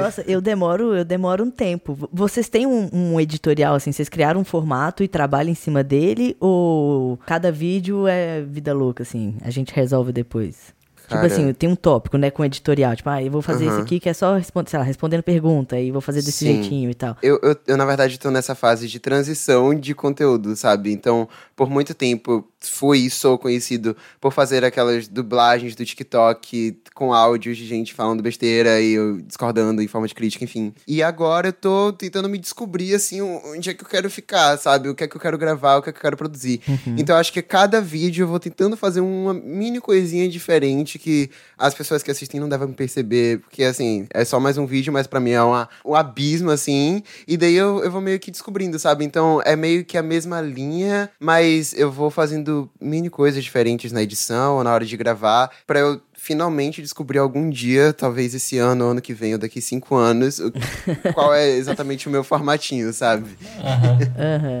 Nossa, 0.00 0.24
eu 0.26 0.40
demoro, 0.40 0.94
eu 0.94 1.04
demoro 1.04 1.44
um 1.44 1.50
tempo. 1.50 2.08
Vocês 2.12 2.48
têm 2.48 2.66
um, 2.66 2.88
um, 2.92 3.20
editorial, 3.20 3.74
assim, 3.74 3.92
vocês 3.92 4.08
criaram 4.08 4.40
um 4.40 4.44
formato 4.44 5.02
e 5.02 5.08
trabalham 5.08 5.52
em 5.52 5.54
cima 5.54 5.84
dele? 5.84 6.36
Ou 6.40 7.18
cada 7.26 7.52
vídeo 7.52 8.06
é 8.06 8.40
vida 8.42 8.72
louca, 8.72 9.02
assim, 9.02 9.36
a 9.42 9.50
gente 9.50 9.74
resolve 9.74 10.12
depois? 10.12 10.79
Tipo 11.10 11.26
assim, 11.26 11.52
tem 11.52 11.68
um 11.68 11.76
tópico, 11.76 12.16
né, 12.16 12.30
com 12.30 12.44
editorial. 12.44 12.94
Tipo, 12.94 13.10
ah, 13.10 13.22
eu 13.22 13.30
vou 13.30 13.42
fazer 13.42 13.66
uhum. 13.66 13.72
esse 13.72 13.80
aqui 13.82 14.00
que 14.00 14.08
é 14.08 14.12
só 14.12 14.40
sei 14.40 14.78
lá, 14.78 14.84
respondendo 14.84 15.22
pergunta 15.22 15.78
e 15.78 15.90
vou 15.90 16.00
fazer 16.00 16.22
desse 16.22 16.44
Sim. 16.44 16.62
jeitinho 16.62 16.90
e 16.90 16.94
tal. 16.94 17.16
Eu, 17.22 17.38
eu, 17.42 17.56
eu, 17.66 17.76
na 17.76 17.84
verdade, 17.84 18.18
tô 18.18 18.30
nessa 18.30 18.54
fase 18.54 18.86
de 18.88 18.98
transição 18.98 19.74
de 19.74 19.94
conteúdo, 19.94 20.54
sabe? 20.56 20.92
Então, 20.92 21.28
por 21.56 21.68
muito 21.68 21.94
tempo, 21.94 22.46
fui 22.60 22.98
e 23.00 23.10
sou 23.10 23.38
conhecido 23.38 23.96
por 24.20 24.32
fazer 24.32 24.64
aquelas 24.64 25.08
dublagens 25.08 25.74
do 25.74 25.84
TikTok 25.84 26.78
com 26.94 27.12
áudios 27.14 27.56
de 27.56 27.66
gente 27.66 27.94
falando 27.94 28.22
besteira 28.22 28.80
e 28.80 28.92
eu 28.92 29.20
discordando 29.22 29.82
em 29.82 29.88
forma 29.88 30.06
de 30.06 30.14
crítica, 30.14 30.44
enfim. 30.44 30.72
E 30.86 31.02
agora 31.02 31.48
eu 31.48 31.52
tô 31.52 31.92
tentando 31.92 32.28
me 32.28 32.38
descobrir, 32.38 32.94
assim, 32.94 33.20
onde 33.20 33.70
é 33.70 33.74
que 33.74 33.82
eu 33.82 33.88
quero 33.88 34.10
ficar, 34.10 34.56
sabe? 34.58 34.88
O 34.88 34.94
que 34.94 35.04
é 35.04 35.08
que 35.08 35.16
eu 35.16 35.20
quero 35.20 35.38
gravar, 35.38 35.76
o 35.76 35.82
que 35.82 35.90
é 35.90 35.92
que 35.92 35.98
eu 35.98 36.02
quero 36.02 36.16
produzir. 36.16 36.60
Uhum. 36.68 36.96
Então, 36.98 37.16
acho 37.16 37.32
que 37.32 37.42
cada 37.42 37.80
vídeo 37.80 38.24
eu 38.24 38.28
vou 38.28 38.38
tentando 38.38 38.76
fazer 38.76 39.00
uma 39.00 39.32
mini 39.32 39.80
coisinha 39.80 40.28
diferente 40.28 40.98
que 41.00 41.30
as 41.58 41.74
pessoas 41.74 42.02
que 42.02 42.10
assistem 42.10 42.40
não 42.40 42.48
devem 42.48 42.72
perceber, 42.72 43.40
porque, 43.40 43.64
assim, 43.64 44.06
é 44.12 44.24
só 44.24 44.38
mais 44.38 44.58
um 44.58 44.66
vídeo, 44.66 44.92
mas 44.92 45.06
para 45.06 45.18
mim 45.18 45.30
é 45.30 45.42
uma, 45.42 45.68
um 45.84 45.94
abismo, 45.94 46.50
assim, 46.50 47.02
e 47.26 47.36
daí 47.36 47.54
eu, 47.54 47.82
eu 47.82 47.90
vou 47.90 48.00
meio 48.00 48.20
que 48.20 48.30
descobrindo, 48.30 48.78
sabe? 48.78 49.04
Então, 49.04 49.40
é 49.44 49.56
meio 49.56 49.84
que 49.84 49.96
a 49.96 50.02
mesma 50.02 50.40
linha, 50.40 51.10
mas 51.18 51.72
eu 51.74 51.90
vou 51.90 52.10
fazendo 52.10 52.70
mini 52.80 53.10
coisas 53.10 53.42
diferentes 53.42 53.92
na 53.92 54.02
edição 54.02 54.56
ou 54.56 54.64
na 54.64 54.72
hora 54.72 54.84
de 54.84 54.96
gravar, 54.96 55.50
para 55.66 55.80
eu 55.80 56.00
finalmente 56.12 56.82
descobrir 56.82 57.18
algum 57.18 57.48
dia, 57.48 57.94
talvez 57.94 58.34
esse 58.34 58.58
ano, 58.58 58.84
ano 58.84 59.00
que 59.00 59.14
vem 59.14 59.32
ou 59.32 59.38
daqui 59.38 59.60
cinco 59.62 59.96
anos, 59.96 60.38
qual 61.14 61.32
é 61.32 61.48
exatamente 61.48 62.08
o 62.08 62.10
meu 62.10 62.22
formatinho, 62.22 62.92
sabe? 62.92 63.30
Uhum. 63.56 64.60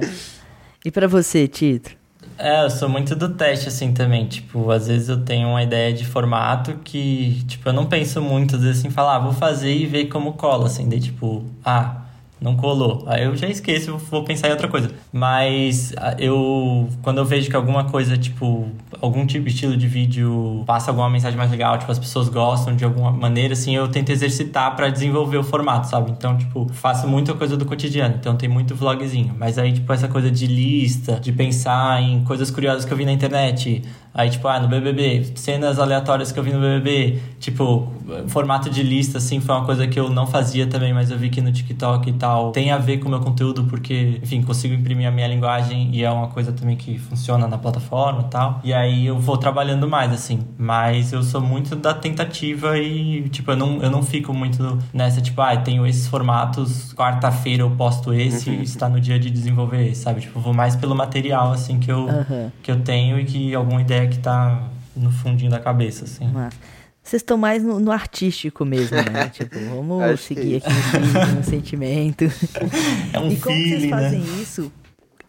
E 0.82 0.90
para 0.90 1.06
você, 1.06 1.46
Tito? 1.46 1.99
É, 2.42 2.64
eu 2.64 2.70
sou 2.70 2.88
muito 2.88 3.14
do 3.14 3.34
teste, 3.34 3.68
assim, 3.68 3.92
também. 3.92 4.26
Tipo, 4.26 4.70
às 4.70 4.86
vezes 4.88 5.10
eu 5.10 5.22
tenho 5.22 5.48
uma 5.48 5.62
ideia 5.62 5.92
de 5.92 6.06
formato 6.06 6.72
que, 6.78 7.44
tipo, 7.46 7.68
eu 7.68 7.72
não 7.72 7.86
penso 7.86 8.20
muito, 8.22 8.56
às 8.56 8.62
vezes, 8.62 8.78
assim, 8.80 8.88
falar, 8.90 9.16
ah, 9.16 9.18
vou 9.18 9.32
fazer 9.34 9.74
e 9.74 9.84
ver 9.84 10.06
como 10.06 10.32
cola, 10.32 10.66
assim. 10.66 10.88
Daí, 10.88 11.00
tipo, 11.00 11.44
ah, 11.62 11.99
não 12.40 12.56
colou. 12.56 13.04
Aí 13.06 13.24
eu 13.24 13.36
já 13.36 13.48
esqueço, 13.48 13.96
vou 13.96 14.24
pensar 14.24 14.48
em 14.48 14.52
outra 14.52 14.68
coisa. 14.68 14.90
Mas 15.12 15.92
eu, 16.18 16.88
quando 17.02 17.18
eu 17.18 17.24
vejo 17.24 17.50
que 17.50 17.56
alguma 17.56 17.84
coisa, 17.84 18.16
tipo, 18.16 18.68
algum 19.00 19.26
tipo 19.26 19.44
de 19.44 19.50
estilo 19.50 19.76
de 19.76 19.86
vídeo 19.86 20.64
passa 20.66 20.90
alguma 20.90 21.10
mensagem 21.10 21.36
mais 21.36 21.50
legal, 21.50 21.78
tipo, 21.78 21.90
as 21.90 21.98
pessoas 21.98 22.28
gostam 22.28 22.74
de 22.74 22.84
alguma 22.84 23.12
maneira, 23.12 23.52
assim, 23.52 23.76
eu 23.76 23.88
tento 23.88 24.10
exercitar 24.10 24.74
para 24.74 24.88
desenvolver 24.88 25.38
o 25.38 25.44
formato, 25.44 25.88
sabe? 25.88 26.10
Então, 26.10 26.36
tipo, 26.36 26.66
faço 26.72 27.06
muita 27.06 27.34
coisa 27.34 27.56
do 27.56 27.64
cotidiano, 27.66 28.16
então 28.18 28.36
tem 28.36 28.48
muito 28.48 28.74
vlogzinho. 28.74 29.34
Mas 29.38 29.58
aí, 29.58 29.72
tipo, 29.72 29.92
essa 29.92 30.08
coisa 30.08 30.30
de 30.30 30.46
lista, 30.46 31.20
de 31.20 31.32
pensar 31.32 32.02
em 32.02 32.24
coisas 32.24 32.50
curiosas 32.50 32.84
que 32.84 32.92
eu 32.92 32.96
vi 32.96 33.04
na 33.04 33.12
internet, 33.12 33.82
Aí, 34.12 34.28
tipo, 34.28 34.46
ah, 34.48 34.58
no 34.58 34.68
BBB, 34.68 35.32
cenas 35.36 35.78
aleatórias 35.78 36.32
que 36.32 36.38
eu 36.38 36.42
vi 36.42 36.52
no 36.52 36.60
BBB, 36.60 37.20
tipo, 37.38 37.92
formato 38.26 38.68
de 38.68 38.82
lista, 38.82 39.18
assim, 39.18 39.40
foi 39.40 39.54
uma 39.54 39.64
coisa 39.64 39.86
que 39.86 39.98
eu 39.98 40.10
não 40.10 40.26
fazia 40.26 40.66
também, 40.66 40.92
mas 40.92 41.10
eu 41.10 41.18
vi 41.18 41.30
que 41.30 41.40
no 41.40 41.52
TikTok 41.52 42.10
e 42.10 42.12
tal 42.14 42.50
tem 42.50 42.72
a 42.72 42.78
ver 42.78 42.98
com 42.98 43.06
o 43.06 43.10
meu 43.10 43.20
conteúdo, 43.20 43.64
porque, 43.64 44.18
enfim, 44.22 44.42
consigo 44.42 44.74
imprimir 44.74 45.06
a 45.06 45.10
minha 45.10 45.28
linguagem 45.28 45.90
e 45.92 46.02
é 46.02 46.10
uma 46.10 46.28
coisa 46.28 46.52
também 46.52 46.76
que 46.76 46.98
funciona 46.98 47.46
na 47.46 47.56
plataforma 47.56 48.22
e 48.22 48.30
tal. 48.30 48.60
E 48.64 48.72
aí 48.72 49.06
eu 49.06 49.18
vou 49.18 49.36
trabalhando 49.36 49.88
mais, 49.88 50.12
assim, 50.12 50.40
mas 50.58 51.12
eu 51.12 51.22
sou 51.22 51.40
muito 51.40 51.76
da 51.76 51.94
tentativa 51.94 52.76
e, 52.78 53.28
tipo, 53.28 53.52
eu 53.52 53.56
não, 53.56 53.80
eu 53.82 53.90
não 53.90 54.02
fico 54.02 54.34
muito 54.34 54.78
nessa, 54.92 55.20
tipo, 55.20 55.40
ah, 55.40 55.56
tenho 55.56 55.86
esses 55.86 56.08
formatos, 56.08 56.92
quarta-feira 56.94 57.62
eu 57.62 57.70
posto 57.70 58.12
esse 58.12 58.50
e 58.50 58.62
está 58.62 58.88
no 58.88 59.00
dia 59.00 59.18
de 59.18 59.30
desenvolver 59.30 59.88
esse, 59.88 60.02
sabe? 60.02 60.20
Tipo, 60.20 60.38
eu 60.38 60.42
vou 60.42 60.52
mais 60.52 60.74
pelo 60.74 60.96
material, 60.96 61.52
assim, 61.52 61.78
que 61.78 61.90
eu, 61.90 62.06
uhum. 62.06 62.50
que 62.62 62.70
eu 62.70 62.80
tenho 62.80 63.20
e 63.20 63.24
que 63.24 63.54
alguma 63.54 63.80
ideia 63.80 63.99
que 64.08 64.18
tá 64.18 64.68
no 64.96 65.10
fundinho 65.10 65.50
da 65.50 65.58
cabeça, 65.58 66.04
assim. 66.04 66.28
Mas 66.32 66.54
vocês 67.02 67.22
estão 67.22 67.36
mais 67.36 67.62
no, 67.62 67.80
no, 67.80 67.90
artístico 67.90 68.64
mesmo, 68.64 68.96
né? 68.96 69.28
tipo, 69.34 69.58
vamos 69.58 70.02
Acho 70.02 70.22
seguir 70.22 70.56
aqui 70.56 70.68
no, 70.68 71.36
no 71.36 71.44
sentimento. 71.44 72.24
É 73.12 73.18
um 73.18 73.30
E 73.30 73.36
como 73.36 73.56
feeling, 73.56 73.80
vocês 73.80 73.90
fazem 73.90 74.20
né? 74.20 74.42
isso? 74.42 74.72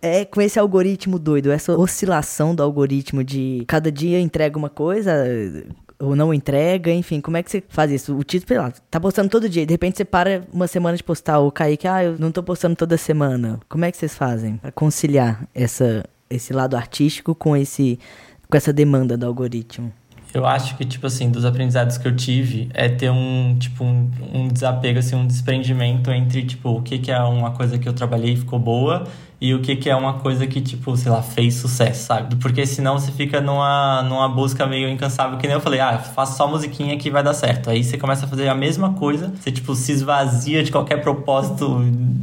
É 0.01 0.25
com 0.25 0.41
esse 0.41 0.59
algoritmo 0.59 1.17
doido, 1.17 1.51
essa 1.51 1.77
oscilação 1.77 2.53
do 2.53 2.61
algoritmo 2.63 3.23
de 3.23 3.63
cada 3.67 3.91
dia 3.91 4.19
entrega 4.19 4.57
uma 4.57 4.69
coisa 4.69 5.11
ou 5.99 6.15
não 6.15 6.33
entrega, 6.33 6.91
enfim, 6.91 7.21
como 7.21 7.37
é 7.37 7.43
que 7.43 7.51
você 7.51 7.63
faz 7.69 7.91
isso? 7.91 8.15
O 8.17 8.23
título, 8.23 8.47
sei 8.47 8.57
lá, 8.57 8.73
tá 8.89 8.99
postando 8.99 9.29
todo 9.29 9.47
dia, 9.47 9.65
de 9.65 9.73
repente 9.73 9.97
você 9.97 10.05
para 10.05 10.43
uma 10.51 10.67
semana 10.67 10.97
de 10.97 11.03
postar, 11.03 11.39
ou 11.39 11.51
Kaique, 11.51 11.87
ah, 11.87 12.03
eu 12.03 12.17
não 12.17 12.31
tô 12.31 12.41
postando 12.41 12.75
toda 12.75 12.97
semana. 12.97 13.59
Como 13.69 13.85
é 13.85 13.91
que 13.91 13.97
vocês 13.97 14.15
fazem 14.15 14.57
para 14.57 14.71
conciliar 14.71 15.47
essa, 15.53 16.03
esse 16.29 16.51
lado 16.51 16.75
artístico 16.75 17.35
com 17.35 17.55
esse 17.55 17.99
com 18.51 18.57
essa 18.57 18.73
demanda 18.73 19.17
do 19.17 19.25
algoritmo? 19.25 19.91
Eu 20.33 20.45
acho 20.45 20.77
que, 20.77 20.85
tipo 20.85 21.07
assim, 21.07 21.29
dos 21.29 21.43
aprendizados 21.43 21.97
que 21.97 22.07
eu 22.07 22.15
tive 22.15 22.69
é 22.73 22.87
ter 22.87 23.09
um, 23.09 23.57
tipo, 23.57 23.83
um, 23.83 24.09
um 24.33 24.47
desapego, 24.47 24.99
assim, 24.99 25.15
um 25.15 25.25
desprendimento 25.25 26.11
entre, 26.11 26.43
tipo, 26.43 26.69
o 26.69 26.81
que, 26.81 26.99
que 26.99 27.11
é 27.11 27.19
uma 27.19 27.51
coisa 27.51 27.77
que 27.77 27.87
eu 27.87 27.93
trabalhei 27.93 28.33
e 28.33 28.37
ficou 28.37 28.59
boa 28.59 29.07
e 29.41 29.55
o 29.55 29.59
que, 29.59 29.75
que 29.75 29.89
é 29.89 29.95
uma 29.95 30.13
coisa 30.19 30.45
que, 30.45 30.61
tipo, 30.61 30.95
sei 30.95 31.11
lá, 31.11 31.23
fez 31.23 31.55
sucesso, 31.55 32.05
sabe? 32.05 32.35
Porque 32.35 32.63
senão 32.63 32.99
você 32.99 33.11
fica 33.11 33.41
numa, 33.41 34.03
numa 34.03 34.29
busca 34.29 34.67
meio 34.67 34.87
incansável, 34.87 35.39
que 35.39 35.47
nem 35.47 35.55
eu 35.55 35.59
falei, 35.59 35.79
ah, 35.79 35.97
faço 35.97 36.37
só 36.37 36.47
musiquinha 36.47 36.95
que 36.95 37.09
vai 37.09 37.23
dar 37.23 37.33
certo. 37.33 37.71
Aí 37.71 37.83
você 37.83 37.97
começa 37.97 38.25
a 38.25 38.29
fazer 38.29 38.47
a 38.47 38.53
mesma 38.53 38.93
coisa, 38.93 39.33
você, 39.35 39.51
tipo, 39.51 39.73
se 39.73 39.93
esvazia 39.93 40.63
de 40.63 40.71
qualquer 40.71 41.01
propósito 41.01 41.81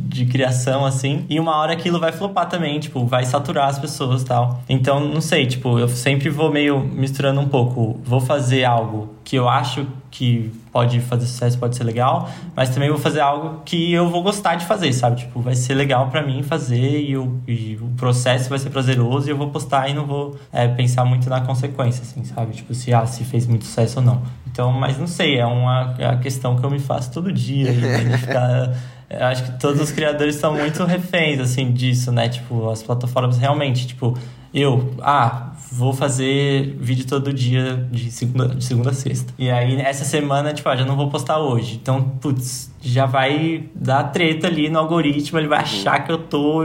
de 0.09 0.27
criação, 0.27 0.87
assim, 0.87 1.27
e 1.29 1.41
uma 1.41 1.57
hora 1.57 1.73
aquilo 1.73 1.99
vai 1.99 2.13
flopar 2.13 2.49
também, 2.49 2.79
tipo, 2.79 3.05
vai 3.05 3.25
saturar 3.25 3.69
as 3.69 3.81
pessoas 3.81 4.23
tal. 4.23 4.63
Então, 4.69 5.01
não 5.01 5.21
sei, 5.21 5.45
tipo, 5.47 5.77
eu 5.77 5.89
sempre 5.89 6.31
vou 6.31 6.53
meio 6.53 6.79
misturando 6.79 7.41
um 7.41 7.49
pouco, 7.49 8.01
vou 8.05 8.21
fazer 8.21 8.63
algo 8.63 9.18
que 9.29 9.37
eu 9.37 9.47
acho 9.47 9.87
que 10.11 10.51
pode 10.73 11.01
fazer 11.01 11.27
sucesso, 11.27 11.59
pode 11.59 11.77
ser 11.77 11.85
legal, 11.85 12.31
mas 12.57 12.71
também 12.71 12.89
vou 12.89 12.97
fazer 12.97 13.21
algo 13.21 13.61
que 13.63 13.93
eu 13.93 14.09
vou 14.09 14.23
gostar 14.23 14.55
de 14.55 14.65
fazer, 14.65 14.91
sabe? 14.95 15.17
Tipo, 15.17 15.43
vai 15.43 15.55
ser 15.55 15.75
legal 15.75 16.09
para 16.09 16.23
mim 16.23 16.43
fazer 16.43 17.03
e, 17.03 17.13
eu, 17.13 17.39
e, 17.47 17.79
o 17.79 17.89
processo 17.89 18.49
vai 18.49 18.59
ser 18.59 18.71
prazeroso 18.71 19.29
e 19.29 19.31
eu 19.31 19.37
vou 19.37 19.51
postar 19.51 19.87
e 19.91 19.93
não 19.93 20.07
vou 20.07 20.35
é, 20.51 20.67
pensar 20.67 21.05
muito 21.05 21.29
na 21.29 21.43
consequência, 21.43 22.01
assim, 22.01 22.25
sabe? 22.25 22.55
Tipo, 22.55 22.73
se, 22.73 22.95
ah, 22.95 23.05
se 23.05 23.23
fez 23.23 23.47
muito 23.47 23.67
sucesso 23.67 23.99
ou 23.99 24.05
não. 24.07 24.23
Então, 24.51 24.73
mas 24.73 24.99
não 24.99 25.07
sei, 25.07 25.39
é 25.39 25.45
uma 25.45 25.95
é 25.99 26.07
a 26.07 26.17
questão 26.17 26.57
que 26.57 26.65
eu 26.65 26.71
me 26.71 26.79
faço 26.79 27.13
todo 27.13 27.31
dia, 27.31 27.71
ficar... 28.19 28.75
Eu 29.11 29.25
acho 29.25 29.43
que 29.43 29.59
todos 29.59 29.81
os 29.81 29.91
criadores 29.91 30.35
estão 30.35 30.53
muito 30.53 30.85
reféns, 30.85 31.41
assim, 31.41 31.73
disso, 31.73 32.13
né? 32.13 32.29
Tipo, 32.29 32.69
as 32.69 32.83
plataformas 32.83 33.39
realmente, 33.39 33.87
tipo, 33.87 34.15
eu, 34.53 34.95
ah, 35.01 35.53
vou 35.71 35.93
fazer 35.93 36.77
vídeo 36.81 37.07
todo 37.07 37.33
dia 37.33 37.87
de 37.91 38.11
segunda, 38.11 38.49
de 38.49 38.65
segunda 38.65 38.91
a 38.91 38.95
sexta. 38.95 39.33
E 39.39 39.51
aí, 39.51 39.81
essa 39.81 40.05
semana, 40.05 40.53
tipo, 40.53 40.69
ah, 40.69 40.77
já 40.77 40.85
não 40.85 40.97
vou 40.97 41.09
postar 41.11 41.39
hoje. 41.39 41.79
Então, 41.81 42.03
putz, 42.03 42.71
já 42.81 43.07
vai 43.07 43.65
dar 43.75 44.05
treta 44.05 44.47
ali 44.47 44.69
no 44.69 44.79
algoritmo, 44.79 45.39
ele 45.39 45.49
vai 45.49 45.61
achar 45.61 46.05
que 46.05 46.11
eu 46.11 46.19
tô 46.19 46.65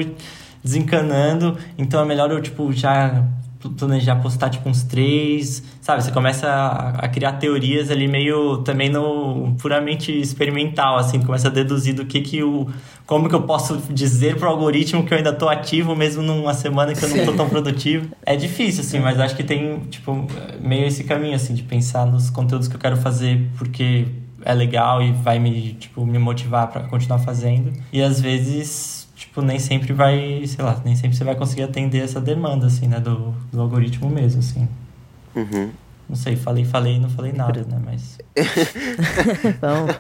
desencanando. 0.64 1.58
Então, 1.78 2.02
é 2.02 2.06
melhor 2.06 2.32
eu, 2.32 2.42
tipo, 2.42 2.72
já 2.72 3.26
planejar 3.72 4.18
postar 4.18 4.50
tipo 4.50 4.70
uns 4.70 4.84
três, 4.84 5.64
sabe? 5.82 6.04
Você 6.04 6.12
começa 6.12 6.48
a, 6.48 6.90
a, 6.90 7.08
criar 7.08 7.34
teorias 7.34 7.90
ali 7.92 8.08
meio 8.08 8.60
também 8.60 8.90
no 8.90 9.56
puramente 9.60 10.12
experimental, 10.12 10.98
assim, 10.98 11.22
começa 11.22 11.48
a 11.48 11.52
deduzir 11.52 11.94
do 11.96 12.06
que 12.06 12.22
que 12.22 12.44
o 12.44 12.68
como 13.06 13.28
que 13.28 13.36
eu 13.36 13.42
posso 13.44 13.78
dizer 13.90 14.38
pro 14.38 14.48
algoritmo 14.48 15.04
que 15.04 15.14
eu 15.14 15.18
ainda 15.18 15.34
tô 15.34 15.50
ativo 15.50 15.96
mesmo 15.96 16.24
numa 16.24 16.54
semana 16.54 16.94
que 16.94 17.04
eu 17.04 17.10
não 17.10 17.26
tô 17.26 17.34
tão 17.34 17.50
produtivo. 17.50 18.10
É 18.26 18.36
difícil 18.36 18.82
assim, 18.82 19.00
mas 19.00 19.20
acho 19.20 19.36
que 19.36 19.44
tem 19.44 19.80
tipo 19.90 20.26
meio 20.62 20.86
esse 20.86 21.04
caminho 21.04 21.36
assim 21.36 21.54
de 21.54 21.64
pensar 21.64 22.06
nos 22.06 22.30
conteúdos 22.30 22.68
que 22.68 22.76
eu 22.76 22.80
quero 22.80 22.98
fazer 22.98 23.50
porque 23.58 24.06
é 24.46 24.54
legal 24.54 25.02
e 25.02 25.12
vai 25.12 25.40
me 25.40 25.74
tipo 25.74 26.06
me 26.06 26.18
motivar 26.18 26.68
para 26.68 26.84
continuar 26.84 27.20
fazendo. 27.20 27.74
E 27.92 28.02
às 28.02 28.20
vezes 28.20 29.03
tipo, 29.34 29.42
nem 29.42 29.58
sempre 29.58 29.92
vai, 29.94 30.46
sei 30.46 30.64
lá, 30.64 30.80
nem 30.86 30.96
sempre 30.96 31.18
você 31.18 31.24
vai 31.24 31.36
conseguir 31.36 31.64
atender 31.64 32.04
essa 32.04 32.22
demanda, 32.22 32.68
assim, 32.68 32.88
né, 32.88 33.00
do, 33.00 33.34
do 33.52 33.60
algoritmo 33.60 34.08
mesmo, 34.08 34.40
assim. 34.40 34.70
Uhum. 35.36 35.72
Não 36.08 36.16
sei, 36.16 36.36
falei, 36.36 36.64
falei 36.64 37.00
não 37.00 37.10
falei 37.10 37.34
nada, 37.34 37.64
né, 37.64 37.82
mas... 37.84 38.20
Vamos. 39.60 39.96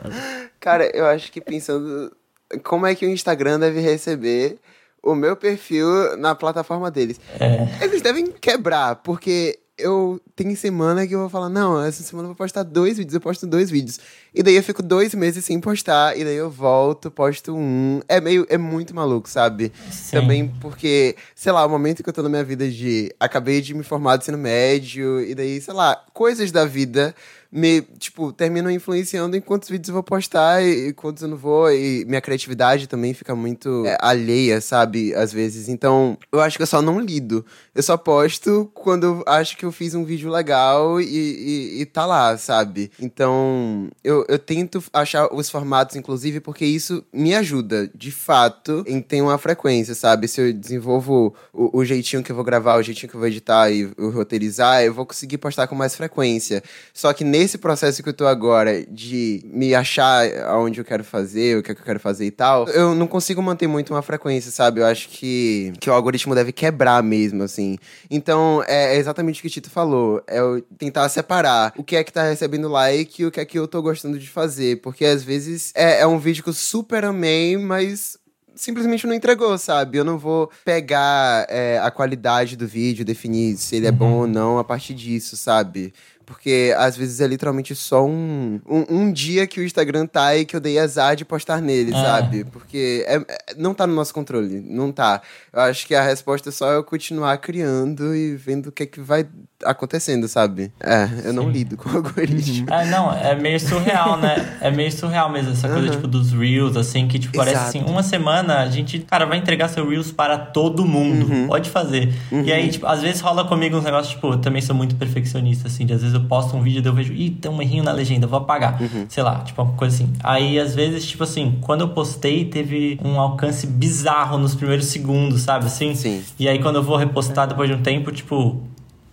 Cara, 0.59 0.85
eu 0.95 1.07
acho 1.07 1.31
que 1.31 1.41
pensando 1.41 2.15
como 2.63 2.85
é 2.85 2.93
que 2.93 3.07
o 3.07 3.09
Instagram 3.09 3.59
deve 3.59 3.79
receber 3.79 4.59
o 5.01 5.15
meu 5.15 5.35
perfil 5.35 6.15
na 6.17 6.35
plataforma 6.35 6.91
deles. 6.91 7.19
É. 7.39 7.83
Eles 7.83 8.03
devem 8.03 8.31
quebrar, 8.31 8.97
porque 8.97 9.59
eu 9.77 10.21
tenho 10.35 10.55
semana 10.55 11.07
que 11.07 11.15
eu 11.15 11.19
vou 11.19 11.29
falar, 11.29 11.49
não, 11.49 11.83
essa 11.83 12.03
semana 12.03 12.25
eu 12.25 12.29
vou 12.29 12.35
postar 12.35 12.63
dois 12.63 12.97
vídeos, 12.97 13.15
eu 13.15 13.21
posto 13.21 13.47
dois 13.47 13.69
vídeos. 13.71 13.99
E 14.33 14.43
daí 14.43 14.55
eu 14.55 14.63
fico 14.63 14.83
dois 14.83 15.13
meses 15.15 15.43
sem 15.43 15.59
postar, 15.59 16.17
e 16.17 16.23
daí 16.23 16.35
eu 16.35 16.49
volto, 16.49 17.09
posto 17.09 17.55
um. 17.55 17.99
É 18.07 18.21
meio, 18.21 18.45
é 18.49 18.57
muito 18.57 18.95
maluco, 18.95 19.29
sabe? 19.29 19.71
Sim. 19.91 20.11
Também 20.11 20.47
porque, 20.61 21.15
sei 21.35 21.51
lá, 21.51 21.65
o 21.65 21.69
momento 21.69 22.03
que 22.03 22.09
eu 22.09 22.13
tô 22.13 22.21
na 22.21 22.29
minha 22.29 22.43
vida 22.43 22.69
de 22.69 23.13
acabei 23.19 23.61
de 23.61 23.73
me 23.73 23.83
formar 23.83 24.17
do 24.17 24.21
ensino 24.21 24.37
médio, 24.37 25.21
e 25.21 25.33
daí, 25.33 25.59
sei 25.59 25.73
lá, 25.73 26.03
coisas 26.13 26.51
da 26.51 26.65
vida 26.65 27.15
me, 27.53 27.81
tipo, 27.99 28.33
terminam 28.33 28.71
influenciando 28.71 29.37
em 29.37 29.41
quantos 29.41 29.69
vídeos 29.69 29.89
eu 29.89 29.93
vou 29.93 30.01
postar 30.01 30.63
e, 30.63 30.87
e 30.87 30.93
quantos 30.93 31.21
eu 31.21 31.29
não 31.29 31.37
vou. 31.37 31.71
E 31.71 32.03
minha 32.05 32.19
criatividade 32.19 32.87
também 32.87 33.13
fica 33.13 33.35
muito 33.35 33.85
é, 33.85 33.95
alheia, 34.01 34.59
sabe? 34.59 35.13
Às 35.13 35.31
vezes. 35.31 35.69
Então, 35.69 36.17
eu 36.31 36.41
acho 36.41 36.57
que 36.57 36.63
eu 36.63 36.67
só 36.67 36.81
não 36.81 36.99
lido. 36.99 37.45
Eu 37.75 37.83
só 37.83 37.95
posto 37.95 38.71
quando 38.73 39.03
eu 39.03 39.23
acho 39.27 39.55
que 39.55 39.63
eu 39.63 39.71
fiz 39.71 39.93
um 39.93 40.03
vídeo 40.03 40.31
legal 40.31 40.99
e, 40.99 41.05
e, 41.05 41.81
e 41.81 41.85
tá 41.85 42.07
lá, 42.07 42.35
sabe? 42.37 42.91
Então, 42.99 43.87
eu, 44.03 44.25
eu 44.27 44.39
tento 44.39 44.83
achar 44.91 45.31
os 45.31 45.47
formatos, 45.49 45.95
inclusive, 45.95 46.39
porque 46.39 46.65
isso 46.65 47.05
me 47.13 47.35
ajuda, 47.35 47.87
de 47.93 48.11
fato, 48.11 48.83
em 48.87 48.99
ter 48.99 49.21
uma 49.21 49.37
frequência, 49.37 49.93
sabe? 49.93 50.27
Se 50.27 50.41
eu 50.41 50.51
desenvolvo 50.51 51.35
o, 51.53 51.77
o 51.77 51.85
jeitinho 51.85 52.23
que 52.23 52.31
eu 52.31 52.35
vou 52.35 52.43
gravar, 52.43 52.77
o 52.77 52.83
jeitinho 52.83 53.09
que 53.09 53.15
eu 53.15 53.19
vou 53.19 53.27
editar 53.27 53.69
e 53.69 53.93
roteirizar, 53.99 54.81
eu 54.81 54.93
vou 54.93 55.05
conseguir 55.05 55.37
postar 55.37 55.67
com 55.67 55.75
mais 55.75 55.95
frequência. 55.95 56.63
Só 56.91 57.13
que 57.13 57.23
nesse 57.23 57.42
nesse 57.43 57.57
processo 57.57 58.01
que 58.01 58.07
eu 58.07 58.13
tô 58.13 58.25
agora 58.25 58.85
de 58.85 59.43
me 59.45 59.75
achar 59.75 60.25
aonde 60.45 60.79
eu 60.79 60.85
quero 60.85 61.03
fazer, 61.03 61.57
o 61.57 61.63
que, 61.63 61.71
é 61.71 61.75
que 61.75 61.81
eu 61.81 61.85
quero 61.85 61.99
fazer 61.99 62.25
e 62.25 62.31
tal, 62.31 62.67
eu 62.69 62.95
não 62.95 63.05
consigo 63.05 63.41
manter 63.41 63.67
muito 63.67 63.93
uma 63.93 64.01
frequência, 64.01 64.49
sabe? 64.49 64.79
Eu 64.79 64.85
acho 64.85 65.09
que, 65.09 65.73
que 65.77 65.89
o 65.89 65.93
algoritmo 65.93 66.33
deve 66.33 66.53
quebrar 66.53 67.03
mesmo, 67.03 67.43
assim. 67.43 67.77
Então, 68.09 68.63
é, 68.65 68.95
é 68.95 68.97
exatamente 68.97 69.39
o 69.39 69.41
que 69.41 69.47
o 69.47 69.51
Tito 69.51 69.69
falou. 69.69 70.23
É 70.25 70.39
eu 70.39 70.61
tentar 70.77 71.09
separar 71.09 71.73
o 71.77 71.83
que 71.83 71.97
é 71.97 72.03
que 72.03 72.13
tá 72.13 72.23
recebendo 72.23 72.69
like 72.69 73.21
e 73.21 73.25
o 73.25 73.31
que 73.31 73.41
é 73.41 73.45
que 73.45 73.59
eu 73.59 73.67
tô 73.67 73.81
gostando 73.81 74.17
de 74.17 74.29
fazer. 74.29 74.81
Porque 74.81 75.03
às 75.03 75.21
vezes 75.21 75.73
é, 75.75 75.99
é 75.99 76.07
um 76.07 76.19
vídeo 76.19 76.43
que 76.43 76.49
eu 76.49 76.53
super 76.53 77.03
amei, 77.03 77.57
mas 77.57 78.17
simplesmente 78.55 79.07
não 79.07 79.13
entregou, 79.13 79.57
sabe? 79.57 79.97
Eu 79.97 80.03
não 80.03 80.17
vou 80.17 80.49
pegar 80.63 81.45
é, 81.49 81.79
a 81.79 81.89
qualidade 81.91 82.55
do 82.55 82.67
vídeo, 82.67 83.05
definir 83.05 83.57
se 83.57 83.75
ele 83.75 83.87
é 83.87 83.91
bom 83.91 84.19
ou 84.19 84.27
não 84.27 84.57
a 84.59 84.63
partir 84.63 84.93
disso, 84.93 85.35
sabe? 85.35 85.93
Porque 86.33 86.73
às 86.75 86.97
vezes 86.97 87.21
é 87.21 87.27
literalmente 87.27 87.75
só 87.75 88.03
um, 88.03 88.59
um, 88.67 88.85
um, 88.89 89.13
dia 89.13 89.45
que 89.45 89.59
o 89.59 89.63
Instagram 89.63 90.07
tá 90.07 90.35
e 90.35 90.45
que 90.45 90.55
eu 90.55 90.59
dei 90.59 90.79
azar 90.79 91.15
de 91.15 91.23
postar 91.23 91.61
nele, 91.61 91.91
é. 91.93 91.95
sabe? 91.95 92.43
Porque 92.43 93.05
é, 93.07 93.17
é, 93.17 93.55
não 93.55 93.71
tá 93.71 93.85
no 93.85 93.93
nosso 93.93 94.11
controle, 94.11 94.59
não 94.59 94.91
tá. 94.91 95.21
Eu 95.53 95.61
acho 95.61 95.85
que 95.85 95.93
a 95.93 96.01
resposta 96.01 96.49
é 96.49 96.51
só 96.51 96.71
eu 96.71 96.83
continuar 96.83 97.37
criando 97.37 98.15
e 98.15 98.35
vendo 98.35 98.67
o 98.67 98.71
que 98.71 98.81
é 98.81 98.85
que 98.87 98.99
vai 98.99 99.27
acontecendo, 99.63 100.27
sabe? 100.27 100.71
É, 100.79 101.03
eu 101.23 101.29
Sim. 101.29 101.33
não 101.33 101.49
lido 101.49 101.77
com 101.77 101.89
o 101.89 101.97
algoritmo. 101.97 102.67
É, 102.73 102.85
não, 102.85 103.13
é 103.13 103.35
meio 103.35 103.59
surreal, 103.59 104.17
né? 104.17 104.57
É 104.59 104.71
meio 104.71 104.91
surreal 104.91 105.29
mesmo, 105.29 105.51
essa 105.51 105.69
coisa, 105.69 105.89
tipo, 105.89 106.07
dos 106.07 106.31
Reels, 106.31 106.75
assim, 106.75 107.07
que, 107.07 107.19
tipo, 107.19 107.37
parece 107.37 107.57
assim, 107.57 107.83
uma 107.87 108.03
semana 108.03 108.59
a 108.59 108.69
gente, 108.69 108.99
cara, 108.99 109.25
vai 109.25 109.37
entregar 109.37 109.67
seu 109.67 109.87
Reels 109.87 110.11
para 110.11 110.37
todo 110.37 110.85
mundo. 110.85 111.31
Uhum. 111.31 111.47
Pode 111.47 111.69
fazer. 111.69 112.13
Uhum. 112.31 112.43
E 112.43 112.51
aí, 112.51 112.69
tipo, 112.69 112.85
às 112.85 113.01
vezes 113.01 113.21
rola 113.21 113.47
comigo 113.47 113.77
uns 113.77 113.83
negócios, 113.83 114.15
tipo, 114.15 114.33
eu 114.33 114.37
também 114.39 114.61
sou 114.61 114.75
muito 114.75 114.95
perfeccionista, 114.95 115.67
assim, 115.67 115.85
de 115.85 115.93
às 115.93 116.01
vezes 116.01 116.15
eu 116.15 116.22
posto 116.23 116.55
um 116.55 116.61
vídeo 116.61 116.81
e 116.83 116.85
eu 116.85 116.93
vejo, 116.93 117.13
ih, 117.13 117.29
tem 117.29 117.51
um 117.51 117.61
errinho 117.61 117.83
na 117.83 117.91
legenda, 117.91 118.27
vou 118.27 118.39
apagar. 118.39 118.81
Uhum. 118.81 119.05
Sei 119.07 119.23
lá, 119.23 119.39
tipo, 119.39 119.61
uma 119.61 119.73
coisa 119.73 119.95
assim. 119.95 120.13
Aí, 120.23 120.59
às 120.59 120.75
vezes, 120.75 121.05
tipo 121.05 121.23
assim, 121.23 121.57
quando 121.61 121.81
eu 121.81 121.89
postei, 121.89 122.45
teve 122.45 122.99
um 123.03 123.19
alcance 123.19 123.67
bizarro 123.67 124.37
nos 124.37 124.55
primeiros 124.55 124.87
segundos, 124.87 125.41
sabe? 125.41 125.65
Assim? 125.65 125.95
Sim. 125.95 126.23
E 126.39 126.47
aí, 126.47 126.59
quando 126.59 126.77
eu 126.77 126.83
vou 126.83 126.97
repostar 126.97 127.47
depois 127.47 127.69
de 127.69 127.75
um 127.75 127.81
tempo, 127.81 128.11
tipo, 128.11 128.61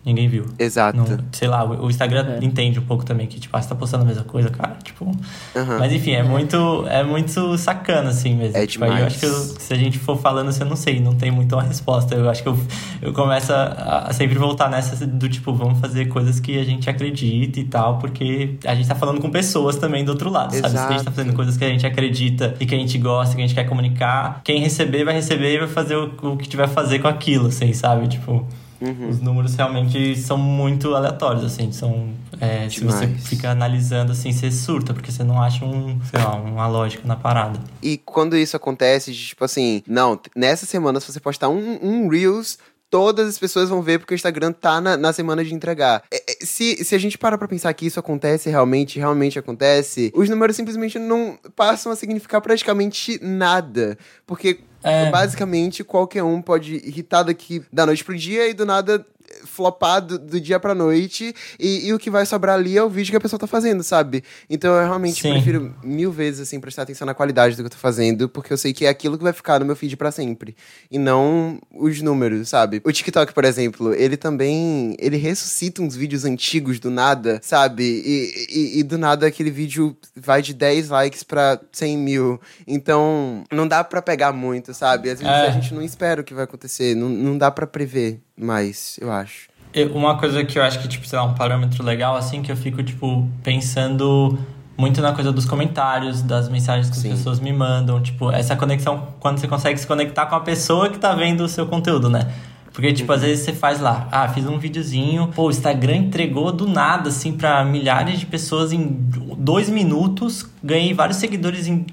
Ninguém 0.05 0.29
viu. 0.29 0.47
Exato. 0.59 0.97
Não, 0.97 1.07
sei 1.31 1.47
lá, 1.47 1.63
o 1.63 1.91
Instagram 1.91 2.39
é. 2.41 2.45
entende 2.45 2.79
um 2.79 2.83
pouco 2.83 3.05
também 3.05 3.27
que, 3.27 3.39
tipo, 3.39 3.55
ah, 3.55 3.61
você 3.61 3.69
tá 3.69 3.75
postando 3.75 4.05
a 4.05 4.07
mesma 4.07 4.25
coisa, 4.25 4.49
cara. 4.49 4.77
Tipo. 4.83 5.05
Uhum. 5.05 5.79
Mas 5.79 5.93
enfim, 5.93 6.13
é 6.13 6.23
muito, 6.23 6.87
é 6.89 7.05
muito 7.05 7.59
sacana, 7.59 8.09
assim 8.09 8.35
mesmo. 8.35 8.57
É 8.57 8.67
tipo, 8.67 8.85
demais. 8.85 9.01
eu 9.01 9.07
acho 9.07 9.19
que 9.19 9.27
eu, 9.27 9.35
se 9.35 9.75
a 9.75 9.77
gente 9.77 9.99
for 9.99 10.17
falando, 10.17 10.49
assim, 10.49 10.63
eu 10.63 10.69
não 10.69 10.77
sei, 10.77 11.01
não 11.01 11.15
tem 11.15 11.31
muito 11.31 11.55
uma 11.55 11.63
resposta. 11.63 12.15
Eu 12.15 12.31
acho 12.31 12.43
que 12.43 12.49
eu, 12.49 12.59
eu 13.03 13.13
começo 13.13 13.53
a, 13.53 14.07
a, 14.09 14.13
sempre 14.15 14.39
voltar 14.39 14.71
nessa 14.71 15.07
do 15.07 15.29
tipo, 15.29 15.53
vamos 15.53 15.79
fazer 15.81 16.07
coisas 16.07 16.41
que 16.41 16.59
a 16.59 16.65
gente 16.65 16.89
acredita 16.89 17.61
e 17.61 17.65
tal, 17.65 17.99
porque 17.99 18.57
a 18.65 18.75
gente 18.75 18.89
tá 18.89 18.95
falando 18.95 19.21
com 19.21 19.31
pessoas 19.31 19.77
também 19.77 20.03
do 20.03 20.13
outro 20.13 20.31
lado, 20.31 20.55
Exato. 20.55 20.73
sabe? 20.73 20.87
Se 20.87 20.93
a 20.93 20.97
gente 20.97 21.05
tá 21.05 21.11
fazendo 21.11 21.35
coisas 21.35 21.59
que 21.59 21.65
a 21.65 21.69
gente 21.69 21.87
acredita 21.87 22.55
e 22.59 22.65
que 22.65 22.75
a 22.75 22.79
gente 22.79 22.97
gosta, 22.97 23.37
que 23.37 23.43
a 23.43 23.47
gente 23.47 23.55
quer 23.55 23.65
comunicar, 23.65 24.41
quem 24.45 24.61
receber 24.61 25.05
vai 25.05 25.13
receber 25.13 25.57
e 25.57 25.59
vai 25.59 25.69
fazer 25.69 25.97
o, 25.97 26.11
o 26.23 26.37
que 26.39 26.49
tiver 26.49 26.65
a 26.65 26.69
fazer 26.69 27.01
com 27.01 27.09
aquilo, 27.09 27.49
assim, 27.49 27.71
sabe? 27.75 28.09
Tipo. 28.09 28.47
Uhum. 28.81 29.09
Os 29.09 29.21
números 29.21 29.55
realmente 29.55 30.17
são 30.17 30.39
muito 30.39 30.95
aleatórios, 30.95 31.45
assim, 31.45 31.71
são... 31.73 32.11
É, 32.41 32.69
se 32.71 32.83
você 32.83 33.07
fica 33.09 33.51
analisando, 33.51 34.13
assim, 34.13 34.33
você 34.33 34.51
surta, 34.51 34.95
porque 34.95 35.13
você 35.13 35.23
não 35.23 35.41
acha 35.43 35.65
um, 35.65 36.01
sei 36.05 36.19
lá, 36.21 36.35
uma 36.37 36.67
lógica 36.67 37.07
na 37.07 37.17
parada. 37.17 37.61
E 37.83 37.99
quando 37.99 38.37
isso 38.37 38.57
acontece, 38.57 39.13
tipo 39.13 39.45
assim, 39.45 39.83
não, 39.87 40.19
nessa 40.35 40.65
semana, 40.65 41.01
se 41.01 41.13
você 41.13 41.21
postar 41.21 41.51
um, 41.51 41.79
um 41.83 42.09
Reels, 42.09 42.59
todas 42.91 43.29
as 43.29 43.39
pessoas 43.39 43.69
vão 43.69 43.81
ver 43.81 43.99
porque 43.99 44.13
o 44.13 44.17
Instagram 44.17 44.53
tá 44.53 44.81
na, 44.81 44.97
na 44.97 45.13
semana 45.13 45.45
de 45.45 45.55
entregar. 45.55 46.03
É, 46.11 46.17
é, 46.17 46.45
se, 46.45 46.85
se 46.85 46.95
a 46.95 46.99
gente 46.99 47.17
para 47.17 47.39
pra 47.39 47.47
pensar 47.47 47.73
que 47.73 47.87
isso 47.87 48.01
acontece 48.01 48.51
realmente, 48.51 48.99
realmente 48.99 49.39
acontece, 49.39 50.11
os 50.15 50.29
números 50.29 50.57
simplesmente 50.57 50.99
não 50.99 51.39
passam 51.55 51.93
a 51.93 51.97
significar 51.97 52.41
praticamente 52.41 53.19
nada. 53.23 53.97
Porque 54.27 54.61
é. 54.83 55.11
Basicamente, 55.11 55.85
qualquer 55.85 56.23
um 56.23 56.41
pode 56.41 56.77
irritar 56.77 57.23
daqui 57.23 57.63
da 57.73 57.87
noite 57.87 58.05
pro 58.05 58.17
dia 58.17 58.49
e 58.49 58.55
do 58.55 58.65
nada 58.65 59.05
flopar 59.45 60.01
do, 60.01 60.19
do 60.19 60.41
dia 60.41 60.59
pra 60.59 60.75
noite 60.75 61.35
e, 61.59 61.89
e, 61.89 61.95
o 61.95 61.99
que 61.99 62.11
vai 62.11 62.27
sobrar 62.27 62.57
ali 62.57 62.77
é 62.77 62.83
o 62.83 62.89
vídeo 62.89 63.11
que 63.11 63.17
a 63.17 63.21
pessoa 63.21 63.39
tá 63.39 63.47
fazendo, 63.47 63.83
sabe? 63.83 64.23
Então 64.49 64.75
eu 64.75 64.85
realmente 64.85 65.23
Sim. 65.23 65.33
prefiro 65.33 65.75
mil 65.83 66.13
vezes, 66.13 66.41
assim, 66.41 66.61
prestar 66.61 66.83
atenção 66.83 67.07
na 67.07 67.15
qualidade 67.15 67.57
do 67.57 67.63
que 67.63 67.67
eu 67.67 67.71
tô 67.71 67.77
fazendo, 67.77 68.29
porque 68.29 68.53
eu 68.53 68.57
sei 68.57 68.73
que 68.73 68.87
é 68.87 68.89
aquilo 68.89 69.17
que 69.17 69.25
vai 69.25 69.33
ficar 69.33 69.59
no 69.61 69.67
meu 69.67 69.77
feed 69.77 69.97
para 69.97 70.11
sempre. 70.11 70.57
E 70.91 70.99
não 70.99 71.59
os 71.73 72.01
números, 72.03 72.49
sabe? 72.49 72.81
O 72.85 72.93
TikTok, 72.93 73.33
por 73.33 73.45
exemplo, 73.45 73.95
ele 73.95 74.17
também, 74.17 74.97
ele 74.99 75.17
ressuscita 75.17 75.83
uns 75.83 75.95
vídeos 75.95 76.25
antigos 76.25 76.79
do 76.79 76.91
nada, 76.91 77.41
sabe? 77.43 77.83
E, 77.83 78.47
e, 78.51 78.79
e 78.81 78.83
do 78.83 78.99
nada 78.99 79.27
aquele 79.27 79.51
vídeo 79.51 79.97
vai 80.17 80.43
de 80.43 80.55
10 80.55 80.89
likes 80.89 81.23
pra 81.23 81.61
100 81.73 81.99
mil. 81.99 82.41
Então, 82.67 83.45
não 83.51 83.67
dá 83.67 83.83
para 83.85 84.03
pegar 84.03 84.33
muito, 84.33 84.75
sabe? 84.75 85.11
Às 85.11 85.21
vezes 85.21 85.35
é. 85.35 85.47
a 85.47 85.51
gente 85.51 85.75
não 85.75 85.83
espera 85.83 86.21
o 86.21 86.25
que 86.25 86.35
vai 86.35 86.45
acontecer, 86.45 86.95
não, 86.95 87.09
não 87.09 87.39
dá 87.39 87.51
para 87.51 87.67
prever 87.67 88.21
mais, 88.41 88.99
eu 89.01 89.11
acho. 89.11 89.49
Uma 89.95 90.19
coisa 90.19 90.45
que 90.45 90.59
eu 90.59 90.63
acho 90.63 90.81
que, 90.81 90.89
tipo, 90.89 91.07
sei 91.07 91.19
lá, 91.19 91.25
um 91.25 91.35
parâmetro 91.35 91.85
legal, 91.85 92.17
assim, 92.17 92.43
que 92.43 92.51
eu 92.51 92.57
fico, 92.57 92.83
tipo, 92.83 93.29
pensando 93.43 94.39
muito 94.77 95.01
na 95.01 95.13
coisa 95.13 95.31
dos 95.31 95.45
comentários, 95.45 96.23
das 96.23 96.49
mensagens 96.49 96.89
que 96.89 96.97
Sim. 96.97 97.13
as 97.13 97.19
pessoas 97.19 97.39
me 97.39 97.53
mandam. 97.53 98.03
Tipo, 98.03 98.31
essa 98.33 98.57
conexão, 98.57 99.09
quando 99.21 99.39
você 99.39 99.47
consegue 99.47 99.79
se 99.79 99.87
conectar 99.87 100.27
com 100.27 100.35
a 100.35 100.41
pessoa 100.41 100.89
que 100.89 100.99
tá 100.99 101.15
vendo 101.15 101.43
o 101.43 101.49
seu 101.49 101.67
conteúdo, 101.67 102.09
né? 102.09 102.33
Porque, 102.81 102.95
tipo, 102.95 103.13
uhum. 103.13 103.17
às 103.17 103.23
vezes 103.23 103.45
você 103.45 103.53
faz 103.53 103.79
lá, 103.79 104.09
ah, 104.11 104.27
fiz 104.29 104.47
um 104.47 104.59
videozinho, 104.59 105.29
pô, 105.35 105.49
o 105.49 105.51
Instagram 105.51 105.97
entregou 105.97 106.51
do 106.51 106.67
nada, 106.67 107.11
assim, 107.11 107.31
para 107.31 107.63
milhares 107.63 108.19
de 108.19 108.25
pessoas 108.25 108.73
em 108.73 108.97
dois 109.37 109.69
minutos, 109.69 110.49
ganhei 110.65 110.95
vários 110.95 111.19
seguidores 111.19 111.67
em 111.67 111.85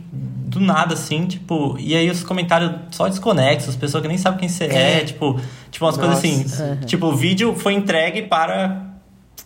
do 0.47 0.61
nada, 0.61 0.93
assim, 0.93 1.25
tipo, 1.25 1.75
e 1.77 1.93
aí 1.93 2.09
os 2.09 2.23
comentários 2.23 2.71
só 2.91 3.09
desconexos, 3.09 3.75
pessoas 3.75 4.01
que 4.01 4.07
nem 4.07 4.17
sabem 4.17 4.39
quem 4.39 4.47
você 4.47 4.63
é, 4.63 5.01
é 5.01 5.03
tipo, 5.03 5.37
tipo 5.69 5.83
umas 5.83 5.97
Nossa. 5.97 6.21
coisas 6.21 6.53
assim. 6.53 6.63
Uhum. 6.63 6.79
Tipo, 6.85 7.07
o 7.07 7.15
vídeo 7.17 7.53
foi 7.53 7.73
entregue 7.73 8.21
para 8.21 8.93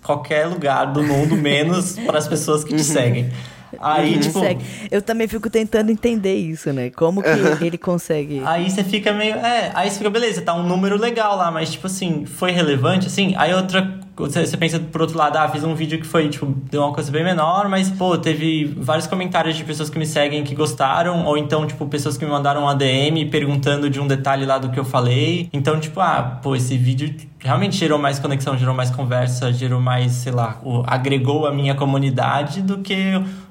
qualquer 0.03 0.45
lugar 0.45 0.93
do 0.93 1.01
mundo, 1.01 1.35
menos 1.35 1.97
para 2.05 2.19
as 2.19 2.27
pessoas 2.27 2.63
que 2.63 2.69
te 2.69 2.75
uhum. 2.75 2.83
seguem. 2.83 3.31
Aí, 3.79 4.19
tipo. 4.19 4.33
Consegue. 4.33 4.65
Eu 4.89 5.01
também 5.01 5.27
fico 5.27 5.49
tentando 5.49 5.91
entender 5.91 6.35
isso, 6.35 6.71
né? 6.73 6.89
Como 6.89 7.21
que 7.21 7.29
ele 7.65 7.77
consegue. 7.77 8.41
Aí 8.45 8.69
você 8.69 8.83
fica 8.83 9.13
meio. 9.13 9.35
É, 9.35 9.71
aí 9.73 9.89
você 9.89 9.97
fica, 9.97 10.09
beleza, 10.09 10.41
tá 10.41 10.53
um 10.53 10.63
número 10.63 10.97
legal 10.97 11.37
lá, 11.37 11.51
mas 11.51 11.71
tipo 11.71 11.87
assim, 11.87 12.25
foi 12.25 12.51
relevante, 12.51 13.07
assim. 13.07 13.33
Aí 13.37 13.53
outra 13.53 13.99
você, 14.29 14.57
pensa 14.57 14.79
por 14.79 15.01
outro 15.01 15.17
lado, 15.17 15.37
ah, 15.37 15.47
fiz 15.49 15.63
um 15.63 15.73
vídeo 15.73 15.99
que 15.99 16.05
foi, 16.05 16.29
tipo, 16.29 16.45
deu 16.69 16.81
uma 16.81 16.93
coisa 16.93 17.11
bem 17.11 17.23
menor, 17.23 17.67
mas, 17.67 17.89
pô, 17.89 18.17
teve 18.17 18.65
vários 18.77 19.07
comentários 19.07 19.55
de 19.55 19.63
pessoas 19.63 19.89
que 19.89 19.97
me 19.97 20.05
seguem 20.05 20.43
que 20.43 20.55
gostaram, 20.55 21.25
ou 21.25 21.37
então, 21.37 21.65
tipo, 21.65 21.85
pessoas 21.87 22.17
que 22.17 22.25
me 22.25 22.31
mandaram 22.31 22.63
um 22.63 22.67
ADM 22.69 23.29
perguntando 23.29 23.89
de 23.89 23.99
um 23.99 24.07
detalhe 24.07 24.45
lá 24.45 24.57
do 24.57 24.69
que 24.69 24.79
eu 24.79 24.85
falei. 24.85 25.49
Então, 25.51 25.79
tipo, 25.79 25.99
ah, 25.99 26.39
pô, 26.41 26.55
esse 26.55 26.77
vídeo 26.77 27.13
realmente 27.39 27.75
gerou 27.75 27.97
mais 27.97 28.19
conexão, 28.19 28.57
gerou 28.57 28.73
mais 28.73 28.91
conversa, 28.91 29.51
gerou 29.51 29.81
mais, 29.81 30.11
sei 30.11 30.31
lá, 30.31 30.59
agregou 30.85 31.45
a 31.45 31.53
minha 31.53 31.75
comunidade 31.75 32.61
do 32.61 32.79
que 32.79 32.95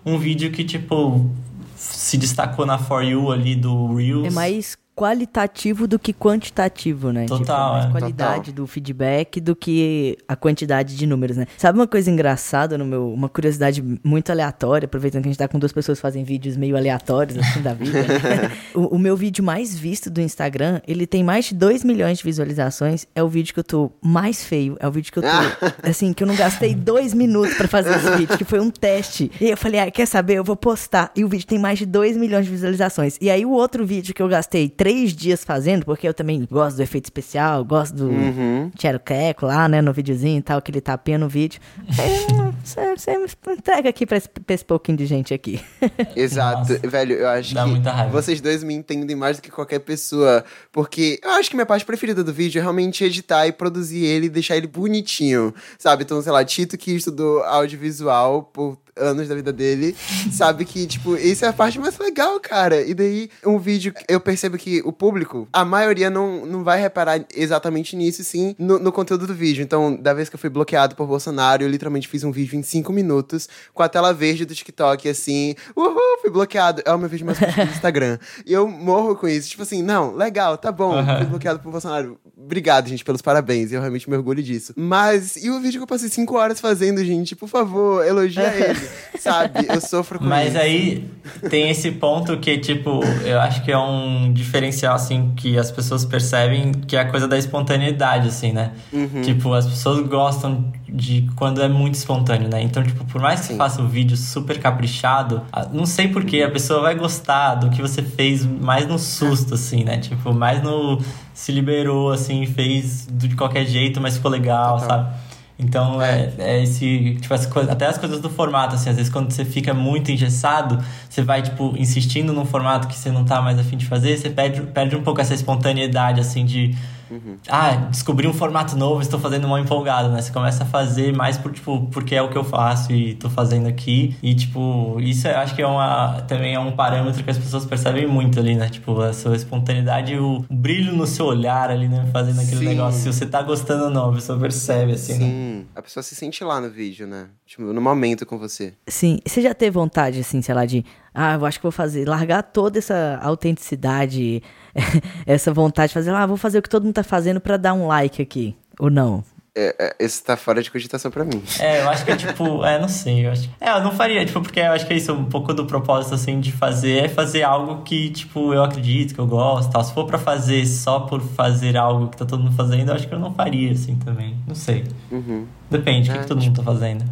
um 0.05 0.19
vídeo 0.19 0.51
que, 0.51 0.65
tipo, 0.65 1.31
se 1.77 2.17
destacou 2.17 2.67
na 2.67 2.79
For 2.79 3.03
You 3.03 3.33
ali 3.33 3.55
do 3.55 3.95
Reels. 3.95 4.27
É 4.27 4.31
mais 4.31 4.80
qualitativo 4.95 5.89
do 5.89 5.99
que 5.99 6.13
quantitativo, 6.13 7.11
né? 7.11 7.25
Total, 7.25 7.41
tipo, 7.41 7.73
mais 7.73 7.85
é. 7.87 7.91
qualidade 7.91 8.51
Total. 8.51 8.55
do 8.55 8.67
feedback 8.67 9.41
do 9.41 9.57
que 9.57 10.19
a 10.29 10.37
quantidade 10.37 10.95
de 10.95 11.07
números, 11.07 11.39
né? 11.39 11.47
Sabe 11.57 11.79
uma 11.79 11.87
coisa 11.87 12.11
engraçada 12.11 12.77
no 12.77 12.85
meu, 12.85 13.11
uma 13.11 13.29
curiosidade 13.29 13.83
muito 14.05 14.31
aleatória, 14.31 14.85
aproveitando 14.85 15.23
que 15.23 15.29
a 15.29 15.33
gente 15.33 15.39
tá 15.39 15.49
com 15.49 15.59
duas 15.59 15.73
pessoas 15.73 15.99
que 15.99 16.03
fazem 16.03 16.23
vídeos 16.23 16.55
meio 16.55 16.77
aleatórios 16.77 17.39
assim 17.39 17.63
da 17.63 17.73
vida. 17.73 18.03
Né? 18.03 18.53
o, 18.75 18.97
o, 18.97 18.99
meu 18.99 19.17
vídeo 19.17 19.43
mais 19.43 19.75
visto 19.75 20.11
do 20.11 20.21
Instagram, 20.21 20.83
ele 20.87 21.07
tem 21.07 21.25
mais 21.25 21.47
de 21.47 21.55
2 21.55 21.83
milhões 21.83 22.19
de 22.19 22.25
visualizações, 22.25 23.07
é 23.15 23.23
o 23.23 23.29
vídeo 23.29 23.55
que 23.55 23.61
eu 23.61 23.65
tô 23.65 23.91
mais 24.03 24.45
feio, 24.45 24.77
é 24.81 24.87
o 24.87 24.93
vídeo 24.93 25.11
que 25.13 25.19
eu 25.19 25.23
tô 25.23 25.29
assim, 25.89 26.13
que 26.13 26.23
eu 26.23 26.27
não 26.27 26.37
gastei 26.37 26.75
dois 26.75 27.15
minutos 27.15 27.55
para 27.55 27.69
fazer 27.69 27.97
esse 27.97 28.19
vídeo, 28.19 28.37
que 28.37 28.45
foi 28.45 28.61
um 28.61 28.71
teste. 28.71 29.31
E 29.41 29.49
eu 29.49 29.57
falei, 29.57 29.81
ah, 29.81 29.91
quer 29.91 30.07
saber? 30.07 30.35
Eu 30.35 30.45
vou 30.45 30.57
postar. 30.57 31.11
E 31.17 31.25
o 31.25 31.29
vídeo 31.29 31.47
tem 31.47 31.59
mais 31.59 31.79
de 31.79 31.87
2 31.87 32.19
milhões 32.19 32.45
de 32.45 32.51
visualizações. 32.51 33.17
E 33.19 33.31
aí 33.31 33.47
o 33.47 33.51
outro 33.51 33.87
vídeo 33.87 34.15
que 34.15 34.21
eu 34.21 34.29
gastei 34.29 34.69
3 34.69 34.80
três 34.81 35.15
dias 35.15 35.45
fazendo, 35.45 35.85
porque 35.85 36.09
eu 36.09 36.15
também 36.15 36.49
gosto 36.51 36.77
do 36.79 36.83
efeito 36.83 37.05
especial, 37.05 37.63
gosto 37.63 37.95
do 37.95 38.07
uhum. 38.09 38.71
Queco 39.05 39.45
lá, 39.45 39.69
né, 39.69 39.83
no 39.83 39.93
videozinho 39.93 40.39
e 40.39 40.43
tal, 40.43 40.57
aquele 40.57 40.81
tapinha 40.81 41.19
no 41.19 41.29
vídeo. 41.29 41.61
Você, 42.63 42.95
você 42.95 43.13
entrega 43.53 43.89
aqui 43.89 44.05
pra 44.05 44.19
esse, 44.19 44.29
pra 44.29 44.55
esse, 44.55 44.65
pouquinho 44.65 44.99
de 44.99 45.07
gente 45.07 45.33
aqui. 45.33 45.61
Exato. 46.15 46.59
Nossa, 46.59 46.79
Velho, 46.87 47.15
eu 47.15 47.29
acho 47.29 47.55
que 47.55 48.13
vocês 48.13 48.41
dois 48.41 48.63
me 48.63 48.75
entendem 48.75 49.17
mais 49.17 49.39
do 49.39 49.43
que 49.43 49.51
qualquer 49.51 49.79
pessoa, 49.79 50.45
porque 50.71 51.19
eu 51.23 51.31
acho 51.31 51.49
que 51.49 51.57
minha 51.57 51.65
parte 51.65 51.87
preferida 51.87 52.23
do 52.23 52.35
vídeo 52.35 52.59
é 52.59 52.63
realmente 52.63 53.03
editar 53.03 53.47
e 53.47 53.53
produzir 53.53 54.05
ele 54.05 54.27
e 54.27 54.29
deixar 54.29 54.59
ele 54.59 54.67
bonitinho, 54.67 55.55
sabe? 55.79 56.05
Então, 56.05 56.21
sei 56.21 56.31
lá, 56.31 56.45
Tito 56.45 56.77
que 56.77 56.95
estudou 56.95 57.43
audiovisual 57.45 58.43
por 58.43 58.79
anos 59.01 59.29
da 59.29 59.35
vida 59.35 59.53
dele, 59.53 59.97
sabe 60.31 60.65
que, 60.65 60.87
tipo, 60.87 61.17
isso 61.17 61.45
é 61.45 61.49
a 61.49 61.53
parte 61.53 61.79
mais 61.79 61.99
legal, 61.99 62.39
cara. 62.41 62.83
E 62.83 62.95
daí, 62.95 63.31
um 63.45 63.59
vídeo, 63.59 63.93
eu 64.09 64.21
percebo 64.21 64.57
que 64.57 64.83
o 64.85 64.93
público, 64.93 65.49
a 65.53 65.65
maioria 65.65 66.11
não, 66.11 66.47
não 66.47 66.63
vai 66.63 66.81
reparar 66.81 67.25
exatamente 67.35 67.97
nisso, 67.97 68.23
sim, 68.23 68.55
no, 68.59 68.79
no 68.79 68.93
conteúdo 68.93 69.27
do 69.27 69.35
vídeo. 69.35 69.63
Então, 69.63 69.97
da 69.97 70.13
vez 70.13 70.29
que 70.29 70.37
eu 70.37 70.41
fui 70.41 70.51
bloqueado 70.51 70.95
por 70.95 71.07
Bolsonaro, 71.07 71.63
eu 71.63 71.69
literalmente 71.69 72.09
fiz 72.09 72.25
um 72.25 72.31
vídeo 72.31 72.59
em 72.59 72.63
cinco 72.63 72.93
minutos, 72.93 73.49
com 73.75 73.83
a 73.83 73.89
tela 73.89 74.13
verde 74.13 74.45
do 74.45 74.55
TikTok, 74.55 75.09
assim, 75.09 75.55
uhul, 75.77 76.21
fui 76.21 76.31
bloqueado. 76.31 76.83
É 76.85 76.93
o 76.93 76.99
meu 76.99 77.09
vídeo 77.09 77.27
mais 77.27 77.39
curtido 77.39 77.67
do 77.67 77.73
Instagram. 77.73 78.19
E 78.47 78.53
eu 78.53 78.67
morro 78.67 79.15
com 79.17 79.29
isso. 79.29 79.49
Tipo 79.51 79.63
assim, 79.63 79.83
não, 79.83 80.15
legal, 80.15 80.57
tá 80.57 80.73
bom, 80.73 80.97
uhum. 80.97 81.17
fui 81.19 81.27
bloqueado 81.27 81.61
por 81.61 81.71
Bolsonaro. 81.71 82.19
Obrigado, 82.37 82.89
gente, 82.89 83.05
pelos 83.05 83.23
parabéns. 83.23 83.71
Eu 83.71 83.81
realmente 83.81 84.09
me 84.09 84.17
orgulho 84.17 84.43
disso. 84.43 84.73
Mas, 84.77 85.37
e 85.37 85.51
o 85.51 85.61
vídeo 85.61 85.79
que 85.79 85.83
eu 85.83 85.87
passei 85.87 86.09
cinco 86.09 86.37
horas 86.37 86.61
fazendo, 86.61 87.05
gente? 87.05 87.37
Por 87.37 87.49
favor, 87.49 88.05
elogia 88.05 88.43
ele. 88.57 88.81
Sabe? 89.19 89.67
Eu 89.69 89.81
sofro 89.81 90.19
com 90.19 90.25
Mas 90.25 90.49
isso. 90.49 90.57
Mas 90.57 90.65
aí 90.65 91.11
tem 91.49 91.71
esse 91.71 91.91
ponto 91.93 92.37
que, 92.39 92.59
tipo, 92.59 93.01
eu 93.25 93.41
acho 93.41 93.63
que 93.63 93.71
é 93.71 93.79
um 93.79 94.33
diferencial, 94.33 94.95
assim, 94.95 95.33
que 95.37 95.59
as 95.59 95.71
pessoas 95.71 96.05
percebem, 96.05 96.73
que 96.73 96.97
é 96.97 97.01
a 97.01 97.11
coisa 97.11 97.29
da 97.29 97.37
espontaneidade, 97.37 98.29
assim, 98.29 98.53
né? 98.53 98.73
Uhum. 98.93 99.23
Tipo, 99.23 99.53
as 99.53 99.67
pessoas 99.67 100.07
gostam 100.07 100.73
de 100.89 101.29
quando 101.37 101.63
é 101.63 101.69
muito 101.69 101.95
espontâneo, 101.95 102.49
né? 102.49 102.63
Então, 102.63 102.83
tipo, 102.83 103.05
por 103.05 103.21
mais 103.21 103.41
que 103.41 103.47
Sim. 103.47 103.53
você 103.53 103.59
faça 103.59 103.83
um 103.83 103.89
vídeo 103.89 104.17
super 104.17 104.59
caprichado, 104.59 105.43
não 105.73 105.87
sei 105.87 106.09
porquê, 106.09 106.43
a 106.43 106.51
pessoa 106.51 106.81
vai 106.81 106.95
gostar 106.95 107.57
do 107.57 107.71
que 107.71 107.81
você 107.81 108.03
fez 108.03 108.45
mais 108.45 108.87
no 108.87 108.99
susto, 108.99 109.55
assim, 109.55 109.85
né? 109.85 109.99
Tipo, 109.99 110.33
mais 110.33 110.63
no. 110.63 111.01
Se 111.33 111.53
liberou, 111.53 112.11
assim, 112.11 112.45
fez 112.47 113.09
de 113.11 113.35
qualquer 113.35 113.65
jeito, 113.65 114.01
mas 114.01 114.17
ficou 114.17 114.31
legal, 114.31 114.79
Total. 114.79 114.89
sabe? 114.89 115.30
Então 115.61 116.01
é, 116.01 116.33
é 116.39 116.63
esse. 116.63 117.17
Tipo, 117.21 117.35
as 117.35 117.47
coisas, 117.47 117.71
até 117.71 117.87
as 117.87 117.99
coisas 117.99 118.21
do 118.21 118.31
formato, 118.31 118.75
assim, 118.75 118.89
às 118.91 118.97
vezes 118.97 119.13
quando 119.13 119.31
você 119.31 119.45
fica 119.45 119.75
muito 119.75 120.11
engessado, 120.11 120.83
você 121.09 121.23
vai, 121.23 121.43
tipo, 121.43 121.75
insistindo 121.77 122.33
num 122.33 122.45
formato 122.45 122.89
que 122.89 122.97
você 122.97 123.11
não 123.11 123.25
tá 123.25 123.43
mais 123.43 123.59
afim 123.59 123.77
de 123.77 123.87
fazer, 123.87 124.17
você 124.17 124.31
perde, 124.31 124.63
perde 124.63 124.97
um 124.97 125.03
pouco 125.03 125.21
essa 125.21 125.35
espontaneidade, 125.35 126.21
assim, 126.21 126.45
de 126.45 126.75
Uhum. 127.11 127.37
Ah, 127.49 127.75
descobri 127.91 128.27
um 128.27 128.33
formato 128.33 128.77
novo, 128.77 129.01
estou 129.01 129.19
fazendo 129.19 129.47
uma 129.47 129.61
empolgada, 129.61 130.09
né? 130.09 130.23
Você 130.23 130.33
começa 130.33 130.63
a 130.63 130.67
fazer 130.67 131.13
mais 131.13 131.37
por, 131.37 131.53
tipo, 131.53 131.87
porque 131.93 132.15
é 132.15 132.23
o 132.23 132.31
que 132.31 132.39
eu 132.39 132.45
faço 132.45 132.93
e 132.93 133.13
estou 133.13 133.31
fazendo 133.31 133.67
aqui. 133.67 134.17
E, 134.23 134.35
tipo, 134.35 134.99
isso 135.01 135.27
eu 135.27 135.37
acho 135.39 135.55
que 135.55 135.63
é 135.63 135.67
uma, 135.67 136.23
também 136.23 136.55
é 136.55 136.61
um 136.61 136.73
parâmetro 136.73 137.23
que 137.25 137.31
as 137.31 137.39
pessoas 137.39 137.65
percebem 137.65 138.07
muito 138.07 138.39
ali, 138.39 138.55
né? 138.55 138.69
Tipo, 138.69 139.01
a 139.01 139.13
sua 139.13 139.35
espontaneidade 139.35 140.15
e 140.15 140.19
o 140.19 140.45
brilho 140.51 140.95
no 140.95 141.07
seu 141.07 141.27
olhar 141.27 141.71
ali, 141.71 141.89
né? 141.89 142.09
Fazendo 142.13 142.41
aquele 142.41 142.59
Sim. 142.61 142.69
negócio. 142.69 143.01
Se 143.01 143.13
você 143.13 143.27
tá 143.27 143.43
gostando 143.43 143.85
ou 143.85 143.91
não, 143.91 144.11
a 144.11 144.15
pessoa 144.15 144.39
percebe, 144.39 144.93
assim, 144.93 145.13
né? 145.15 145.19
Sim, 145.19 145.59
né? 145.59 145.65
a 145.75 145.83
pessoa 145.83 146.03
se 146.03 146.15
sente 146.15 146.45
lá 146.45 146.61
no 146.61 146.71
vídeo, 146.71 147.07
né? 147.07 147.29
Tipo, 147.47 147.63
no 147.63 147.81
momento 147.81 148.25
com 148.25 148.39
você. 148.39 148.75
Sim. 148.87 149.19
Você 149.27 149.43
já 149.43 149.55
teve 149.55 149.73
vontade, 149.73 150.21
assim, 150.21 150.41
sei 150.41 150.55
lá, 150.55 150.65
de 150.65 150.85
ah, 151.15 151.35
eu 151.35 151.45
acho 151.45 151.59
que 151.59 151.65
vou 151.65 151.73
fazer, 151.73 152.09
largar 152.09 152.43
toda 152.43 152.79
essa 152.79 153.19
autenticidade, 153.23 154.43
essa 155.27 155.53
vontade 155.53 155.89
de 155.89 155.95
fazer, 155.95 156.15
ah, 156.15 156.27
vou 156.27 156.37
fazer 156.37 156.59
o 156.59 156.63
que 156.63 156.69
todo 156.69 156.85
mundo 156.85 156.95
tá 156.95 157.05
fazendo 157.05 157.41
para 157.41 157.57
dar 157.57 157.75
um 157.75 157.87
like 157.87 158.21
aqui, 158.21 158.57
ou 158.79 158.91
não? 158.91 159.25
É, 159.55 159.75
é, 159.79 159.97
esse 159.99 160.23
tá 160.23 160.37
fora 160.37 160.63
de 160.63 160.71
cogitação 160.71 161.11
pra 161.11 161.25
mim. 161.25 161.43
É, 161.59 161.83
eu 161.83 161.91
acho 161.91 162.05
que 162.05 162.13
é 162.13 162.17
tipo, 162.17 162.65
é, 162.65 162.79
não 162.79 162.89
sei, 162.89 163.27
eu 163.27 163.33
acho. 163.33 163.51
É, 163.61 163.71
eu 163.71 163.83
não 163.83 163.93
faria, 163.93 164.25
tipo, 164.25 164.41
porque 164.41 164.61
eu 164.61 164.73
acho 164.73 164.87
que 164.87 164.93
é 164.93 164.97
isso, 164.97 165.13
um 165.13 165.25
pouco 165.25 165.53
do 165.53 165.67
propósito, 165.67 166.15
assim, 166.15 166.39
de 166.39 166.53
fazer, 166.53 167.05
é 167.05 167.09
fazer 167.09 167.43
algo 167.43 167.83
que, 167.83 168.11
tipo, 168.11 168.55
eu 168.55 168.63
acredito, 168.63 169.13
que 169.13 169.21
eu 169.21 169.27
gosto 169.27 169.73
tal. 169.73 169.83
Se 169.83 169.93
for 169.93 170.07
pra 170.07 170.19
fazer 170.19 170.65
só 170.67 171.01
por 171.01 171.21
fazer 171.21 171.77
algo 171.77 172.09
que 172.09 172.17
tá 172.17 172.25
todo 172.25 172.43
mundo 172.43 172.55
fazendo, 172.55 172.91
eu 172.91 172.95
acho 172.95 173.09
que 173.09 173.15
eu 173.15 173.19
não 173.19 173.35
faria, 173.35 173.73
assim, 173.73 173.97
também. 173.97 174.37
Não 174.47 174.55
sei. 174.55 174.85
Uhum. 175.11 175.47
Depende, 175.69 176.11
o 176.11 176.13
é, 176.13 176.17
que, 176.17 176.23
que 176.23 176.29
todo 176.29 176.41
tipo... 176.41 176.51
mundo 176.51 176.65
tá 176.65 176.73
fazendo. 176.73 177.05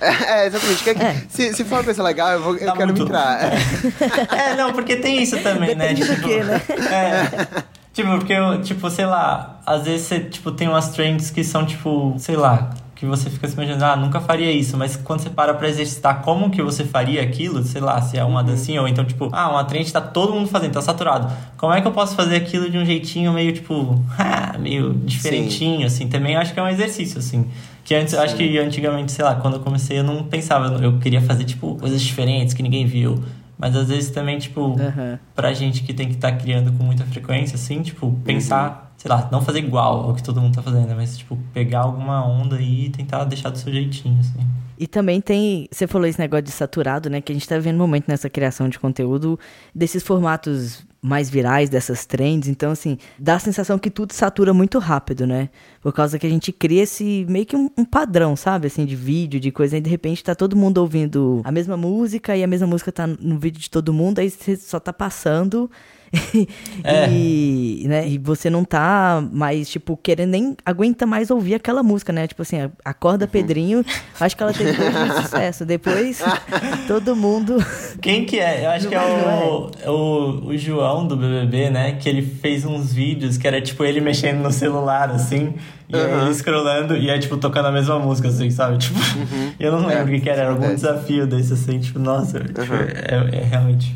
É, 0.00 0.42
é 0.42 0.46
exatamente. 0.46 0.90
É. 0.90 1.22
Se, 1.28 1.54
se 1.54 1.64
for 1.64 1.76
uma 1.76 1.84
coisa 1.84 2.02
legal, 2.02 2.32
eu, 2.32 2.42
vou, 2.42 2.56
eu 2.56 2.72
quero 2.72 2.86
muito... 2.86 3.02
entrar. 3.02 3.40
É. 3.42 4.50
é. 4.50 4.56
não, 4.56 4.72
porque 4.72 4.96
tem 4.96 5.22
isso 5.22 5.38
também, 5.38 5.74
né? 5.74 5.88
Depende 5.88 6.08
né? 6.08 6.14
Tipo, 6.14 6.28
quê, 6.28 6.42
né? 6.42 6.62
É. 6.92 7.62
Tipo, 7.92 8.10
porque 8.10 8.32
eu, 8.34 8.60
tipo, 8.60 8.90
sei 8.90 9.06
lá, 9.06 9.60
às 9.64 9.84
vezes 9.84 10.06
você, 10.06 10.20
tipo, 10.20 10.52
tem 10.52 10.68
umas 10.68 10.90
trends 10.90 11.30
que 11.30 11.42
são, 11.42 11.64
tipo, 11.64 12.14
sei 12.18 12.36
lá, 12.36 12.74
que 12.96 13.04
você 13.04 13.30
fica 13.30 13.46
se 13.46 13.54
imaginando, 13.54 13.84
ah, 13.84 13.94
nunca 13.94 14.20
faria 14.20 14.50
isso, 14.50 14.76
mas 14.76 14.96
quando 14.96 15.20
você 15.20 15.30
para 15.30 15.54
pra 15.54 15.68
exercitar 15.68 16.22
como 16.22 16.50
que 16.50 16.62
você 16.62 16.84
faria 16.84 17.22
aquilo, 17.22 17.62
sei 17.62 17.80
lá, 17.80 18.00
se 18.00 18.18
é 18.18 18.24
uma 18.24 18.40
uhum. 18.40 18.46
dancinha, 18.46 18.80
ou 18.80 18.88
então, 18.88 19.04
tipo, 19.04 19.30
ah, 19.32 19.50
uma 19.50 19.64
trend 19.64 19.90
tá 19.92 20.00
todo 20.00 20.32
mundo 20.32 20.48
fazendo, 20.48 20.72
tá 20.72 20.82
saturado. 20.82 21.30
Como 21.56 21.72
é 21.72 21.80
que 21.80 21.86
eu 21.86 21.92
posso 21.92 22.16
fazer 22.16 22.36
aquilo 22.36 22.70
de 22.70 22.76
um 22.76 22.84
jeitinho 22.84 23.32
meio, 23.32 23.52
tipo, 23.52 24.02
ah, 24.18 24.56
meio 24.60 24.92
diferentinho, 24.92 25.80
Sim. 25.80 25.84
assim? 25.84 26.08
Também 26.08 26.36
acho 26.36 26.54
que 26.54 26.60
é 26.60 26.62
um 26.62 26.68
exercício, 26.68 27.18
assim. 27.18 27.50
Que 27.86 27.94
antes, 27.94 28.14
Sim. 28.14 28.20
acho 28.20 28.34
que 28.34 28.58
antigamente, 28.58 29.12
sei 29.12 29.24
lá, 29.24 29.36
quando 29.36 29.54
eu 29.54 29.60
comecei 29.60 30.00
eu 30.00 30.02
não 30.02 30.24
pensava, 30.24 30.82
eu 30.82 30.98
queria 30.98 31.22
fazer, 31.22 31.44
tipo, 31.44 31.76
coisas 31.76 32.02
diferentes 32.02 32.52
que 32.52 32.60
ninguém 32.60 32.84
viu. 32.84 33.22
Mas 33.56 33.76
às 33.76 33.88
vezes 33.88 34.10
também, 34.10 34.38
tipo, 34.40 34.60
uhum. 34.60 35.16
pra 35.36 35.52
gente 35.54 35.84
que 35.84 35.94
tem 35.94 36.08
que 36.08 36.14
estar 36.14 36.32
tá 36.32 36.36
criando 36.36 36.72
com 36.72 36.82
muita 36.82 37.04
frequência, 37.04 37.54
assim, 37.54 37.82
tipo, 37.82 38.10
pensar, 38.24 38.68
uhum. 38.68 38.85
Sei 38.96 39.08
lá, 39.08 39.28
não 39.30 39.42
fazer 39.42 39.58
igual 39.58 40.04
ao 40.04 40.14
que 40.14 40.22
todo 40.22 40.40
mundo 40.40 40.54
tá 40.54 40.62
fazendo, 40.62 40.94
mas, 40.94 41.18
tipo, 41.18 41.36
pegar 41.52 41.80
alguma 41.80 42.26
onda 42.26 42.60
e 42.60 42.90
tentar 42.90 43.24
deixar 43.24 43.50
do 43.50 43.58
seu 43.58 43.72
jeitinho, 43.72 44.18
assim. 44.20 44.40
E 44.78 44.86
também 44.86 45.20
tem, 45.20 45.68
você 45.70 45.86
falou 45.86 46.06
esse 46.06 46.18
negócio 46.18 46.44
de 46.44 46.50
saturado, 46.50 47.08
né? 47.08 47.20
Que 47.20 47.32
a 47.32 47.34
gente 47.34 47.48
tá 47.48 47.58
vendo 47.58 47.76
um 47.76 47.78
momento 47.78 48.08
nessa 48.08 48.28
criação 48.28 48.68
de 48.68 48.78
conteúdo 48.78 49.38
desses 49.74 50.02
formatos 50.02 50.84
mais 51.00 51.30
virais, 51.30 51.70
dessas 51.70 52.04
trends. 52.04 52.48
Então, 52.48 52.72
assim, 52.72 52.98
dá 53.18 53.36
a 53.36 53.38
sensação 53.38 53.78
que 53.78 53.90
tudo 53.90 54.12
satura 54.12 54.52
muito 54.52 54.78
rápido, 54.78 55.26
né? 55.26 55.48
Por 55.80 55.92
causa 55.92 56.18
que 56.18 56.26
a 56.26 56.30
gente 56.30 56.52
cria 56.52 56.82
esse 56.82 57.24
meio 57.28 57.46
que 57.46 57.56
um, 57.56 57.70
um 57.76 57.84
padrão, 57.84 58.36
sabe? 58.36 58.66
Assim, 58.66 58.84
de 58.84 58.96
vídeo, 58.96 59.40
de 59.40 59.50
coisa. 59.50 59.78
E 59.78 59.80
de 59.80 59.88
repente 59.88 60.22
tá 60.22 60.34
todo 60.34 60.56
mundo 60.56 60.78
ouvindo 60.78 61.40
a 61.44 61.52
mesma 61.52 61.76
música 61.76 62.36
e 62.36 62.42
a 62.42 62.46
mesma 62.46 62.66
música 62.66 62.92
tá 62.92 63.06
no 63.06 63.38
vídeo 63.38 63.60
de 63.60 63.70
todo 63.70 63.94
mundo. 63.94 64.18
Aí 64.18 64.28
você 64.28 64.56
só 64.56 64.78
tá 64.78 64.92
passando 64.92 65.70
é. 66.82 67.08
e, 67.10 67.84
né, 67.86 68.08
e 68.08 68.18
você 68.18 68.48
não 68.50 68.64
tá 68.64 69.22
mais, 69.32 69.68
tipo, 69.68 69.96
querendo 69.96 70.30
nem 70.30 70.56
aguenta 70.64 71.06
mais 71.06 71.30
ouvir 71.30 71.54
aquela 71.54 71.82
música, 71.82 72.12
né? 72.12 72.26
Tipo 72.26 72.42
assim, 72.42 72.70
acorda 72.84 73.24
uhum. 73.24 73.30
Pedrinho, 73.30 73.84
acho 74.18 74.36
que 74.36 74.42
ela 74.42 74.52
teve 74.52 74.72
muito 74.72 75.14
sucesso. 75.22 75.64
Depois, 75.64 76.22
todo 76.86 77.14
mundo. 77.14 77.56
Quem 78.00 78.24
que 78.24 78.38
é? 78.38 78.64
Eu 78.66 78.70
acho 78.70 78.88
que 78.88 78.94
é 78.94 79.00
o, 79.00 79.70
é 79.82 79.90
o, 79.90 80.46
o 80.46 80.56
João 80.56 81.06
do 81.06 81.16
BBB, 81.16 81.70
né? 81.70 81.92
Que 81.92 82.08
ele 82.08 82.22
fez 82.22 82.64
uns 82.64 82.92
vídeos 82.92 83.36
que 83.36 83.46
era 83.46 83.60
tipo 83.60 83.84
ele 83.84 84.00
mexendo 84.00 84.42
no 84.42 84.52
celular, 84.52 85.10
assim. 85.10 85.54
E 85.88 85.96
uhum. 85.96 86.02
aí 86.02 86.26
ele 86.26 86.34
scrollando 86.34 86.96
e 86.96 87.10
aí, 87.10 87.18
tipo, 87.18 87.36
tocando 87.36 87.66
a 87.66 87.72
mesma 87.72 87.98
música, 87.98 88.28
assim, 88.28 88.50
sabe? 88.50 88.78
Tipo, 88.78 88.98
uhum. 88.98 89.52
eu 89.58 89.72
não 89.72 89.86
lembro 89.86 90.12
o 90.12 90.16
é, 90.16 90.20
que, 90.20 90.28
era, 90.28 90.42
era 90.42 90.50
algum 90.50 90.74
desafio 90.74 91.26
desse, 91.26 91.52
assim, 91.52 91.78
tipo, 91.78 91.98
nossa, 91.98 92.40
tipo, 92.40 92.60
é, 92.60 93.38
é 93.38 93.44
realmente. 93.44 93.92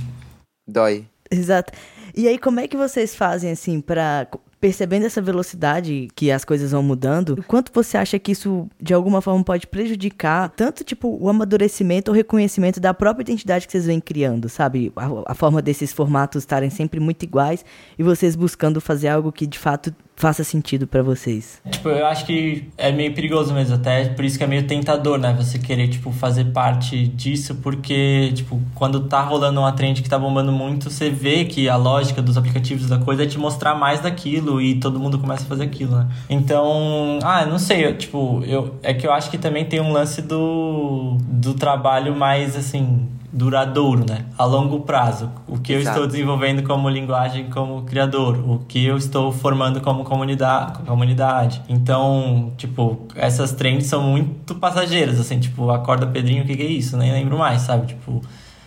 Dói. 0.69 1.05
Exato. 1.31 1.73
E 2.17 2.29
aí, 2.29 2.39
como 2.39 2.61
é 2.61 2.69
que 2.69 2.77
vocês 2.77 3.15
fazem, 3.15 3.51
assim, 3.51 3.81
para 3.81 4.27
percebendo 4.61 5.07
essa 5.07 5.23
velocidade 5.23 6.09
que 6.15 6.31
as 6.31 6.45
coisas 6.45 6.73
vão 6.73 6.83
mudando, 6.83 7.31
o 7.31 7.43
quanto 7.43 7.73
você 7.73 7.97
acha 7.97 8.19
que 8.19 8.33
isso 8.33 8.69
de 8.79 8.93
alguma 8.93 9.23
forma 9.23 9.43
pode 9.43 9.67
prejudicar 9.67 10.51
tanto 10.51 10.85
tipo 10.85 11.17
o 11.19 11.31
amadurecimento 11.31 12.11
ou 12.11 12.15
reconhecimento 12.15 12.79
da 12.79 12.93
própria 12.93 13.23
identidade 13.23 13.67
que 13.67 13.73
vocês 13.73 13.87
vêm 13.87 14.01
criando, 14.01 14.51
sabe? 14.51 14.93
A, 14.95 15.33
a 15.33 15.35
forma 15.35 15.63
desses 15.63 15.93
formatos 15.93 16.43
estarem 16.43 16.69
sempre 16.69 17.01
muito 17.01 17.23
iguais 17.23 17.65
e 17.99 18.03
vocês 18.03 18.37
buscando 18.37 18.81
fazer 18.83 19.09
algo 19.09 19.33
que 19.33 19.47
de 19.47 19.59
fato 19.59 19.95
faça 20.21 20.45
sentido 20.45 20.87
para 20.87 21.03
vocês? 21.03 21.61
Tipo, 21.71 21.89
eu 21.89 22.07
acho 22.07 22.27
que 22.27 22.69
é 22.77 22.93
meio 22.93 23.15
perigoso 23.15 23.55
mesmo, 23.55 23.75
até 23.75 24.05
por 24.11 24.23
isso 24.25 24.37
que 24.37 24.45
é 24.45 24.47
meio 24.47 24.67
tentador, 24.67 25.19
né? 25.19 25.35
Você 25.39 25.59
querer, 25.59 25.89
tipo, 25.89 26.13
fazer 26.13 26.45
parte 26.53 27.09
disso, 27.09 27.55
porque, 27.57 28.31
tipo, 28.35 28.61
quando 28.75 29.01
tá 29.09 29.23
rolando 29.23 29.61
uma 29.61 29.73
trend 29.73 30.03
que 30.03 30.09
tá 30.09 30.19
bombando 30.19 30.53
muito, 30.53 30.91
você 30.91 31.09
vê 31.09 31.47
que 31.47 31.69
a 31.71 31.77
lógica 31.77 32.21
dos 32.21 32.37
aplicativos 32.37 32.87
da 32.87 32.99
coisa 32.99 33.23
é 33.23 33.27
te 33.27 33.39
mostrar 33.39 33.75
mais 33.75 34.01
daquilo 34.01 34.61
e 34.61 34.79
todo 34.79 35.01
mundo 35.01 35.19
começa 35.19 35.45
a 35.45 35.47
fazer 35.47 35.65
aquilo, 35.65 35.97
né? 35.97 36.07
Então, 36.29 37.19
ah, 37.23 37.47
não 37.47 37.59
sei, 37.59 37.87
eu, 37.87 37.97
tipo, 37.97 38.43
eu, 38.45 38.79
é 38.83 38.93
que 38.93 39.07
eu 39.07 39.13
acho 39.13 39.31
que 39.31 39.39
também 39.39 39.65
tem 39.65 39.81
um 39.81 39.91
lance 39.91 40.21
do, 40.21 41.17
do 41.23 41.55
trabalho 41.55 42.15
mais, 42.15 42.57
assim, 42.57 43.09
duradouro, 43.33 44.05
né? 44.09 44.27
A 44.37 44.45
longo 44.45 44.81
prazo. 44.81 45.31
O 45.47 45.59
que 45.59 45.73
Exato. 45.73 45.99
eu 45.99 46.05
estou 46.05 46.07
desenvolvendo 46.07 46.63
como 46.63 46.89
linguagem 46.89 47.49
como 47.51 47.83
criador, 47.83 48.39
o 48.39 48.61
que 48.67 48.85
eu 48.85 48.97
estou 48.97 49.33
formando 49.33 49.81
como 49.81 50.05
comunidade, 50.05 50.83
comunidade. 50.85 51.63
Então, 51.69 52.53
tipo, 52.57 53.07
essas 53.15 53.53
trends 53.53 53.87
são 53.87 54.03
muito 54.03 54.55
passageiras, 54.55 55.21
assim, 55.21 55.39
tipo, 55.39 55.71
acorda 55.71 56.07
Pedrinho, 56.07 56.43
o 56.43 56.47
que, 56.47 56.57
que 56.57 56.63
é 56.63 56.67
isso? 56.67 56.97
Nem 56.97 57.13
lembro 57.13 57.39
mais, 57.39 57.63
sabe? 57.63 57.87
Tipo, 57.87 58.21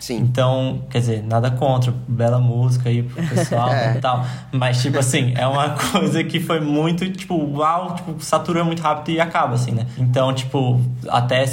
Sim. 0.04 0.18
Então, 0.18 0.82
quer 0.90 0.98
dizer, 0.98 1.22
nada 1.22 1.50
contra, 1.50 1.90
bela 2.06 2.38
música 2.38 2.90
aí 2.90 3.02
pro 3.02 3.26
pessoal 3.26 3.70
é. 3.72 3.96
e 3.96 4.00
tal. 4.00 4.22
Mas, 4.52 4.82
tipo 4.82 4.98
assim, 4.98 5.32
é 5.34 5.46
uma 5.46 5.70
coisa 5.92 6.22
que 6.22 6.40
foi 6.40 6.60
muito, 6.60 7.10
tipo, 7.10 7.34
uau, 7.34 7.94
tipo, 7.94 8.22
satura 8.22 8.62
muito 8.62 8.82
rápido 8.82 9.16
e 9.16 9.20
acaba, 9.20 9.54
assim, 9.54 9.70
né? 9.70 9.86
Então, 9.96 10.34
tipo, 10.34 10.78
até 11.08 11.46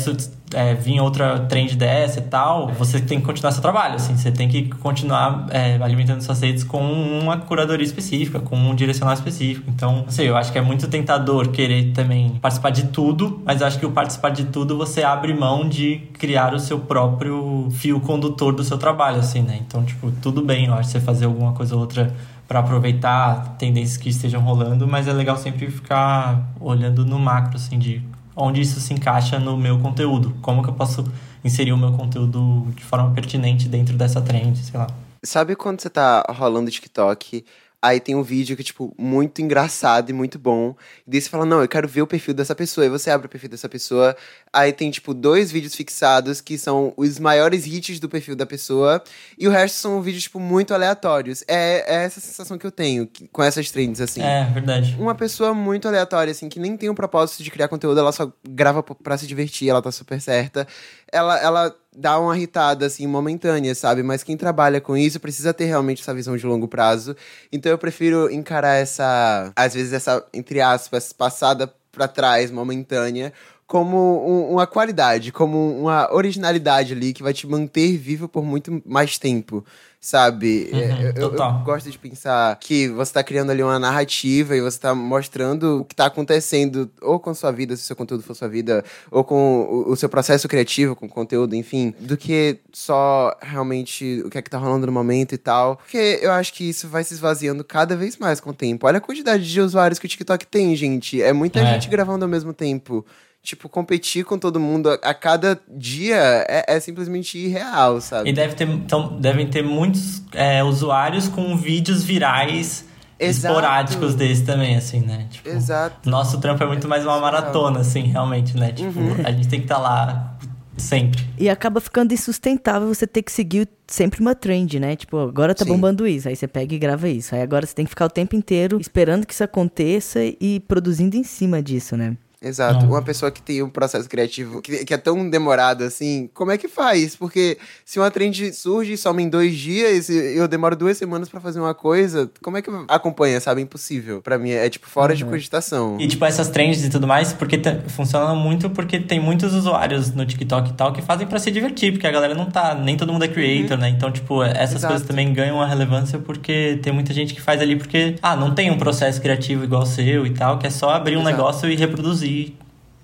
é, 0.53 0.73
vir 0.73 0.99
outra 0.99 1.39
trend 1.39 1.75
dessa 1.75 2.19
e 2.19 2.23
tal, 2.23 2.67
você 2.69 2.99
tem 2.99 3.19
que 3.19 3.25
continuar 3.25 3.51
seu 3.51 3.61
trabalho, 3.61 3.95
assim, 3.95 4.15
você 4.15 4.31
tem 4.31 4.47
que 4.47 4.69
continuar 4.69 5.47
é, 5.49 5.77
alimentando 5.81 6.21
suas 6.21 6.41
redes 6.41 6.63
com 6.63 6.81
uma 6.81 7.37
curadoria 7.37 7.85
específica, 7.85 8.39
com 8.39 8.55
um 8.57 8.75
direcional 8.75 9.13
específico. 9.13 9.69
Então, 9.69 10.05
sei, 10.09 10.29
eu 10.29 10.37
acho 10.37 10.51
que 10.51 10.57
é 10.57 10.61
muito 10.61 10.87
tentador 10.87 11.49
querer 11.49 11.91
também 11.93 12.37
participar 12.41 12.69
de 12.69 12.87
tudo, 12.87 13.41
mas 13.45 13.61
acho 13.61 13.79
que 13.79 13.85
o 13.85 13.91
participar 13.91 14.29
de 14.29 14.45
tudo 14.45 14.77
você 14.77 15.03
abre 15.03 15.33
mão 15.33 15.67
de 15.67 15.97
criar 16.13 16.53
o 16.53 16.59
seu 16.59 16.79
próprio 16.79 17.67
fio 17.71 17.99
condutor 17.99 18.53
do 18.53 18.63
seu 18.63 18.77
trabalho, 18.77 19.19
assim, 19.19 19.41
né? 19.41 19.59
Então, 19.65 19.83
tipo, 19.83 20.11
tudo 20.21 20.41
bem, 20.41 20.65
eu 20.65 20.73
acho, 20.73 20.89
você 20.89 20.99
fazer 20.99 21.25
alguma 21.25 21.53
coisa 21.53 21.75
ou 21.75 21.81
outra 21.81 22.13
para 22.47 22.59
aproveitar 22.59 23.55
tendências 23.57 23.95
que 23.95 24.09
estejam 24.09 24.41
rolando, 24.41 24.85
mas 24.85 25.07
é 25.07 25.13
legal 25.13 25.37
sempre 25.37 25.71
ficar 25.71 26.51
olhando 26.59 27.05
no 27.05 27.17
macro, 27.17 27.55
assim, 27.55 27.79
de 27.79 28.03
onde 28.41 28.61
isso 28.61 28.79
se 28.79 28.93
encaixa 28.93 29.39
no 29.39 29.57
meu 29.57 29.79
conteúdo. 29.79 30.35
Como 30.41 30.63
que 30.63 30.69
eu 30.69 30.73
posso 30.73 31.05
inserir 31.43 31.73
o 31.73 31.77
meu 31.77 31.91
conteúdo 31.93 32.67
de 32.75 32.83
forma 32.83 33.11
pertinente 33.11 33.67
dentro 33.67 33.95
dessa 33.97 34.21
trend, 34.21 34.57
sei 34.57 34.79
lá. 34.79 34.87
Sabe 35.23 35.55
quando 35.55 35.81
você 35.81 35.89
tá 35.89 36.25
rolando 36.29 36.71
TikTok 36.71 37.45
Aí 37.81 37.99
tem 37.99 38.13
um 38.13 38.21
vídeo 38.21 38.55
que, 38.55 38.63
tipo, 38.63 38.93
muito 38.95 39.41
engraçado 39.41 40.11
e 40.11 40.13
muito 40.13 40.37
bom. 40.37 40.75
E 41.07 41.09
daí 41.09 41.19
você 41.19 41.27
fala, 41.27 41.45
não, 41.45 41.61
eu 41.61 41.67
quero 41.67 41.87
ver 41.87 42.03
o 42.03 42.07
perfil 42.07 42.33
dessa 42.33 42.53
pessoa. 42.53 42.85
E 42.85 42.89
você 42.89 43.09
abre 43.09 43.25
o 43.25 43.29
perfil 43.29 43.49
dessa 43.49 43.67
pessoa. 43.67 44.15
Aí 44.53 44.71
tem, 44.71 44.91
tipo, 44.91 45.15
dois 45.15 45.51
vídeos 45.51 45.73
fixados 45.73 46.41
que 46.41 46.59
são 46.59 46.93
os 46.95 47.17
maiores 47.17 47.65
hits 47.65 47.99
do 47.99 48.07
perfil 48.07 48.35
da 48.35 48.45
pessoa. 48.45 49.03
E 49.35 49.47
o 49.47 49.51
resto 49.51 49.79
são 49.79 49.99
vídeos, 49.99 50.23
tipo, 50.23 50.39
muito 50.39 50.75
aleatórios. 50.75 51.43
É, 51.47 51.83
é 51.87 52.03
essa 52.03 52.19
sensação 52.19 52.55
que 52.55 52.67
eu 52.67 52.71
tenho 52.71 53.09
com 53.31 53.41
essas 53.41 53.71
trends, 53.71 53.99
assim. 53.99 54.21
É, 54.21 54.45
verdade. 54.45 54.95
Uma 54.99 55.15
pessoa 55.15 55.51
muito 55.51 55.87
aleatória, 55.87 56.29
assim, 56.29 56.49
que 56.49 56.59
nem 56.59 56.77
tem 56.77 56.89
o 56.89 56.93
propósito 56.93 57.41
de 57.41 57.49
criar 57.49 57.67
conteúdo, 57.67 57.99
ela 57.99 58.11
só 58.11 58.31
grava 58.47 58.83
pra 58.83 59.17
se 59.17 59.25
divertir, 59.25 59.69
ela 59.69 59.81
tá 59.81 59.91
super 59.91 60.21
certa. 60.21 60.67
Ela, 61.11 61.39
ela 61.39 61.75
dá 61.95 62.19
uma 62.19 62.35
irritada, 62.35 62.85
assim, 62.85 63.05
momentânea, 63.07 63.75
sabe? 63.75 64.03
Mas 64.03 64.23
quem 64.23 64.37
trabalha 64.37 64.79
com 64.79 64.95
isso 64.95 65.19
precisa 65.19 65.53
ter 65.53 65.65
realmente 65.65 66.01
essa 66.01 66.13
visão 66.13 66.37
de 66.37 66.45
longo 66.45 66.67
prazo. 66.67 67.15
Então 67.51 67.71
eu 67.71 67.77
prefiro 67.77 68.31
encarar 68.31 68.75
essa, 68.75 69.51
às 69.55 69.73
vezes, 69.73 69.93
essa, 69.93 70.25
entre 70.33 70.61
aspas, 70.61 71.11
passada 71.13 71.73
para 71.91 72.07
trás, 72.07 72.49
momentânea, 72.49 73.33
como 73.67 73.97
um, 74.27 74.53
uma 74.53 74.67
qualidade, 74.67 75.31
como 75.31 75.79
uma 75.79 76.13
originalidade 76.13 76.93
ali 76.93 77.13
que 77.13 77.23
vai 77.23 77.33
te 77.33 77.47
manter 77.47 77.97
vivo 77.97 78.27
por 78.27 78.43
muito 78.43 78.81
mais 78.85 79.17
tempo 79.17 79.65
sabe? 80.01 80.67
Uhum, 80.73 80.79
eu, 80.79 81.11
eu, 81.11 81.35
eu, 81.35 81.59
gosto 81.63 81.91
de 81.91 81.97
pensar 81.99 82.57
que 82.59 82.87
você 82.87 83.13
tá 83.13 83.23
criando 83.23 83.51
ali 83.51 83.61
uma 83.61 83.77
narrativa 83.77 84.57
e 84.57 84.61
você 84.61 84.79
tá 84.79 84.95
mostrando 84.95 85.81
o 85.81 85.85
que 85.85 85.95
tá 85.95 86.07
acontecendo, 86.07 86.89
ou 86.99 87.19
com 87.19 87.31
sua 87.35 87.51
vida, 87.51 87.75
se 87.77 87.83
o 87.83 87.85
seu 87.85 87.95
conteúdo 87.95 88.23
for 88.23 88.33
sua 88.33 88.47
vida, 88.47 88.83
ou 89.11 89.23
com 89.23 89.61
o, 89.61 89.91
o 89.91 89.95
seu 89.95 90.09
processo 90.09 90.47
criativo, 90.47 90.95
com 90.95 91.05
o 91.05 91.09
conteúdo, 91.09 91.55
enfim, 91.55 91.93
do 91.99 92.17
que 92.17 92.57
só 92.73 93.37
realmente 93.39 94.23
o 94.25 94.29
que 94.29 94.39
é 94.39 94.41
que 94.41 94.49
tá 94.49 94.57
rolando 94.57 94.87
no 94.87 94.91
momento 94.91 95.35
e 95.35 95.37
tal. 95.37 95.75
Porque 95.77 96.19
eu 96.19 96.31
acho 96.31 96.51
que 96.51 96.67
isso 96.67 96.87
vai 96.87 97.03
se 97.03 97.13
esvaziando 97.13 97.63
cada 97.63 97.95
vez 97.95 98.17
mais 98.17 98.39
com 98.39 98.49
o 98.49 98.53
tempo. 98.53 98.87
Olha 98.87 98.97
a 98.97 99.01
quantidade 99.01 99.47
de 99.47 99.61
usuários 99.61 99.99
que 99.99 100.07
o 100.07 100.09
TikTok 100.09 100.47
tem, 100.47 100.75
gente. 100.75 101.21
É 101.21 101.31
muita 101.31 101.59
é. 101.59 101.73
gente 101.73 101.87
gravando 101.87 102.25
ao 102.25 102.29
mesmo 102.29 102.53
tempo 102.53 103.05
tipo, 103.43 103.67
competir 103.67 104.23
com 104.23 104.37
todo 104.37 104.59
mundo 104.59 104.89
a, 104.89 104.93
a 104.95 105.13
cada 105.13 105.59
dia 105.67 106.17
é, 106.47 106.75
é, 106.75 106.79
simplesmente 106.79 107.37
irreal, 107.37 107.99
sabe? 107.99 108.29
E 108.29 108.33
deve 108.33 108.55
ter, 108.55 108.67
então, 108.67 109.19
devem 109.19 109.47
ter 109.47 109.63
muitos 109.63 110.21
é, 110.33 110.63
usuários 110.63 111.27
com 111.27 111.57
vídeos 111.57 112.03
virais 112.03 112.85
Exato. 113.19 113.53
esporádicos 113.53 114.15
desse 114.15 114.43
também, 114.43 114.75
assim, 114.75 114.99
né? 114.99 115.27
Tipo, 115.29 115.49
Exato. 115.49 116.09
Nosso 116.09 116.39
trampo 116.39 116.63
é 116.63 116.67
muito 116.67 116.87
mais 116.87 117.03
uma 117.03 117.19
maratona, 117.19 117.79
assim, 117.79 118.03
realmente, 118.03 118.55
né? 118.55 118.71
Tipo, 118.71 118.99
uhum. 118.99 119.15
a 119.23 119.31
gente 119.31 119.47
tem 119.47 119.59
que 119.59 119.65
estar 119.65 119.75
tá 119.75 119.81
lá 119.81 120.37
sempre. 120.77 121.23
E 121.37 121.49
acaba 121.49 121.79
ficando 121.79 122.13
insustentável 122.13 122.87
você 122.87 123.05
ter 123.05 123.21
que 123.21 123.31
seguir 123.31 123.67
sempre 123.87 124.21
uma 124.21 124.35
trend, 124.35 124.79
né? 124.79 124.95
Tipo, 124.95 125.17
agora 125.17 125.53
tá 125.53 125.63
Sim. 125.63 125.71
bombando 125.71 126.07
isso, 126.07 126.27
aí 126.27 126.35
você 126.35 126.47
pega 126.47 126.73
e 126.73 126.79
grava 126.79 127.09
isso. 127.09 127.35
Aí 127.35 127.41
agora 127.41 127.65
você 127.65 127.73
tem 127.73 127.85
que 127.85 127.89
ficar 127.89 128.05
o 128.05 128.09
tempo 128.09 128.35
inteiro 128.35 128.79
esperando 128.79 129.25
que 129.25 129.33
isso 129.33 129.43
aconteça 129.43 130.19
e 130.23 130.59
produzindo 130.67 131.15
em 131.15 131.23
cima 131.23 131.61
disso, 131.61 131.97
né? 131.97 132.15
Exato. 132.43 132.85
Uma 132.87 133.03
pessoa 133.03 133.29
que 133.29 133.39
tem 133.39 133.61
um 133.61 133.69
processo 133.69 134.09
criativo 134.09 134.61
que, 134.63 134.83
que, 134.83 134.93
é 134.93 134.97
tão 134.97 135.29
demorado 135.29 135.83
assim, 135.83 136.27
como 136.33 136.51
é 136.51 136.57
que 136.57 136.67
faz? 136.67 137.15
Porque 137.15 137.57
se 137.85 137.99
uma 137.99 138.09
trend 138.09 138.51
surge 138.53 138.97
só 138.97 139.11
em 139.19 139.29
dois 139.29 139.55
dias 139.55 140.09
e 140.09 140.37
eu 140.37 140.47
demoro 140.47 140.75
duas 140.75 140.97
semanas 140.97 141.29
para 141.29 141.39
fazer 141.39 141.59
uma 141.59 141.75
coisa, 141.75 142.31
como 142.41 142.57
é 142.57 142.61
que 142.63 142.71
acompanha, 142.87 143.39
sabe? 143.39 143.61
Impossível. 143.61 144.21
para 144.23 144.39
mim 144.39 144.49
é 144.49 144.67
tipo 144.69 144.87
fora 144.87 145.11
uhum. 145.11 145.17
de 145.17 145.25
cogitação. 145.25 145.97
E 145.99 146.07
tipo, 146.07 146.25
essas 146.25 146.49
trends 146.49 146.83
e 146.83 146.89
tudo 146.89 147.05
mais, 147.05 147.31
porque 147.31 147.61
funciona 147.89 148.33
muito 148.33 148.71
porque 148.71 148.99
tem 148.99 149.19
muitos 149.19 149.53
usuários 149.53 150.11
no 150.11 150.25
TikTok 150.25 150.71
e 150.71 150.73
tal 150.73 150.91
que 150.91 151.01
fazem 151.01 151.27
para 151.27 151.37
se 151.37 151.51
divertir, 151.51 151.91
porque 151.91 152.07
a 152.07 152.11
galera 152.11 152.33
não 152.33 152.49
tá, 152.49 152.73
nem 152.73 152.97
todo 152.97 153.13
mundo 153.13 153.23
é 153.23 153.27
creator, 153.27 153.77
uhum. 153.77 153.83
né? 153.83 153.89
Então, 153.89 154.11
tipo, 154.11 154.41
essas 154.41 154.77
Exato. 154.77 154.93
coisas 154.93 155.07
também 155.07 155.31
ganham 155.31 155.57
uma 155.57 155.67
relevância 155.67 156.17
porque 156.17 156.79
tem 156.81 156.91
muita 156.91 157.13
gente 157.13 157.35
que 157.35 157.41
faz 157.41 157.61
ali 157.61 157.75
porque, 157.75 158.15
ah, 158.19 158.35
não 158.35 158.55
tem 158.55 158.71
um 158.71 158.79
processo 158.79 159.21
criativo 159.21 159.63
igual 159.63 159.83
o 159.83 159.85
seu 159.85 160.25
e 160.25 160.31
tal, 160.31 160.57
que 160.57 160.65
é 160.65 160.71
só 160.71 160.89
abrir 160.89 161.17
um 161.17 161.21
Exato. 161.21 161.37
negócio 161.37 161.69
e 161.69 161.75
reproduzir 161.75 162.30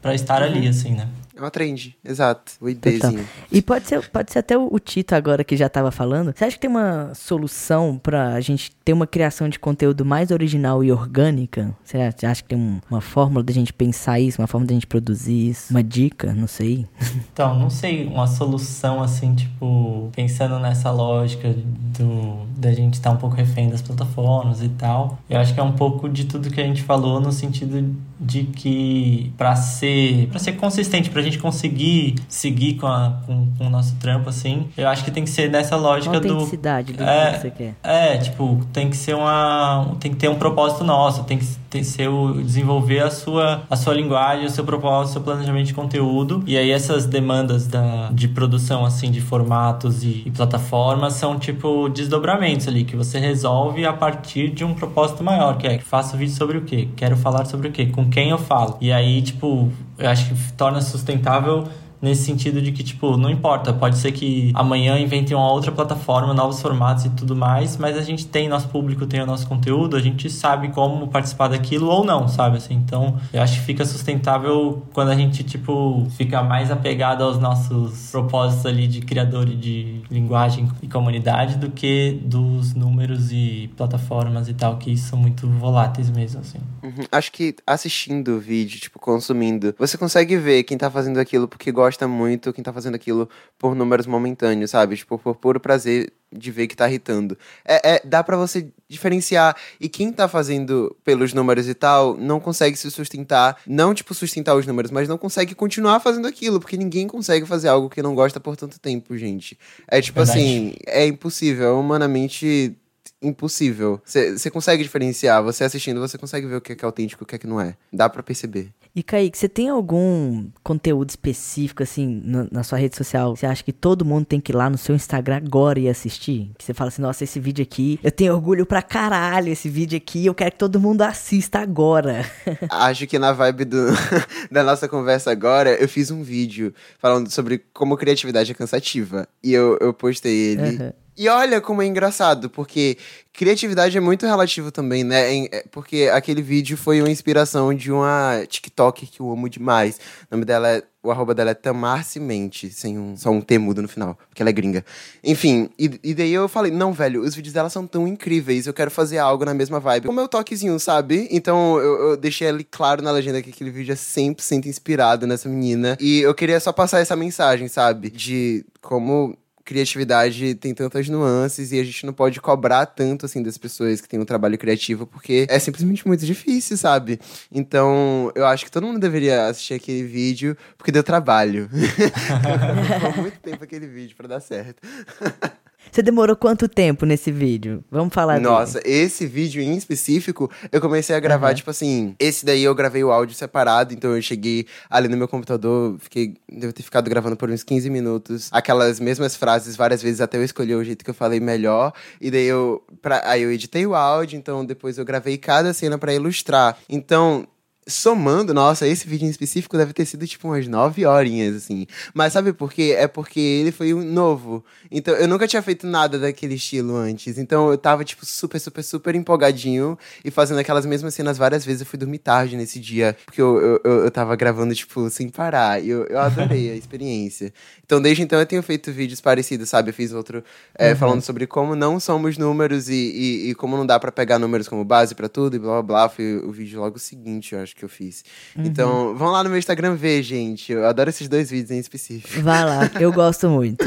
para 0.02 0.14
estar 0.14 0.42
uhum. 0.42 0.48
ali, 0.48 0.68
assim, 0.68 0.92
né? 0.92 1.08
É 1.38 1.42
uma 1.42 1.52
trend, 1.52 1.96
exato. 2.04 2.54
O 2.60 2.68
IDzinho. 2.68 3.26
E 3.52 3.62
pode 3.62 3.88
ser, 3.88 4.10
pode 4.10 4.32
ser 4.32 4.40
até 4.40 4.58
o, 4.58 4.80
Tito 4.80 5.14
agora 5.14 5.44
que 5.44 5.56
já 5.56 5.68
estava 5.68 5.92
falando. 5.92 6.34
Você 6.36 6.46
acha 6.46 6.56
que 6.56 6.62
tem 6.62 6.70
uma 6.70 7.14
solução 7.14 8.00
para 8.02 8.34
a 8.34 8.42
gente 8.42 8.72
ter 8.84 8.92
uma 8.92 9.06
criação 9.06 9.48
de 9.48 9.60
conteúdo 9.60 10.04
mais 10.04 10.32
original 10.32 10.84
e 10.84 10.92
orgânica? 10.92 11.76
Você 11.84 12.26
acha 12.26 12.42
que 12.42 12.50
tem 12.50 12.58
um, 12.58 12.80
uma 12.90 13.02
fórmula 13.02 13.44
da 13.44 13.54
gente 13.54 13.72
pensar 13.72 14.20
isso, 14.20 14.42
uma 14.42 14.48
forma 14.48 14.66
da 14.66 14.74
gente 14.74 14.88
produzir 14.88 15.50
isso? 15.50 15.72
Uma 15.72 15.84
dica? 15.84 16.34
Não 16.34 16.48
sei. 16.48 16.88
Então, 17.38 17.58
não 17.60 17.70
sei, 17.70 18.08
uma 18.08 18.26
solução 18.26 19.02
assim, 19.02 19.36
tipo, 19.36 20.10
pensando 20.16 20.58
nessa 20.58 20.90
lógica 20.90 21.54
do 21.54 22.48
da 22.58 22.74
gente 22.74 22.96
estar 22.96 23.12
tá 23.12 23.16
um 23.16 23.20
pouco 23.20 23.36
refém 23.36 23.70
das 23.70 23.82
plataformas 23.82 24.64
e 24.64 24.70
tal. 24.70 25.20
Eu 25.30 25.40
acho 25.40 25.54
que 25.54 25.60
é 25.60 25.64
um 25.64 25.74
pouco 25.74 26.10
de 26.10 26.26
tudo 26.26 26.50
que 26.50 26.60
a 26.60 26.64
gente 26.64 26.82
falou 26.82 27.22
no 27.22 27.32
sentido 27.32 27.96
de 28.20 28.44
que 28.46 29.32
para 29.38 29.56
ser 29.56 30.28
para 30.28 30.40
ser 30.40 30.54
consistente, 30.54 31.10
pra 31.10 31.22
gente 31.22 31.27
conseguir 31.36 32.16
seguir 32.28 32.76
com, 32.76 32.88
a, 32.88 33.22
com, 33.26 33.48
com, 33.58 33.68
o 33.68 33.70
nosso 33.70 33.96
trampo, 33.96 34.30
assim, 34.30 34.68
eu 34.78 34.88
acho 34.88 35.04
que 35.04 35.12
tem 35.12 35.24
que 35.24 35.30
ser 35.30 35.50
nessa 35.50 35.76
lógica 35.76 36.20
do. 36.20 36.34
Autenticidade 36.34 36.94
do 36.94 37.04
é, 37.04 37.32
que 37.32 37.40
você 37.40 37.52
quer. 37.52 37.76
É, 37.84 38.18
tipo, 38.18 38.66
tem 38.72 38.90
que 38.90 38.96
ser 38.96 39.16
uma. 39.16 39.96
Tem 40.00 40.12
que 40.12 40.18
ter 40.18 40.30
um 40.30 40.36
propósito 40.36 40.84
nosso, 40.84 41.24
tem 41.24 41.38
que 41.38 41.46
ter, 41.70 41.84
ser 41.84 42.08
o, 42.08 42.42
desenvolver 42.42 43.00
a 43.00 43.10
sua, 43.10 43.64
a 43.70 43.76
sua 43.76 43.94
linguagem, 43.94 44.46
o 44.46 44.50
seu 44.50 44.64
propósito, 44.64 45.10
o 45.10 45.14
seu 45.14 45.22
planejamento 45.22 45.68
de 45.68 45.74
conteúdo. 45.74 46.44
E 46.46 46.58
aí 46.58 46.72
essas 46.72 47.06
demandas 47.06 47.68
da, 47.68 48.10
de 48.12 48.28
produção, 48.28 48.86
assim, 48.86 49.10
de 49.10 49.22
formatos 49.22 50.04
e, 50.04 50.24
e 50.26 50.32
plataformas 50.32 51.14
são, 51.14 51.40
tipo, 51.40 51.90
desdobramentos 51.90 52.68
ali, 52.68 52.84
que 52.84 52.96
você 52.96 53.20
resolve 53.20 53.86
a 53.86 53.94
partir 53.94 54.50
de 54.50 54.64
um 54.64 54.74
propósito 54.74 55.24
maior, 55.24 55.58
que 55.58 55.66
é 55.66 55.80
faço 55.80 56.18
vídeo 56.18 56.36
sobre 56.36 56.58
o 56.58 56.62
quê? 56.62 56.88
Quero 56.96 57.16
falar 57.16 57.46
sobre 57.46 57.70
o 57.70 57.72
quê? 57.72 57.88
Com 57.88 58.10
quem 58.10 58.30
eu 58.30 58.38
falo? 58.38 58.78
E 58.82 58.92
aí, 58.92 59.22
tipo, 59.22 59.72
eu 59.98 60.10
acho 60.10 60.30
que 60.30 60.54
torna 60.54 60.82
sustentável 60.82 61.68
nesse 62.02 62.24
sentido 62.24 62.62
de 62.62 62.72
que, 62.72 62.84
tipo, 62.84 63.18
não 63.18 63.30
importa, 63.30 63.74
pode 63.74 63.98
ser 63.98 64.12
que 64.12 64.52
amanhã 64.54 64.98
inventem 65.00 65.36
uma 65.36 65.52
outra 65.52 65.72
plataforma, 65.72 66.34
novos 66.34 66.62
formatos 66.62 67.06
e 67.06 67.10
tudo 67.10 67.36
mais, 67.36 67.78
mas 67.78 67.98
a 67.98 68.02
gente 68.02 68.26
tem 68.26 68.48
nosso 68.48 68.68
público, 68.68 69.06
tem 69.06 69.22
o 69.22 69.26
nosso 69.26 69.48
conteúdo, 69.48 69.96
a 69.96 70.00
gente 70.00 70.30
sabe 70.30 70.70
como 70.70 71.08
participar 71.08 71.48
daquilo 71.48 71.88
ou 71.88 72.06
não, 72.06 72.28
sabe? 72.28 72.58
Assim, 72.58 72.76
então, 72.76 73.18
eu 73.34 73.42
acho 73.42 73.60
que 73.60 73.66
fica 73.66 73.86
sustentável 73.86 74.84
quando 74.94 75.10
a 75.10 75.16
gente, 75.16 75.44
tipo, 75.44 76.08
fica 76.12 76.44
mais 76.44 76.72
apegado 76.72 77.24
aos 77.24 77.40
nossos 77.40 78.10
propósitos 78.12 78.66
ali 78.66 78.88
de 78.88 79.02
criador 79.02 79.50
e 79.50 79.56
de 79.56 80.02
linguagem 80.10 80.70
e 80.82 80.88
comunidade 80.88 81.58
do 81.58 81.70
que 81.72 82.20
dos 82.24 82.74
números 82.74 83.32
e 83.32 83.72
plataformas 83.76 84.48
e 84.48 84.54
tal, 84.54 84.78
que 84.78 84.96
são 84.98 85.18
muito 85.18 85.48
voláteis 85.48 86.10
mesmo, 86.10 86.42
assim. 86.42 86.60
Uhum. 86.84 87.06
Acho 87.12 87.32
que 87.32 87.56
assistindo 87.66 88.36
o 88.36 88.40
vídeo, 88.40 88.80
tipo, 88.80 89.00
consumindo, 89.00 89.74
você 89.78 89.98
consegue 89.98 90.38
ver 90.38 90.64
quem 90.64 90.78
tá 90.78 90.90
fazendo 90.90 91.20
aquilo 91.20 91.48
porque 91.48 91.72
gosta 91.72 91.87
gosta 91.88 92.08
muito 92.08 92.52
quem 92.54 92.64
tá 92.64 92.74
fazendo 92.74 92.96
aquilo 92.96 93.30
por 93.58 93.74
números 93.74 94.06
momentâneos, 94.06 94.72
sabe? 94.72 94.96
Tipo, 94.98 95.18
por 95.18 95.36
puro 95.36 95.60
prazer 95.60 96.12
de 96.32 96.52
ver 96.52 96.68
que 96.68 96.76
tá 96.76 96.88
irritando. 96.88 97.38
É, 97.66 97.96
é 97.96 98.02
dá 98.04 98.22
para 98.24 98.36
você 98.36 98.68
diferenciar. 98.90 99.56
E 99.80 99.88
quem 99.88 100.12
tá 100.12 100.28
fazendo 100.28 100.96
pelos 101.04 101.34
números 101.34 101.68
e 101.68 101.74
tal, 101.74 102.18
não 102.18 102.40
consegue 102.40 102.76
se 102.76 102.92
sustentar. 102.92 103.58
Não, 103.66 103.94
tipo, 103.94 104.14
sustentar 104.14 104.56
os 104.56 104.68
números, 104.68 104.92
mas 104.92 105.08
não 105.08 105.18
consegue 105.18 105.56
continuar 105.56 106.00
fazendo 106.02 106.28
aquilo. 106.28 106.60
Porque 106.60 106.76
ninguém 106.76 107.08
consegue 107.08 107.46
fazer 107.46 107.70
algo 107.70 107.90
que 107.90 108.02
não 108.02 108.14
gosta 108.14 108.40
por 108.40 108.58
tanto 108.58 108.80
tempo, 108.80 109.18
gente. 109.18 109.58
É 109.88 110.02
tipo 110.02 110.20
Verdade. 110.20 110.40
assim, 110.40 110.76
é 110.86 111.08
impossível. 111.08 111.68
É 111.68 111.72
humanamente 111.72 112.76
impossível. 113.22 114.02
Você 114.06 114.50
consegue 114.50 114.84
diferenciar, 114.84 115.44
você 115.44 115.64
assistindo, 115.64 116.00
você 116.00 116.18
consegue 116.18 116.48
ver 116.48 116.56
o 116.56 116.62
que 116.62 116.74
é, 116.74 116.76
que 116.76 116.84
é 116.84 116.88
autêntico 116.88 117.24
e 117.24 117.26
o 117.26 117.28
que 117.28 117.36
é 117.36 117.38
que 117.38 117.48
não 117.48 117.60
é. 117.60 117.76
Dá 117.92 118.10
para 118.10 118.24
perceber. 118.24 118.72
E 118.96 119.04
Kaique, 119.04 119.38
você 119.38 119.48
tem 119.48 119.70
algum 119.70 120.50
conteúdo 120.64 121.10
específico, 121.10 121.84
assim, 121.84 122.20
no, 122.26 122.48
na 122.52 122.64
sua 122.64 122.80
rede 122.80 122.96
social? 122.96 123.36
Você 123.36 123.46
acha 123.46 123.64
que 123.64 123.72
todo 123.72 124.04
mundo 124.04 124.26
tem 124.26 124.42
que 124.42 124.52
ir 124.52 124.56
lá 124.56 124.72
no 124.72 124.78
seu 124.78 124.96
Instagram 124.96 125.38
agora 125.38 125.80
e 125.80 125.88
assistir? 125.88 126.50
Que 126.58 126.64
você 126.64 126.74
fala 126.74 126.88
assim, 126.88 127.04
nossa, 127.04 127.24
esse 127.24 127.40
vídeo 127.40 127.62
aqui, 127.62 128.00
eu 128.04 128.12
tenho 128.12 128.34
orgulho 128.34 128.66
pra 128.66 128.82
caralho, 128.82 129.50
esse 129.50 129.70
vídeo 129.70 129.98
aqui, 129.98 130.26
eu 130.26 130.34
quero 130.34 130.52
que 130.52 130.58
todo 130.58 130.80
mundo 130.80 131.04
assista 131.04 131.60
agora. 131.60 132.26
Acho 132.72 133.06
que 133.06 133.20
na 133.20 133.34
vibe 133.34 133.66
do, 133.66 133.86
da 134.50 134.64
nossa 134.64 134.88
conversa 134.88 135.30
agora, 135.30 135.76
eu 135.76 135.88
fiz 135.88 136.10
um 136.10 136.24
vídeo 136.24 136.74
falando 136.98 137.30
sobre 137.30 137.64
como 137.72 137.98
criatividade 137.98 138.52
é 138.52 138.56
cansativa. 138.56 139.28
E 139.44 139.54
eu, 139.54 139.78
eu 139.80 139.94
postei 139.94 140.54
ele. 140.54 140.84
Uhum. 140.84 141.07
E 141.18 141.28
olha 141.28 141.60
como 141.60 141.82
é 141.82 141.86
engraçado, 141.88 142.48
porque 142.48 142.96
criatividade 143.34 143.98
é 143.98 144.00
muito 144.00 144.26
relativo 144.26 144.72
também, 144.72 145.04
né? 145.04 145.46
É, 145.46 145.66
porque 145.72 146.10
aquele 146.14 146.44
vídeo 146.44 146.78
foi 146.78 147.02
uma 147.02 147.10
inspiração 147.10 147.74
de 147.74 147.92
uma 147.92 148.44
TikTok 148.48 149.08
que 149.08 149.20
eu 149.20 149.32
amo 149.32 149.50
demais. 149.50 150.00
O 150.30 150.36
nome 150.36 150.46
dela 150.46 150.70
é. 150.70 150.84
O 151.04 151.12
arroba 151.12 151.34
dela 151.34 151.52
é 151.52 151.54
Tamar 151.54 152.04
Cimente, 152.04 152.70
sem 152.70 153.00
um, 153.00 153.16
só 153.16 153.30
um 153.30 153.40
T 153.40 153.58
mudo 153.58 153.82
no 153.82 153.88
final, 153.88 154.20
porque 154.28 154.42
ela 154.42 154.50
é 154.50 154.52
gringa. 154.52 154.84
Enfim, 155.24 155.70
e, 155.80 155.98
e 156.04 156.14
daí 156.14 156.34
eu 156.34 156.50
falei, 156.50 156.70
não, 156.70 156.92
velho, 156.92 157.22
os 157.22 157.34
vídeos 157.34 157.54
dela 157.54 157.70
são 157.70 157.88
tão 157.88 158.06
incríveis, 158.06 158.68
eu 158.68 158.74
quero 158.74 158.92
fazer 158.92 159.18
algo 159.18 159.46
na 159.46 159.54
mesma 159.54 159.80
vibe. 159.80 160.10
O 160.10 160.12
meu 160.12 160.28
toquezinho, 160.28 160.78
sabe? 160.78 161.26
Então 161.32 161.78
eu, 161.78 162.10
eu 162.10 162.18
deixei 162.18 162.50
ali 162.50 162.66
claro 162.66 163.02
na 163.02 163.12
legenda 163.12 163.42
que 163.42 163.52
aquele 163.52 163.70
vídeo 163.70 163.94
é 163.94 163.96
100% 163.96 164.66
inspirado 164.66 165.26
nessa 165.26 165.48
menina. 165.48 165.98
E 166.02 166.20
eu 166.20 166.36
queria 166.36 166.60
só 166.60 166.74
passar 166.74 167.00
essa 167.00 167.16
mensagem, 167.16 167.70
sabe? 167.70 168.10
De 168.10 168.66
como 168.82 169.38
criatividade 169.68 170.56
tem 170.56 170.74
tantas 170.74 171.10
nuances 171.10 171.74
e 171.74 171.80
a 171.80 171.84
gente 171.84 172.06
não 172.06 172.14
pode 172.14 172.40
cobrar 172.40 172.86
tanto 172.86 173.26
assim 173.26 173.44
das 173.44 173.58
pessoas 173.58 174.00
que 174.00 174.08
têm 174.08 174.18
um 174.18 174.26
trabalho 174.26 174.58
criativo 174.58 175.06
porque 175.06 175.46
é 175.50 175.60
simplesmente 175.60 176.08
muito 176.08 176.26
difícil, 176.26 176.78
sabe? 176.78 177.20
Então, 177.52 178.32
eu 178.34 178.46
acho 178.46 178.64
que 178.64 178.72
todo 178.72 178.88
mundo 178.88 178.98
deveria 178.98 179.48
assistir 179.48 179.74
aquele 179.74 180.04
vídeo 180.04 180.58
porque 180.78 180.92
deu 180.92 181.04
trabalho. 181.04 181.70
Muito 183.20 183.40
tempo 183.40 183.64
aquele 183.64 183.88
vídeo 183.88 184.16
para 184.16 184.28
dar 184.28 184.40
certo. 184.40 184.82
Você 185.92 186.02
demorou 186.02 186.36
quanto 186.36 186.68
tempo 186.68 187.06
nesse 187.06 187.32
vídeo? 187.32 187.84
Vamos 187.90 188.14
falar 188.14 188.40
Nossa, 188.40 188.80
dele. 188.80 188.96
esse 188.96 189.26
vídeo 189.26 189.62
em 189.62 189.76
específico, 189.76 190.50
eu 190.72 190.82
comecei 190.82 191.16
a 191.16 191.20
gravar, 191.20 191.50
uhum. 191.50 191.56
tipo 191.56 191.70
assim, 191.70 192.16
esse 192.20 192.46
daí 192.46 192.64
eu 192.64 192.76
gravei 192.76 193.04
o 193.04 193.12
áudio 193.12 193.36
separado, 193.36 193.94
então 193.94 194.16
eu 194.16 194.22
cheguei 194.22 194.66
ali 194.90 195.08
no 195.08 195.18
meu 195.18 195.28
computador, 195.28 195.98
fiquei, 196.00 196.36
devo 196.52 196.74
ter 196.74 196.84
ficado 196.84 197.10
gravando 197.10 197.36
por 197.36 197.50
uns 197.50 197.64
15 197.64 197.90
minutos, 197.90 198.50
aquelas 198.52 199.00
mesmas 199.00 199.36
frases 199.36 199.76
várias 199.76 200.02
vezes 200.02 200.22
até 200.22 200.38
eu 200.38 200.44
escolher 200.44 200.76
o 200.76 200.84
jeito 200.84 201.04
que 201.04 201.10
eu 201.10 201.16
falei 201.16 201.40
melhor, 201.40 201.94
e 202.20 202.30
daí 202.30 202.46
eu, 202.46 202.84
pra, 203.02 203.22
aí 203.26 203.42
eu 203.42 203.52
editei 203.52 203.86
o 203.86 203.96
áudio, 203.96 204.38
então 204.38 204.66
depois 204.66 204.98
eu 204.98 205.06
gravei 205.06 205.38
cada 205.38 205.74
cena 205.74 205.98
para 205.98 206.14
ilustrar. 206.14 206.78
Então, 206.90 207.48
somando, 207.88 208.54
nossa, 208.54 208.86
esse 208.86 209.08
vídeo 209.08 209.26
em 209.26 209.30
específico 209.30 209.78
deve 209.78 209.94
ter 209.94 210.06
sido 210.06 210.28
tipo 210.28 210.48
umas 210.50 210.68
nove 210.68 211.06
horinhas, 211.06 211.56
assim. 211.56 211.88
Mas 212.14 212.34
sabe 212.34 212.52
por 212.52 212.72
quê? 212.72 212.96
É 212.98 213.08
porque 213.08 213.40
ele 213.40 213.72
foi 213.72 213.94
um 213.94 214.04
novo. 214.04 214.64
Então, 214.92 215.16
eu 215.16 215.28
nunca 215.28 215.48
tinha 215.48 215.62
feito 215.62 215.88
nada 215.88 216.20
daquele 216.20 216.56
estilo 216.56 216.96
antes. 216.96 217.38
Então, 217.38 217.72
eu 217.72 217.78
tava, 217.78 218.04
tipo, 218.04 218.26
super, 218.26 218.60
super, 218.60 218.84
super 218.84 219.16
empolgadinho 219.16 219.98
e 220.24 220.30
fazendo 220.30 220.60
aquelas 220.60 220.86
mesmas 220.86 221.14
cenas 221.14 221.38
várias 221.38 221.66
vezes. 221.66 221.82
Eu 221.82 221.88
fui 221.88 221.98
dormir 221.98 222.20
tarde 222.20 222.58
nesse 222.58 222.80
dia, 222.80 223.16
porque 223.26 223.42
eu, 223.42 223.58
eu, 223.62 223.82
eu, 223.84 224.04
eu 224.06 224.12
tava 224.12 224.36
gravando, 224.36 224.76
tipo, 224.76 225.10
sem 225.10 225.30
parar. 225.30 225.82
E 225.82 225.90
eu, 225.90 226.06
eu 226.08 226.20
adorei 226.20 226.72
a 226.72 226.76
experiência. 226.78 227.54
Então, 227.86 228.02
desde 228.02 228.22
então, 228.22 228.38
eu 228.38 228.46
tenho 228.46 228.62
feito 228.62 228.92
vídeos 228.92 229.22
parecidos, 229.22 229.70
sabe? 229.70 229.92
Eu 229.92 229.94
fiz 229.94 230.12
outro 230.12 230.44
é, 230.78 230.92
uhum. 230.92 230.96
falando 230.98 231.22
sobre 231.22 231.48
como 231.48 231.76
não 231.76 232.00
somos 232.00 232.38
números 232.38 232.90
e, 232.90 232.94
e, 232.94 233.50
e 233.50 233.56
como 233.56 233.78
não 233.78 233.86
dá 233.86 233.98
para 233.98 234.12
pegar 234.12 234.38
números 234.38 234.68
como 234.68 234.84
base 234.84 235.16
para 235.16 235.30
tudo 235.30 235.56
e 235.56 235.60
blá 235.60 235.82
blá 235.82 235.84
blá. 235.84 236.10
Foi 236.10 236.38
o 236.38 236.52
vídeo 236.52 236.80
logo 236.80 237.00
seguinte, 237.00 237.56
eu 237.56 237.62
acho 237.62 237.77
que 237.78 237.86
eu 237.86 237.90
fiz. 237.90 238.24
Uhum. 238.58 238.64
Então, 238.66 239.16
vão 239.16 239.30
lá 239.30 239.44
no 239.44 239.50
meu 239.50 239.60
Instagram 239.60 239.96
ver, 239.96 240.24
gente. 240.24 240.72
Eu 240.72 240.86
adoro 240.86 241.10
esses 241.10 241.30
dois 241.30 241.50
vídeos 241.50 241.72
em 241.72 241.80
específico. 241.80 242.42
Vai 242.42 242.66
lá, 242.66 242.92
eu 243.00 243.14
gosto 243.14 243.48
muito. 243.50 243.86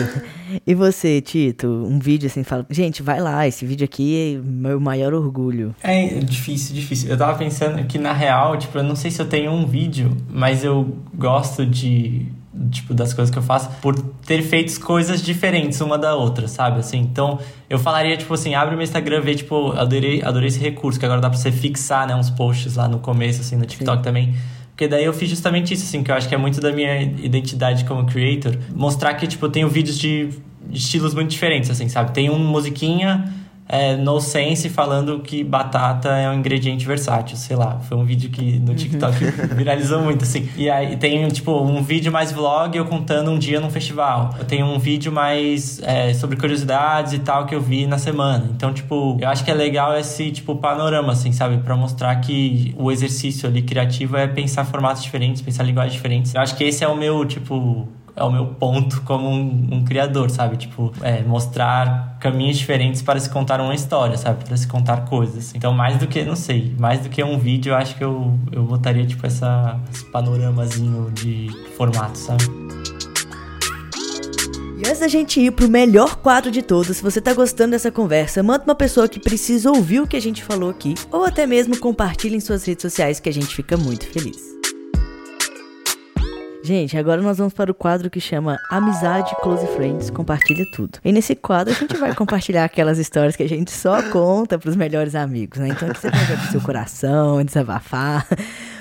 E 0.67 0.75
você, 0.75 1.21
Tito? 1.21 1.67
Um 1.67 1.99
vídeo 1.99 2.27
assim, 2.29 2.45
fala, 2.45 2.65
gente, 2.71 3.03
vai 3.03 3.21
lá, 3.21 3.47
esse 3.47 3.67
vídeo 3.67 3.85
aqui 3.85 4.37
é 4.37 4.41
meu 4.43 4.81
maior 4.81 5.13
orgulho. 5.13 5.75
É 5.83 6.07
difícil, 6.21 6.75
difícil. 6.75 7.11
Eu 7.11 7.19
tava 7.19 7.37
pensando 7.37 7.85
que, 7.87 7.99
na 7.99 8.13
real, 8.13 8.57
tipo, 8.57 8.79
eu 8.79 8.85
não 8.85 8.95
sei 8.95 9.11
se 9.11 9.21
eu 9.21 9.27
tenho 9.27 9.51
um 9.51 9.67
vídeo, 9.67 10.17
mas 10.29 10.63
eu 10.65 10.97
gosto 11.15 11.67
de 11.67 12.27
tipo, 12.71 12.93
das 12.93 13.15
coisas 13.15 13.33
que 13.33 13.39
eu 13.39 13.43
faço, 13.43 13.71
por 13.81 13.97
ter 14.27 14.43
feito 14.43 14.79
coisas 14.81 15.23
diferentes 15.23 15.81
uma 15.81 15.97
da 15.97 16.15
outra, 16.15 16.49
sabe? 16.49 16.81
Assim, 16.81 16.99
então, 16.99 17.39
eu 17.69 17.79
falaria, 17.79 18.17
tipo 18.17 18.35
assim, 18.35 18.55
abre 18.55 18.75
o 18.75 18.77
meu 18.77 18.85
Instagram, 18.85 19.21
vê, 19.21 19.35
tipo, 19.35 19.73
adorei, 19.73 20.23
adorei 20.23 20.49
esse 20.49 20.59
recurso, 20.59 20.99
que 20.99 21.05
agora 21.05 21.21
dá 21.21 21.31
pra 21.31 21.39
você 21.39 21.53
fixar, 21.53 22.07
né, 22.09 22.15
uns 22.15 22.31
posts 22.31 22.77
lá 22.77 22.89
no 22.89 22.99
começo, 22.99 23.41
assim, 23.41 23.57
no 23.57 23.65
TikTok 23.65 23.99
Sim. 23.99 24.03
também. 24.03 24.35
Porque 24.71 24.89
daí 24.89 25.05
eu 25.05 25.13
fiz 25.13 25.29
justamente 25.29 25.75
isso, 25.75 25.85
assim, 25.85 26.03
que 26.03 26.11
eu 26.11 26.15
acho 26.15 26.29
que 26.29 26.35
é 26.35 26.39
muito 26.39 26.61
da 26.61 26.73
minha 26.73 27.03
identidade 27.03 27.85
como 27.85 28.07
creator. 28.07 28.57
Mostrar 28.75 29.15
que, 29.15 29.27
tipo, 29.27 29.47
eu 29.47 29.51
tenho 29.51 29.69
vídeos 29.69 29.99
de 29.99 30.31
estilos 30.73 31.15
muito 31.15 31.31
diferentes, 31.31 31.71
assim, 31.71 31.89
sabe? 31.89 32.13
Tem 32.13 32.31
um 32.31 32.39
musiquinha 32.39 33.33
é, 33.73 33.95
no 33.95 34.21
sense 34.21 34.69
falando 34.69 35.21
que 35.21 35.45
batata 35.45 36.09
é 36.09 36.29
um 36.29 36.35
ingrediente 36.35 36.85
versátil, 36.85 37.37
sei 37.37 37.55
lá. 37.55 37.79
Foi 37.89 37.97
um 37.97 38.05
vídeo 38.05 38.29
que 38.29 38.59
no 38.59 38.75
TikTok 38.75 39.25
uhum. 39.25 39.31
viralizou 39.55 40.03
muito, 40.03 40.25
assim. 40.25 40.49
E 40.57 40.69
aí 40.69 40.97
tem, 40.97 41.29
tipo, 41.29 41.53
um 41.63 41.81
vídeo 41.81 42.11
mais 42.11 42.33
vlog 42.33 42.77
eu 42.77 42.85
contando 42.85 43.31
um 43.31 43.39
dia 43.39 43.61
num 43.61 43.71
festival. 43.71 44.35
Eu 44.37 44.45
tenho 44.45 44.67
um 44.67 44.77
vídeo 44.77 45.13
mais 45.13 45.81
é, 45.85 46.13
sobre 46.15 46.37
curiosidades 46.37 47.13
e 47.13 47.21
tal 47.21 47.47
que 47.47 47.55
eu 47.55 47.61
vi 47.61 47.87
na 47.87 47.97
semana. 47.97 48.51
Então, 48.53 48.73
tipo, 48.73 49.17
eu 49.21 49.29
acho 49.29 49.45
que 49.45 49.51
é 49.53 49.55
legal 49.55 49.97
esse, 49.97 50.33
tipo, 50.33 50.57
panorama, 50.57 51.13
assim, 51.13 51.31
sabe? 51.31 51.59
Pra 51.59 51.77
mostrar 51.77 52.17
que 52.17 52.75
o 52.77 52.91
exercício 52.91 53.49
ali 53.49 53.63
criativo 53.63 54.17
é 54.17 54.27
pensar 54.27 54.65
formatos 54.65 55.01
diferentes, 55.01 55.43
pensar 55.43 55.63
linguagens 55.63 55.93
diferentes. 55.93 56.35
Eu 56.35 56.41
acho 56.41 56.57
que 56.57 56.65
esse 56.65 56.83
é 56.83 56.89
o 56.89 56.97
meu, 56.97 57.25
tipo, 57.25 57.87
é 58.21 58.25
o 58.25 58.31
meu 58.31 58.47
ponto 58.47 59.01
como 59.03 59.29
um, 59.29 59.69
um 59.73 59.85
criador, 59.85 60.31
sabe? 60.31 60.59
Tipo, 60.59 60.93
é, 61.01 61.23
mostrar 61.23 62.19
caminhos 62.21 62.59
diferentes 62.59 63.01
para 63.01 63.19
se 63.19 63.31
contar 63.31 63.61
uma 63.61 63.75
história, 63.75 64.17
sabe? 64.19 64.45
Para 64.45 64.57
se 64.57 64.69
contar 64.69 65.07
coisas. 65.07 65.39
Assim. 65.39 65.57
Então, 65.57 65.73
mais 65.73 65.97
do 65.97 66.07
que, 66.07 66.23
não 66.23 66.37
sei, 66.37 66.75
mais 66.79 67.01
do 67.01 67.09
que 67.09 67.25
um 67.25 67.39
vídeo, 67.39 67.71
eu 67.71 67.77
acho 67.77 67.97
que 67.97 68.05
eu, 68.05 68.39
eu 68.53 68.63
botaria, 68.63 69.07
tipo, 69.07 69.27
essa, 69.27 69.81
esse 69.91 70.05
panoramazinho 70.05 71.11
de 71.13 71.49
formato, 71.77 72.19
sabe? 72.19 72.45
E 74.77 74.87
antes 74.87 75.01
da 75.01 75.09
gente 75.09 75.41
ir 75.41 75.51
pro 75.53 75.69
melhor 75.69 76.17
quadro 76.17 76.51
de 76.51 76.63
todos, 76.63 76.99
se 76.99 77.03
você 77.03 77.21
tá 77.21 77.33
gostando 77.35 77.73
dessa 77.73 77.91
conversa, 77.91 78.43
manda 78.43 78.65
uma 78.65 78.75
pessoa 78.75 79.09
que 79.09 79.19
precisa 79.19 79.71
ouvir 79.71 80.01
o 80.01 80.07
que 80.07 80.17
a 80.17 80.21
gente 80.21 80.45
falou 80.45 80.71
aqui, 80.71 80.95
ou 81.11 81.25
até 81.25 81.47
mesmo 81.47 81.79
compartilhe 81.79 82.37
em 82.37 82.41
suas 82.41 82.65
redes 82.65 82.83
sociais 82.83 83.19
que 83.19 83.29
a 83.29 83.33
gente 83.33 83.55
fica 83.55 83.77
muito 83.77 84.07
feliz. 84.07 84.60
Gente, 86.63 86.97
agora 86.97 87.23
nós 87.23 87.39
vamos 87.39 87.55
para 87.55 87.71
o 87.71 87.75
quadro 87.75 88.11
que 88.11 88.21
chama 88.21 88.59
Amizade 88.71 89.35
Close 89.43 89.67
Friends 89.69 90.11
Compartilha 90.11 90.67
Tudo. 90.71 90.99
E 91.03 91.11
nesse 91.11 91.35
quadro 91.35 91.73
a 91.73 91.77
gente 91.77 91.97
vai 91.97 92.15
compartilhar 92.15 92.65
aquelas 92.67 92.99
histórias 92.99 93.35
que 93.35 93.43
a 93.43 93.49
gente 93.49 93.71
só 93.71 94.03
conta 94.11 94.59
para 94.59 94.69
os 94.69 94.77
melhores 94.77 95.15
amigos, 95.15 95.59
né? 95.59 95.69
Então 95.69 95.89
aqui 95.89 96.01
você 96.01 96.11
pode 96.11 96.33
abrir 96.33 96.51
seu 96.51 96.61
coração, 96.61 97.43
desabafar. 97.43 98.27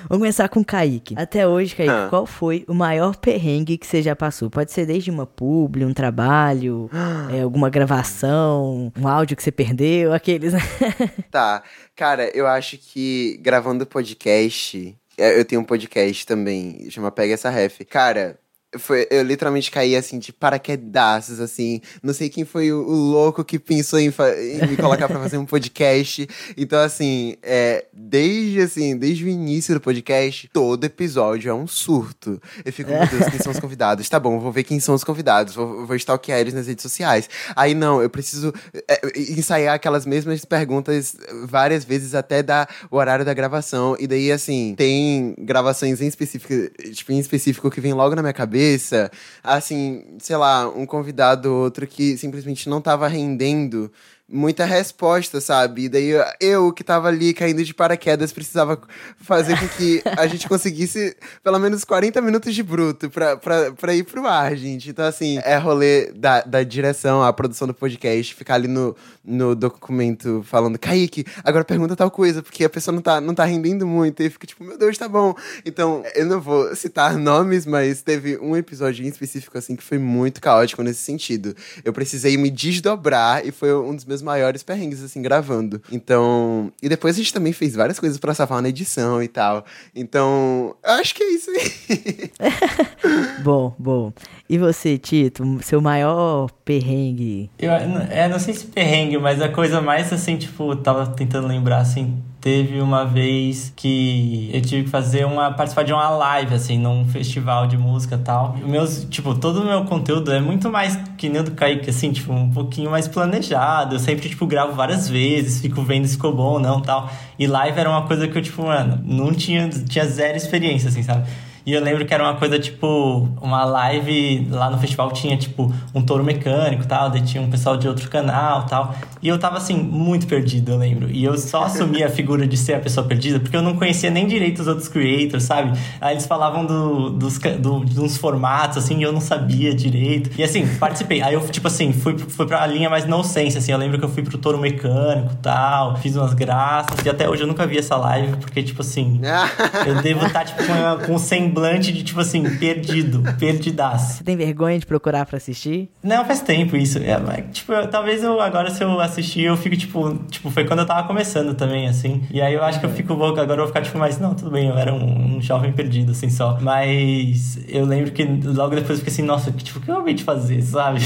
Vamos 0.10 0.24
começar 0.24 0.50
com 0.50 0.60
o 0.60 0.66
Kaique. 0.66 1.16
Até 1.18 1.48
hoje, 1.48 1.74
Kaique, 1.74 1.94
ah. 1.94 2.08
qual 2.10 2.26
foi 2.26 2.66
o 2.68 2.74
maior 2.74 3.16
perrengue 3.16 3.78
que 3.78 3.88
você 3.88 4.02
já 4.02 4.16
passou? 4.16 4.50
Pode 4.50 4.74
ser 4.74 4.86
desde 4.86 5.10
uma 5.10 5.26
publi, 5.26 5.86
um 5.86 5.94
trabalho, 5.94 6.90
é, 7.32 7.42
alguma 7.42 7.70
gravação, 7.70 8.92
um 9.00 9.08
áudio 9.08 9.38
que 9.38 9.44
você 9.44 9.52
perdeu, 9.52 10.12
aqueles. 10.14 10.52
Né? 10.52 10.60
tá. 11.32 11.64
Cara, 11.96 12.30
eu 12.36 12.46
acho 12.46 12.78
que 12.78 13.40
gravando 13.42 13.86
podcast 13.86 14.96
eu 15.20 15.46
tenho 15.46 15.62
um 15.62 15.66
podcast 15.66 16.26
também, 16.26 16.90
chama 16.90 17.12
Pega 17.12 17.34
Essa 17.34 17.50
Ref. 17.50 17.80
Cara, 17.86 18.40
foi, 18.78 19.08
eu 19.10 19.24
literalmente 19.24 19.72
caí 19.72 19.96
assim 19.96 20.20
de 20.20 20.32
paraquedaços, 20.32 21.40
assim. 21.40 21.82
Não 22.04 22.14
sei 22.14 22.30
quem 22.30 22.46
foi 22.46 22.72
o, 22.72 22.78
o 22.78 22.94
louco 22.94 23.44
que 23.44 23.58
pensou 23.58 24.00
em, 24.00 24.08
em 24.08 24.68
me 24.68 24.78
colocar 24.78 25.08
pra 25.08 25.20
fazer 25.20 25.38
um 25.38 25.46
podcast. 25.46 26.28
Então, 26.56 26.80
assim, 26.80 27.36
é, 27.42 27.86
desde 27.92 28.62
assim, 28.62 28.96
desde 28.96 29.26
o 29.26 29.28
início 29.28 29.74
do 29.74 29.82
podcast, 29.82 30.48
todo 30.54 30.84
episódio 30.84 31.50
é 31.50 31.54
um 31.54 31.66
surto. 31.66 32.40
Eu 32.64 32.72
fico, 32.72 32.92
meu 32.92 33.08
Deus, 33.08 33.30
quem 33.30 33.40
são 33.40 33.52
os 33.52 33.60
convidados? 33.60 34.08
Tá 34.08 34.20
bom, 34.20 34.40
vou 34.40 34.52
ver 34.52 34.64
quem 34.64 34.80
são 34.80 34.94
os 34.94 35.04
convidados, 35.04 35.56
vou, 35.56 35.88
vou 35.88 35.96
stalkear 35.96 36.40
eles 36.40 36.54
nas 36.54 36.68
redes 36.68 36.84
sociais. 36.84 37.28
Aí 37.56 37.74
não, 37.74 38.02
eu 38.04 38.10
preciso 38.10 38.54
é, 38.88 39.02
ensaiar 39.18 39.74
aquelas 39.74 40.06
mesmas 40.06 40.46
perguntas 40.46 41.16
várias 41.46 41.84
vezes 41.84 42.14
até 42.14 42.44
dar 42.44 42.70
o 42.92 42.98
horário 42.98 43.26
da 43.26 43.34
gravação. 43.34 43.96
E 44.00 44.06
daí, 44.06 44.32
assim, 44.32 44.76
tem 44.78 45.34
gravações 45.40 46.02
em 46.02 46.08
específico, 46.08 46.54
tipo, 46.94 47.12
em 47.12 47.20
específico 47.20 47.72
que 47.72 47.82
vem 47.82 47.94
logo 47.94 48.16
na 48.16 48.22
minha 48.22 48.34
cabeça 48.34 48.59
cabeça, 48.60 49.10
assim, 49.42 50.04
sei 50.20 50.36
lá, 50.36 50.68
um 50.68 50.86
convidado 50.86 51.50
ou 51.52 51.64
outro 51.64 51.88
que 51.88 52.18
simplesmente 52.18 52.68
não 52.68 52.80
estava 52.80 53.08
rendendo 53.08 53.90
muita 54.32 54.64
resposta, 54.64 55.42
sabe? 55.42 55.86
E 55.86 55.90
daí 55.90 56.12
eu, 56.40 56.72
que 56.72 56.84
tava 56.84 57.08
ali 57.08 57.34
caindo 57.34 57.64
de 57.64 57.74
paraquedas, 57.74 58.32
precisava 58.32 58.80
fazer 59.22 59.60
com 59.60 59.68
que 59.70 60.02
a 60.06 60.28
gente 60.28 60.48
conseguisse 60.50 61.16
pelo 61.44 61.58
menos 61.58 61.84
40 61.84 62.22
minutos 62.22 62.54
de 62.54 62.62
bruto 62.62 63.10
pra, 63.10 63.36
pra, 63.38 63.72
pra 63.72 63.96
ir 63.96 64.04
pro 64.04 64.28
ar, 64.28 64.56
gente. 64.56 64.90
Então, 64.90 65.06
assim, 65.06 65.40
é 65.44 65.58
rolê 65.58 66.12
da, 66.12 66.42
da 66.42 66.64
direção, 66.64 67.24
a 67.24 67.34
produção 67.34 67.68
do 67.68 67.74
podcast, 67.74 68.36
ficar 68.36 68.56
ali 68.56 68.68
no, 68.68 68.96
no 69.24 69.56
documento 69.56 70.44
falando, 70.44 70.78
Kaique, 70.78 71.26
agora 71.44 71.66
pergunta 71.66 71.96
tal 71.96 72.12
coisa, 72.12 72.44
porque 72.44 72.64
a 72.64 72.70
pessoa 72.70 72.94
não 72.94 73.02
tá, 73.02 73.20
não 73.20 73.34
tá 73.34 73.46
rendendo 73.46 73.88
muito. 73.88 74.22
E 74.22 74.30
fica 74.30 74.46
tipo, 74.46 74.64
meu 74.64 74.78
Deus, 74.78 74.98
tá 74.98 75.08
bom. 75.08 75.34
Então, 75.66 76.04
eu 76.16 76.26
não 76.26 76.40
vou 76.40 76.76
citar 76.76 77.18
nomes, 77.18 77.66
mas 77.66 78.02
teve 78.02 78.38
um 78.38 78.56
episódio 78.56 79.04
em 79.04 79.08
específico, 79.08 79.58
assim, 79.58 79.76
que 79.76 79.84
foi 79.84 79.98
muito 79.98 80.40
caótico 80.40 80.84
nesse 80.84 81.02
sentido. 81.02 81.56
Eu 81.84 81.92
precisei 81.92 82.38
me 82.38 82.50
desdobrar 82.50 83.46
e 83.46 83.52
foi 83.52 83.74
um 83.74 83.96
dos 83.96 84.06
meus 84.06 84.19
maiores 84.22 84.64
perrengues, 84.64 85.04
assim, 85.04 85.22
gravando. 85.22 85.82
Então. 85.92 86.72
E 86.82 86.90
depois 86.90 87.16
a 87.16 87.20
gente 87.20 87.34
também 87.34 87.54
fez 87.54 87.76
várias 87.76 88.00
coisas 88.00 88.18
para 88.18 88.34
salvar 88.34 88.62
na 88.62 88.70
edição 88.70 89.22
e 89.22 89.28
tal. 89.28 89.66
Então, 89.96 90.76
eu 90.84 90.92
acho 90.94 91.16
que 91.16 91.24
é 91.24 91.30
isso 91.32 91.50
aí. 91.52 92.32
bom, 93.44 93.76
bom. 93.78 94.14
E 94.50 94.58
você, 94.58 94.98
Tito, 94.98 95.44
seu 95.62 95.82
maior 95.82 96.50
perrengue? 96.66 97.50
Eu 97.60 97.72
é, 97.72 98.28
não 98.28 98.40
sei 98.40 98.54
se 98.54 98.66
perrengue, 98.66 99.18
mas 99.18 99.42
a 99.42 99.50
coisa 99.50 99.82
mais 99.82 100.12
assim, 100.12 100.38
tipo, 100.38 100.76
tava 100.76 101.08
tentando 101.08 101.48
lembrar 101.48 101.80
assim, 101.80 102.22
teve 102.42 102.80
uma 102.80 103.06
vez 103.06 103.74
que 103.76 104.50
eu 104.54 104.62
tive 104.62 104.84
que 104.84 104.90
fazer 104.90 105.26
uma 105.26 105.52
participar 105.52 105.84
de 105.84 105.92
uma 105.92 106.10
live 106.10 106.56
assim 106.56 106.78
num 106.78 107.06
festival 107.06 107.68
de 107.68 107.78
música 107.78 108.16
e 108.16 108.20
tal. 108.20 108.56
Meus, 108.58 109.06
tipo, 109.10 109.36
todo 109.36 109.62
o 109.62 109.66
meu 109.66 109.84
conteúdo 109.86 110.32
é 110.32 110.40
muito 110.40 110.70
mais 110.70 110.98
que 111.18 111.28
nem 111.28 111.42
o 111.42 111.44
do 111.44 111.52
Kaique 111.52 111.90
assim, 111.90 112.12
tipo, 112.12 112.32
um 112.32 112.50
pouquinho 112.50 112.90
mais 112.90 113.08
planejado. 113.08 113.96
Eu 113.96 114.00
sempre 114.00 114.30
tipo 114.30 114.46
gravo 114.48 114.74
várias 114.74 115.10
vezes, 115.10 115.62
fico 115.62 115.82
vendo 115.82 116.08
se 116.08 116.14
ficou 116.14 116.34
bom 116.34 116.54
ou 116.54 116.60
não, 116.60 116.82
tal. 116.82 117.10
E 117.38 117.46
live 117.46 117.80
era 117.80 117.90
uma 117.90 118.08
coisa 118.08 118.28
que 118.28 118.38
eu 118.38 118.42
tipo, 118.42 118.64
mano, 118.64 119.02
não 119.04 119.34
tinha 119.34 119.68
tinha 119.70 120.06
zero 120.06 120.38
experiência 120.38 120.90
assim, 120.90 121.04
sabe? 121.04 121.28
E 121.70 121.74
eu 121.74 121.84
lembro 121.84 122.04
que 122.04 122.12
era 122.12 122.24
uma 122.24 122.34
coisa 122.34 122.58
tipo, 122.58 123.30
uma 123.40 123.64
live 123.64 124.48
lá 124.50 124.72
no 124.72 124.80
festival 124.80 125.12
tinha 125.12 125.38
tipo 125.38 125.72
um 125.94 126.02
touro 126.02 126.24
mecânico 126.24 126.84
tal, 126.88 127.12
daí 127.12 127.22
tinha 127.22 127.44
um 127.44 127.48
pessoal 127.48 127.78
de 127.78 127.88
outro 127.88 128.10
canal 128.10 128.66
tal. 128.66 128.96
E 129.22 129.28
eu 129.28 129.38
tava 129.38 129.58
assim, 129.58 129.76
muito 129.76 130.26
perdido, 130.26 130.72
eu 130.72 130.78
lembro. 130.80 131.12
E 131.12 131.24
eu 131.24 131.38
só 131.38 131.66
assumi 131.66 132.04
a 132.04 132.10
figura 132.10 132.48
de 132.48 132.58
ser 132.58 132.74
a 132.74 132.80
pessoa 132.80 133.06
perdida 133.06 133.40
porque 133.40 133.56
eu 133.56 133.62
não 133.62 133.76
conhecia 133.76 134.10
nem 134.10 134.26
direito 134.26 134.64
os 134.64 134.68
outros 134.68 134.88
creators, 134.88 135.44
sabe? 135.44 135.78
Aí 136.02 136.16
eles 136.16 136.26
falavam 136.26 136.66
do, 136.66 137.12
dos, 137.12 137.38
do, 137.38 137.86
de 137.86 138.00
uns 138.02 138.18
formatos, 138.18 138.80
assim, 138.80 138.98
e 138.98 139.04
eu 139.04 139.12
não 139.12 139.22
sabia 139.22 139.72
direito. 139.72 140.32
E 140.40 140.44
assim, 140.44 140.66
participei. 140.80 141.22
Aí 141.22 141.36
eu, 141.36 141.48
tipo 141.50 141.68
assim, 141.68 141.94
fui, 141.94 142.18
fui 142.18 142.48
pra 142.48 142.66
linha 142.66 142.90
mais 142.90 143.06
no 143.06 143.24
sense, 143.24 143.60
assim. 143.60 143.72
Eu 143.72 143.78
lembro 143.78 144.00
que 144.00 144.06
eu 144.06 144.10
fui 144.10 144.24
pro 144.24 144.40
touro 144.40 144.58
mecânico 144.58 145.36
tal, 145.40 145.98
fiz 145.98 146.16
umas 146.16 146.34
graças. 146.34 147.06
E 147.06 147.10
até 147.10 147.30
hoje 147.30 147.44
eu 147.44 147.48
nunca 147.48 147.68
vi 147.68 147.78
essa 147.78 147.96
live 147.96 148.38
porque, 148.38 148.64
tipo 148.64 148.82
assim, 148.82 149.22
eu 149.86 150.02
devo 150.02 150.26
estar, 150.26 150.40
tá, 150.40 150.46
tipo, 150.46 150.64
com, 150.66 151.06
com 151.06 151.14
um 151.14 151.20
semblante 151.20 151.59
de, 151.92 152.04
tipo 152.04 152.20
assim, 152.20 152.44
perdido, 152.58 153.22
perdidaço. 153.40 154.18
Você 154.18 154.24
tem 154.24 154.36
vergonha 154.36 154.80
de 154.80 154.86
procurar 154.86 155.26
pra 155.26 155.38
assistir? 155.38 155.90
Não, 156.04 156.26
faz 156.26 156.42
tempo 156.42 156.76
isso. 156.76 157.00
É, 157.00 157.42
tipo, 157.52 157.74
eu, 157.74 157.88
talvez 157.88 158.24
eu 158.24 158.40
agora, 158.40 158.70
se 158.70 158.84
eu 158.84 159.00
assistir, 159.00 159.44
eu 159.44 159.58
fico, 159.58 159.76
tipo, 159.76 160.16
tipo, 160.30 160.50
foi 160.50 160.66
quando 160.66 160.80
eu 160.80 160.86
tava 160.86 161.08
começando 161.08 161.54
também, 161.54 161.88
assim. 161.88 162.24
E 162.32 162.42
aí 162.42 162.54
eu 162.54 162.64
acho 162.64 162.80
que 162.80 162.86
eu 162.86 162.90
fico 162.90 163.14
louco, 163.14 163.40
agora 163.40 163.62
eu 163.62 163.66
vou 163.66 163.68
ficar, 163.68 163.82
tipo, 163.82 163.98
mas 163.98 164.20
não, 164.20 164.34
tudo 164.34 164.52
bem, 164.52 164.68
eu 164.68 164.78
era 164.78 164.94
um, 164.94 165.38
um 165.38 165.42
jovem 165.42 165.72
perdido, 165.72 166.12
assim, 166.12 166.30
só. 166.30 166.58
Mas 166.62 167.60
eu 167.68 167.86
lembro 167.86 168.12
que 168.12 168.24
logo 168.24 168.76
depois 168.76 168.92
eu 168.92 168.98
fiquei 168.98 169.14
assim, 169.14 169.24
nossa, 169.24 169.52
tipo, 169.52 169.80
o 169.80 169.82
que 169.82 169.90
eu 169.90 169.96
acabei 169.96 170.14
de 170.14 170.24
fazer, 170.24 170.62
sabe? 170.62 171.00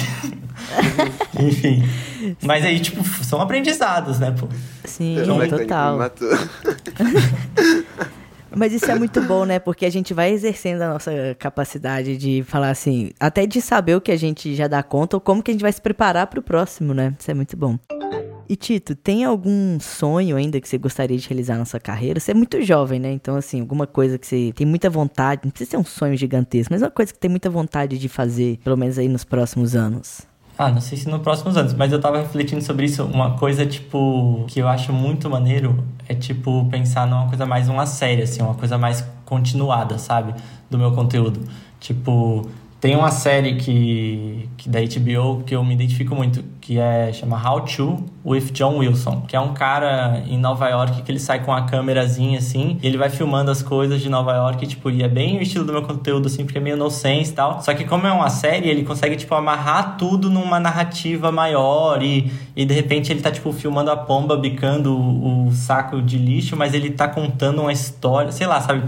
Enfim. 1.39 1.84
Mas 2.41 2.64
aí, 2.64 2.80
tipo, 2.80 3.04
são 3.24 3.41
aprendizados, 3.41 4.20
né, 4.20 4.32
pô? 4.32 4.47
Sim, 4.86 5.18
total. 5.49 6.12
Mas 8.56 8.74
isso 8.74 8.89
é 8.89 8.95
muito 8.95 9.22
bom, 9.22 9.45
né? 9.45 9.60
Porque 9.60 9.86
a 9.86 9.89
gente 9.89 10.14
vai 10.14 10.32
exercendo 10.32 10.82
a 10.82 10.89
nossa 10.89 11.12
capacidade 11.39 12.18
de 12.18 12.43
falar 12.43 12.70
assim, 12.70 13.12
até 13.20 13.45
de 13.45 13.62
saber 13.62 13.95
o 13.95 14.01
que 14.01 14.12
a 14.12 14.18
gente 14.18 14.56
já 14.56 14.68
dá 14.68 14.82
conta 14.84 15.18
ou 15.18 15.22
como 15.22 15.41
que 15.41 15.51
a 15.51 15.54
gente 15.54 15.62
vai 15.62 15.72
se 15.72 15.82
preparar 15.82 16.28
para 16.28 16.39
o 16.39 16.43
próximo, 16.43 16.93
né? 16.93 17.16
Isso 17.20 17.30
é 17.30 17.34
muito 17.34 17.58
bom. 17.58 17.78
E 18.47 18.56
Tito, 18.56 18.95
tem 18.95 19.24
algum 19.24 19.80
sonho 19.80 20.36
ainda 20.36 20.60
que 20.60 20.68
você 20.68 20.78
gostaria 20.78 21.18
de 21.18 21.28
realizar 21.28 21.58
na 21.58 21.66
sua 21.66 21.80
carreira? 21.80 22.20
Você 22.20 22.32
é 22.32 22.34
muito 22.34 22.62
jovem, 22.62 22.99
né? 22.99 23.12
Então, 23.12 23.36
assim, 23.36 23.62
alguma 23.62 23.88
coisa 23.88 24.18
que 24.18 24.28
você 24.28 24.54
tem 24.54 24.68
muita 24.68 24.89
vontade, 24.89 25.41
não 25.45 25.51
precisa 25.51 25.72
ser 25.72 25.78
um 25.78 25.86
sonho 25.86 26.16
gigantesco, 26.16 26.72
mas 26.74 26.82
uma 26.82 26.91
coisa 26.91 27.14
que 27.14 27.20
tem 27.20 27.32
muita 27.32 27.49
vontade 27.49 27.97
de 27.97 28.10
fazer, 28.10 28.60
pelo 28.64 28.78
menos 28.78 28.99
aí 28.99 29.08
nos 29.08 29.24
próximos 29.24 29.76
anos. 29.76 30.22
Ah, 30.58 30.72
não 30.72 30.82
sei 30.82 30.97
se 30.97 31.10
nos 31.10 31.22
próximos 31.22 31.58
anos, 31.58 31.74
mas 31.74 31.91
eu 31.91 31.99
tava 31.99 32.20
refletindo 32.20 32.62
sobre 32.62 32.86
isso. 32.86 33.04
Uma 33.04 33.38
coisa, 33.38 33.66
tipo, 33.66 34.45
que 34.47 34.60
eu 34.60 34.68
acho 34.68 34.93
muito 34.93 35.30
maneiro 35.30 35.84
é, 36.08 36.14
tipo, 36.14 36.68
pensar 36.70 37.08
numa 37.08 37.28
coisa 37.28 37.45
mais 37.45 37.68
uma 37.70 37.86
série, 37.86 38.22
assim, 38.22 38.41
uma 38.41 38.54
coisa 38.54 38.78
mais 38.78 39.04
continuada, 39.26 39.97
sabe? 39.97 40.34
Do 40.70 40.78
meu 40.78 40.91
conteúdo. 40.91 41.41
Tipo, 41.80 42.47
tem 42.80 42.95
uma 42.95 43.12
série 43.12 43.56
que, 43.56 44.49
que 44.58 44.70
da 44.70 44.80
HBO 44.80 45.43
que 45.43 45.56
eu 45.56 45.64
me 45.64 45.74
identifico 45.74 46.14
muito, 46.16 46.43
que 46.64 46.80
é 46.80 47.11
chama 47.11 47.38
How 47.38 47.59
To 47.59 48.05
with 48.26 48.51
John 48.53 48.78
Wilson, 48.78 49.26
que 49.28 49.36
é 49.36 49.39
um 49.39 49.53
cara 49.53 50.24
em 50.26 50.38
Nova 50.38 50.70
York 50.70 51.01
que 51.01 51.11
ele 51.11 51.20
sai 51.20 51.43
com 51.43 51.51
a 51.51 51.64
câmerazinha 51.64 52.39
assim, 52.39 52.80
e 52.82 52.88
ele 52.88 52.97
vai 52.97 53.09
filmando 53.09 53.51
as 53.51 53.61
coisas 53.61 54.01
de 54.01 54.07
Nova 54.07 54.32
York, 54.32 54.66
tipo, 54.66 54.89
e 54.89 55.03
é 55.03 55.09
bem 55.09 55.38
o 55.38 55.41
estilo 55.41 55.66
do 55.66 55.74
meu 55.74 55.82
conteúdo 55.82 56.28
assim, 56.28 56.45
porque 56.45 56.57
é 56.57 56.61
meio 56.61 56.78
nonsense 56.78 57.32
e 57.32 57.34
tal. 57.36 57.61
Só 57.61 57.74
que 57.74 57.84
como 57.84 58.07
é 58.07 58.14
uma 58.14 58.30
série, 58.30 58.70
ele 58.70 58.84
consegue 58.84 59.18
tipo 59.18 59.36
amarrar 59.36 59.97
tudo 59.97 60.30
numa 60.30 60.57
narrativa 60.57 61.34
maior 61.34 62.01
e, 62.01 62.32
e 62.55 62.64
de 62.64 62.74
repente 62.74 63.11
ele 63.11 63.20
tá 63.20 63.30
tipo 63.30 63.51
filmando 63.51 63.91
a 63.91 63.97
pomba 63.97 64.38
bicando 64.38 64.97
o, 64.97 65.47
o 65.47 65.51
saco 65.51 66.01
de 66.01 66.18
lixo, 66.18 66.55
mas 66.55 66.74
ele 66.74 66.91
tá 66.91 67.09
contando 67.09 67.61
uma 67.61 67.74
história, 67.74 68.32
sei 68.32 68.47
lá, 68.47 68.61
sabe? 68.61 68.84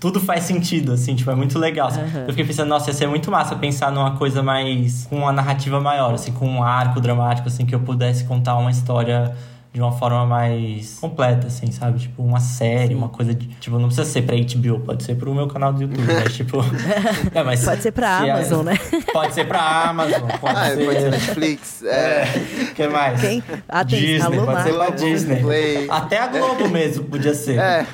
tudo 0.00 0.20
faz 0.20 0.44
sentido, 0.44 0.92
assim, 0.92 1.14
tipo, 1.14 1.30
é 1.30 1.34
muito 1.34 1.58
legal. 1.58 1.88
Assim. 1.88 2.00
Uhum. 2.00 2.20
Eu 2.22 2.28
fiquei 2.28 2.44
pensando, 2.44 2.68
nossa, 2.68 2.90
ia 2.90 2.94
ser 2.94 3.06
muito 3.08 3.30
massa 3.30 3.56
pensar 3.56 3.90
numa 3.90 4.12
coisa 4.16 4.42
mais. 4.42 5.06
com 5.06 5.16
uma 5.16 5.32
narrativa 5.32 5.80
maior, 5.80 6.14
assim, 6.14 6.32
com 6.32 6.48
um 6.48 6.62
arco 6.62 7.00
dramático, 7.00 7.17
assim, 7.22 7.66
que 7.66 7.74
eu 7.74 7.80
pudesse 7.80 8.24
contar 8.24 8.56
uma 8.56 8.70
história 8.70 9.34
de 9.72 9.80
uma 9.82 9.92
forma 9.92 10.24
mais 10.26 10.98
completa, 10.98 11.46
assim, 11.46 11.70
sabe? 11.70 11.98
Tipo, 12.00 12.22
uma 12.22 12.40
série, 12.40 12.94
uma 12.94 13.08
coisa 13.08 13.34
de. 13.34 13.46
Tipo, 13.46 13.78
não 13.78 13.86
precisa 13.86 14.06
ser 14.06 14.22
pra 14.22 14.34
HBO, 14.34 14.80
pode 14.80 15.04
ser 15.04 15.14
pro 15.14 15.34
meu 15.34 15.46
canal 15.46 15.72
do 15.72 15.82
YouTube, 15.82 16.02
mas 16.04 16.34
tipo. 16.34 16.58
é, 17.34 17.42
mas 17.42 17.64
pode 17.64 17.82
ser 17.82 17.92
pra 17.92 18.26
é 18.26 18.30
Amazon, 18.30 18.66
é, 18.66 18.72
né? 18.72 18.78
Pode 19.12 19.34
ser 19.34 19.46
pra 19.46 19.88
Amazon, 19.88 20.28
pode 20.40 20.58
ah, 20.58 20.70
ser. 20.74 20.84
Pode 20.84 21.00
ser 21.00 21.10
Netflix. 21.10 21.78
É. 21.88 22.24
O 22.70 22.74
que 22.74 22.88
mais? 22.88 23.20
Quem? 23.20 23.42
Disney, 23.86 24.20
Alô, 24.20 24.44
pode 24.44 24.62
ser 24.62 24.74
pra 24.74 24.90
Disney. 24.90 25.40
Play. 25.40 25.86
Até 25.90 26.18
a 26.18 26.26
Globo 26.26 26.68
mesmo 26.68 27.04
podia 27.04 27.34
ser. 27.34 27.58
É. 27.58 27.86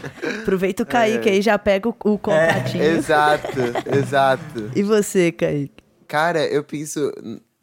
Aproveita 0.43 0.83
o 0.83 0.87
Kaique 0.87 1.29
é. 1.29 1.33
aí 1.33 1.43
já 1.43 1.59
pega 1.59 1.89
o, 1.89 1.95
o 2.05 2.19
contatinho. 2.19 2.83
É. 2.83 2.89
Exato, 2.89 3.49
exato. 3.95 4.71
E 4.75 4.83
você, 4.83 5.31
Kaique? 5.33 5.85
Cara, 6.09 6.45
eu 6.47 6.65
penso 6.65 7.13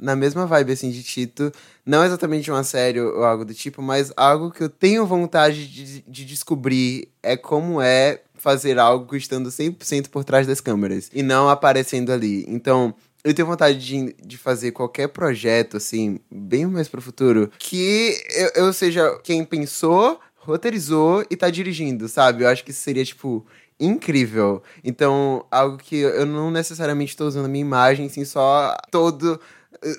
na 0.01 0.15
mesma 0.15 0.47
vibe, 0.47 0.73
assim, 0.73 0.89
de 0.89 1.03
Tito. 1.03 1.51
Não 1.85 2.03
exatamente 2.03 2.49
uma 2.49 2.63
série 2.63 2.99
ou 2.99 3.23
algo 3.23 3.45
do 3.45 3.53
tipo, 3.53 3.81
mas 3.81 4.11
algo 4.17 4.51
que 4.51 4.63
eu 4.63 4.69
tenho 4.69 5.05
vontade 5.05 5.67
de, 5.67 6.01
de 6.01 6.25
descobrir 6.25 7.07
é 7.21 7.37
como 7.37 7.79
é 7.79 8.21
fazer 8.33 8.79
algo 8.79 9.15
estando 9.15 9.49
100% 9.49 10.09
por 10.09 10.23
trás 10.23 10.47
das 10.47 10.59
câmeras 10.59 11.11
e 11.13 11.21
não 11.21 11.47
aparecendo 11.47 12.11
ali. 12.11 12.43
Então, 12.47 12.95
eu 13.23 13.33
tenho 13.35 13.47
vontade 13.47 13.77
de, 13.77 14.15
de 14.25 14.37
fazer 14.37 14.71
qualquer 14.71 15.09
projeto, 15.09 15.77
assim, 15.77 16.19
bem 16.31 16.65
mais 16.65 16.87
pro 16.87 17.01
futuro, 17.01 17.51
que 17.59 18.19
eu, 18.35 18.63
eu 18.65 18.73
seja 18.73 19.19
quem 19.23 19.45
pensou, 19.45 20.19
roteirizou 20.37 21.23
e 21.29 21.35
tá 21.35 21.51
dirigindo, 21.51 22.09
sabe? 22.09 22.43
Eu 22.43 22.47
acho 22.47 22.63
que 22.63 22.71
isso 22.71 22.81
seria, 22.81 23.05
tipo, 23.05 23.45
incrível. 23.79 24.63
Então, 24.83 25.45
algo 25.51 25.77
que 25.77 25.97
eu 25.97 26.25
não 26.25 26.49
necessariamente 26.49 27.11
estou 27.11 27.27
usando 27.27 27.45
a 27.45 27.49
minha 27.49 27.61
imagem, 27.61 28.09
sim, 28.09 28.25
só 28.25 28.75
todo 28.89 29.39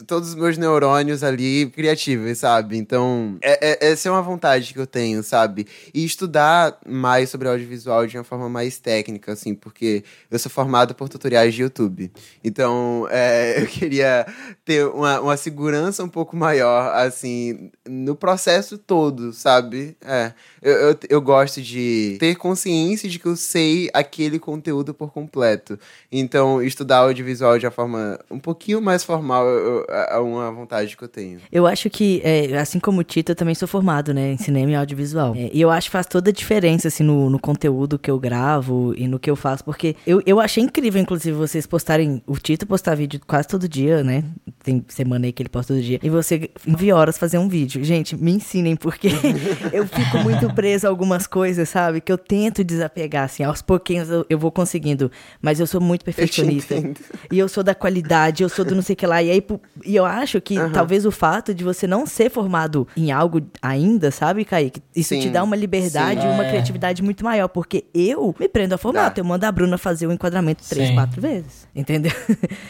todos 0.07 0.31
os 0.31 0.35
meus 0.37 0.57
neurônios 0.57 1.25
ali 1.25 1.69
criativos, 1.71 2.39
sabe? 2.39 2.77
Então, 2.77 3.37
é, 3.43 3.73
é, 3.73 3.91
essa 3.91 4.09
é 4.09 4.13
uma 4.13 4.23
vontade 4.23 4.73
que 4.73 4.79
eu 4.79 4.87
tenho, 4.87 5.23
sabe? 5.23 5.67
E 5.93 6.05
estudar 6.05 6.79
mais 6.87 7.31
sobre 7.31 7.49
audiovisual 7.49 8.07
de 8.07 8.17
uma 8.17 8.25
forma 8.25 8.49
mais 8.49 8.79
técnica, 8.79 9.33
assim, 9.33 9.55
porque 9.55 10.05
eu 10.31 10.39
sou 10.39 10.51
formado 10.51 10.95
por 10.95 11.09
tutoriais 11.09 11.55
de 11.55 11.63
YouTube. 11.63 12.13
Então, 12.45 13.09
é, 13.11 13.61
eu 13.63 13.67
queria 13.67 14.27
ter 14.65 14.87
uma, 14.87 15.21
uma 15.21 15.37
segurança 15.37 16.05
um 16.05 16.09
pouco 16.09 16.37
maior, 16.37 16.95
assim, 16.95 17.71
no 17.89 18.15
processo 18.15 18.79
todo, 18.79 19.33
sabe? 19.33 19.97
É. 20.01 20.33
Eu, 20.61 20.73
eu, 20.73 20.99
eu, 21.09 21.21
gosto 21.21 21.61
de 21.61 22.17
ter 22.21 22.37
consciência 22.37 23.09
de 23.09 23.19
que 23.19 23.27
eu 23.27 23.35
sei 23.35 23.91
aquele 23.93 24.39
conteúdo 24.39 24.95
por 24.95 25.13
completo. 25.13 25.77
Então, 26.11 26.63
estudar 26.63 26.99
audiovisual 26.99 27.59
de 27.59 27.67
uma 27.67 27.73
forma 27.73 28.21
um 28.31 28.39
pouquinho 28.39 28.81
mais 28.81 29.03
formal 29.03 29.45
é 29.89 30.19
uma 30.19 30.51
vontade 30.51 30.97
que 30.97 31.03
eu 31.03 31.09
tenho. 31.09 31.39
Eu 31.51 31.67
acho 31.67 31.89
que, 31.91 32.21
é, 32.25 32.57
assim 32.59 32.79
como 32.79 33.01
o 33.01 33.05
Tito, 33.05 33.33
eu 33.33 33.37
também 33.37 33.55
sou 33.55 33.69
formado, 33.69 34.13
né, 34.13 34.33
em 34.33 34.39
cinema 34.39 34.71
e 34.71 34.75
audiovisual. 34.75 35.35
É, 35.37 35.51
e 35.53 35.61
eu 35.61 35.71
acho 35.71 35.89
que 35.89 35.93
faz 35.93 36.07
toda 36.07 36.31
a 36.31 36.33
diferença, 36.33 36.89
assim, 36.89 37.03
no, 37.03 37.31
no, 37.31 37.39
conteúdo 37.39 37.99
que 37.99 38.11
eu 38.11 38.19
gravo 38.19 38.95
e 38.97 39.09
no 39.09 39.19
que 39.19 39.31
eu 39.31 39.37
faço, 39.37 39.65
porque 39.65 39.97
eu, 40.07 40.23
eu 40.25 40.41
achei 40.41 40.63
incrível, 40.63 41.01
inclusive, 41.01 41.37
vocês 41.37 41.67
postarem, 41.67 42.23
o 42.27 42.37
Tito 42.37 42.67
postar 42.67 42.95
vídeo 42.95 43.21
quase 43.27 43.49
todo 43.49 43.69
dia, 43.69 44.03
né? 44.03 44.25
Tem 44.63 44.85
semana 44.89 45.27
aí 45.27 45.33
que 45.33 45.43
ele 45.43 45.49
posta 45.49 45.75
todo 45.75 45.83
dia. 45.83 45.99
E 46.03 46.09
você, 46.09 46.51
em 46.67 46.93
horas, 46.93 47.19
fazer 47.19 47.39
um 47.39 47.49
vídeo. 47.49 47.83
Gente, 47.85 48.17
me 48.17 48.33
ensinem, 48.33 48.77
porque 48.77 49.09
eu 49.73 49.87
fico 49.87 50.19
muito 50.19 50.53
preso 50.55 50.87
a 50.87 50.91
algumas 50.91 51.27
coisas, 51.27 51.69
sabe? 51.69 52.01
Que 52.01 52.13
eu 52.13 52.19
tento 52.19 52.63
desapegar, 52.63 53.25
assim, 53.25 53.43
aos 53.43 53.63
pouquinhos 53.63 54.09
eu, 54.09 54.27
eu 54.29 54.39
vou 54.39 54.51
conseguindo. 54.51 55.11
Mas 55.41 55.61
eu 55.61 55.67
sou 55.67 55.81
muito 55.81 56.05
perfeccionista. 56.05 56.75
Eu 56.75 56.95
e 57.31 57.39
eu 57.39 57.49
sou 57.49 57.63
da 57.63 57.75
qualidade, 57.75 58.43
eu 58.43 58.49
sou 58.49 58.65
do 58.65 58.75
não 58.75 58.83
sei 58.83 58.95
o 58.95 58.97
que 58.97 59.07
lá. 59.07 59.23
E 59.23 59.31
aí, 59.31 59.45
e 59.85 59.97
eu 59.97 60.05
acho 60.05 60.41
que 60.41 60.59
uhum. 60.59 60.71
talvez 60.71 61.07
o 61.07 61.11
fato 61.11 61.55
de 61.55 61.65
você 61.65 61.87
não 61.87 62.07
ser 62.07 62.31
formado 62.31 62.87
em 62.97 63.11
algo 63.11 63.41
ainda, 63.61 64.11
sabe, 64.11 64.45
Kaique? 64.45 64.83
Isso 64.95 65.11
Sim. 65.11 65.21
te 65.21 65.31
dá 65.31 65.43
uma 65.43 65.57
liberdade 65.57 66.21
e 66.21 66.29
uma 66.29 66.45
é. 66.45 66.51
criatividade 66.51 67.03
muito 67.03 67.25
maior. 67.25 67.49
Porque 67.49 67.85
eu 67.95 68.35
me 68.39 68.49
prendo 68.49 68.75
a 68.75 68.79
formato. 68.79 69.21
Eu 69.21 69.25
mando 69.25 69.47
a 69.47 69.53
Bruna 69.53 69.79
fazer 69.79 70.07
o 70.07 70.13
enquadramento 70.13 70.63
três, 70.69 70.89
Sim. 70.89 70.95
quatro 70.95 71.21
vezes. 71.21 71.67
Entendeu? 71.75 72.13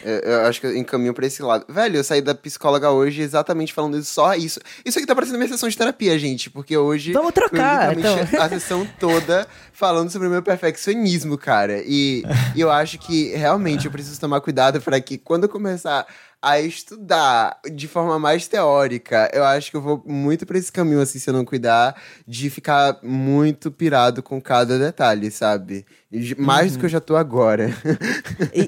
Eu, 0.03 0.19
eu, 0.19 0.41
acho 0.45 0.59
que 0.59 0.67
eu 0.67 0.75
encaminho 0.75 1.13
pra 1.13 1.25
esse 1.25 1.41
lado. 1.41 1.65
Velho, 1.69 1.97
eu 1.97 2.03
saí 2.03 2.21
da 2.21 2.35
psicóloga 2.35 2.91
hoje 2.91 3.21
exatamente 3.21 3.73
falando 3.73 4.01
só 4.03 4.33
isso. 4.35 4.59
Isso 4.85 4.97
aqui 4.97 5.07
tá 5.07 5.15
parecendo 5.15 5.37
minha 5.37 5.47
sessão 5.47 5.69
de 5.69 5.77
terapia, 5.77 6.17
gente. 6.19 6.49
Porque 6.49 6.75
hoje. 6.75 7.13
Vamos 7.13 7.31
trocar, 7.31 7.97
então. 7.97 8.15
A 8.39 8.49
sessão 8.49 8.87
toda 8.99 9.47
falando 9.71 10.09
sobre 10.09 10.27
o 10.27 10.31
meu 10.31 10.43
perfeccionismo, 10.43 11.37
cara. 11.37 11.81
E, 11.85 12.23
e 12.55 12.61
eu 12.61 12.69
acho 12.69 12.97
que 12.97 13.35
realmente 13.35 13.85
eu 13.85 13.91
preciso 13.91 14.19
tomar 14.19 14.41
cuidado 14.41 14.81
para 14.81 14.99
que 14.99 15.17
quando 15.17 15.43
eu 15.43 15.49
começar 15.49 16.05
a 16.43 16.59
estudar 16.59 17.57
de 17.73 17.87
forma 17.87 18.19
mais 18.19 18.49
teórica, 18.49 19.31
eu 19.33 19.45
acho 19.45 19.71
que 19.71 19.77
eu 19.77 19.81
vou 19.81 20.03
muito 20.05 20.45
para 20.45 20.57
esse 20.57 20.69
caminho, 20.69 20.99
assim, 20.99 21.17
se 21.17 21.29
eu 21.29 21.33
não 21.33 21.45
cuidar, 21.45 21.95
de 22.27 22.49
ficar 22.49 22.99
muito 23.01 23.71
pirado 23.71 24.21
com 24.21 24.41
cada 24.41 24.77
detalhe, 24.77 25.31
sabe? 25.31 25.85
Mais 26.37 26.71
uhum. 26.71 26.77
do 26.77 26.79
que 26.79 26.85
eu 26.85 26.89
já 26.89 26.99
tô 26.99 27.15
agora. 27.15 27.73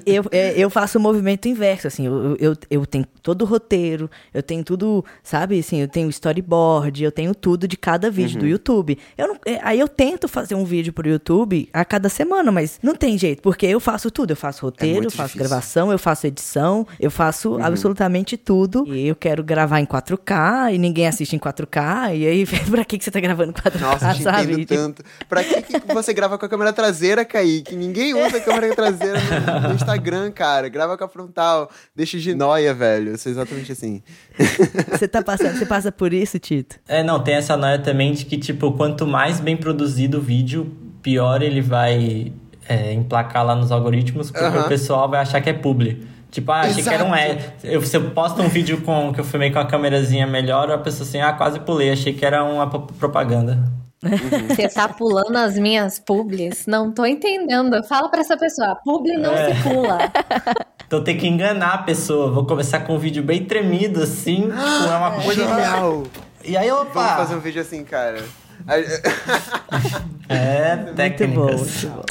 eu, 0.04 0.24
é, 0.32 0.58
eu 0.58 0.68
faço 0.68 0.98
o 0.98 1.00
movimento 1.00 1.46
inverso, 1.46 1.86
assim, 1.86 2.06
eu, 2.06 2.36
eu, 2.40 2.56
eu 2.68 2.86
tenho 2.86 3.06
todo 3.22 3.42
o 3.42 3.44
roteiro, 3.44 4.10
eu 4.34 4.42
tenho 4.42 4.64
tudo, 4.64 5.04
sabe, 5.22 5.58
assim, 5.58 5.80
eu 5.80 5.88
tenho 5.88 6.08
storyboard, 6.10 7.04
eu 7.04 7.12
tenho 7.12 7.34
tudo 7.34 7.68
de 7.68 7.76
cada 7.76 8.10
vídeo 8.10 8.34
uhum. 8.34 8.40
do 8.40 8.46
YouTube. 8.46 8.98
Eu 9.16 9.28
não, 9.28 9.36
é, 9.46 9.60
aí 9.62 9.78
eu 9.78 9.86
tento 9.86 10.26
fazer 10.26 10.54
um 10.54 10.64
vídeo 10.64 10.92
pro 10.92 11.08
YouTube 11.08 11.68
a 11.72 11.84
cada 11.84 12.08
semana, 12.08 12.50
mas 12.50 12.80
não 12.82 12.94
tem 12.94 13.16
jeito, 13.16 13.42
porque 13.42 13.66
eu 13.66 13.78
faço 13.78 14.10
tudo, 14.10 14.32
eu 14.32 14.36
faço 14.36 14.66
roteiro, 14.66 15.04
é 15.04 15.06
eu 15.06 15.10
faço 15.10 15.28
difícil. 15.28 15.48
gravação, 15.48 15.92
eu 15.92 15.98
faço 15.98 16.26
edição, 16.26 16.86
eu 16.98 17.10
faço 17.10 17.52
uhum. 17.52 17.64
absolutamente 17.64 18.36
tudo. 18.36 18.84
E 18.88 19.06
eu 19.06 19.14
quero 19.14 19.44
gravar 19.44 19.80
em 19.80 19.86
4K 19.86 20.74
e 20.74 20.78
ninguém 20.78 21.06
assiste 21.06 21.36
em 21.36 21.38
4K, 21.38 22.16
e 22.16 22.26
aí 22.26 22.46
pra 22.70 22.84
que, 22.84 22.98
que 22.98 23.04
você 23.04 23.10
tá 23.10 23.20
gravando 23.20 23.50
em 23.50 23.54
4K, 23.54 23.80
Nossa, 23.80 24.14
sabe? 24.22 24.66
tanto. 24.66 25.04
Pra 25.28 25.44
que, 25.44 25.62
que 25.62 25.94
você 25.94 26.12
grava 26.12 26.38
com 26.38 26.46
a 26.46 26.48
câmera 26.48 26.72
traseira, 26.72 27.24
Kaique. 27.36 27.76
Ninguém 27.76 28.14
usa 28.14 28.40
câmera 28.40 28.74
traseira 28.74 29.20
no, 29.20 29.68
no, 29.68 29.74
Instagram, 29.74 30.30
cara. 30.30 30.68
Grava 30.68 30.96
com 30.96 31.04
a 31.04 31.08
frontal. 31.08 31.70
Deixa 31.94 32.18
de 32.18 32.34
noia, 32.34 32.72
velho. 32.72 33.10
Eu 33.10 33.18
sou 33.18 33.30
exatamente 33.30 33.70
assim. 33.70 34.02
Você 34.90 35.06
tá 35.06 35.22
passando, 35.22 35.58
você 35.58 35.66
passa 35.66 35.92
por 35.92 36.12
isso, 36.12 36.38
Tito? 36.38 36.76
É, 36.88 37.02
não, 37.02 37.22
tem 37.22 37.34
essa 37.34 37.56
noia 37.56 37.78
também 37.78 38.12
de 38.12 38.24
que, 38.24 38.38
tipo, 38.38 38.72
quanto 38.72 39.06
mais 39.06 39.38
bem 39.38 39.56
produzido 39.56 40.18
o 40.18 40.20
vídeo, 40.20 40.74
pior 41.02 41.42
ele 41.42 41.60
vai 41.60 42.32
é, 42.68 42.92
emplacar 42.92 43.44
lá 43.44 43.54
nos 43.54 43.70
algoritmos, 43.70 44.30
porque 44.30 44.44
uh 44.44 44.52
-huh. 44.52 44.64
o 44.64 44.68
pessoal 44.68 45.08
vai 45.08 45.20
achar 45.20 45.40
que 45.40 45.50
é 45.50 45.52
publi. 45.52 46.06
Tipo, 46.30 46.52
ah, 46.52 46.60
achei 46.60 46.80
Exato. 46.80 46.88
que 46.88 47.02
era 47.02 47.04
um 47.04 47.14
é. 47.14 47.38
Eu, 47.62 47.82
se 47.82 47.96
eu 47.96 48.10
posto 48.10 48.42
um 48.42 48.48
vídeo 48.48 48.80
com 48.82 49.12
que 49.12 49.20
eu 49.20 49.24
filmei 49.24 49.50
com 49.50 49.58
a 49.58 49.66
câmerazinha 49.66 50.26
melhor, 50.26 50.70
a 50.70 50.78
pessoa 50.78 51.06
assim, 51.06 51.20
ah, 51.20 51.32
quase 51.32 51.60
pulei, 51.60 51.90
achei 51.90 52.12
que 52.12 52.24
era 52.24 52.42
uma 52.42 52.68
propaganda. 52.68 53.85
Uhum. 54.04 54.48
Você 54.48 54.68
tá 54.68 54.88
pulando 54.88 55.36
as 55.36 55.58
minhas 55.58 55.98
publis? 55.98 56.66
Não 56.66 56.92
tô 56.92 57.06
entendendo. 57.06 57.82
Fala 57.84 58.08
pra 58.10 58.20
essa 58.20 58.36
pessoa, 58.36 58.76
publi 58.84 59.16
não 59.16 59.32
é. 59.32 59.54
se 59.54 59.62
pula. 59.62 59.98
Então 60.86 61.02
tem 61.02 61.18
que 61.18 61.26
enganar 61.26 61.74
a 61.74 61.78
pessoa. 61.78 62.30
Vou 62.30 62.46
começar 62.46 62.78
com 62.78 62.94
um 62.94 62.98
vídeo 62.98 63.20
bem 63.20 63.44
tremido, 63.44 64.00
assim. 64.00 64.42
tipo, 64.42 64.52
é 64.52 64.96
uma 64.96 65.10
coisa. 65.20 65.44
Genial! 65.44 66.04
E 66.44 66.56
aí, 66.56 66.70
opa! 66.70 66.92
Vamos 66.92 67.12
fazer 67.16 67.34
um 67.34 67.40
vídeo 67.40 67.60
assim, 67.60 67.82
cara. 67.82 68.22
é, 70.28 70.76
técnicas. 70.94 71.28
Muito 71.28 71.34
bom, 71.34 71.56
muito 71.56 71.88
bom. 71.88 72.04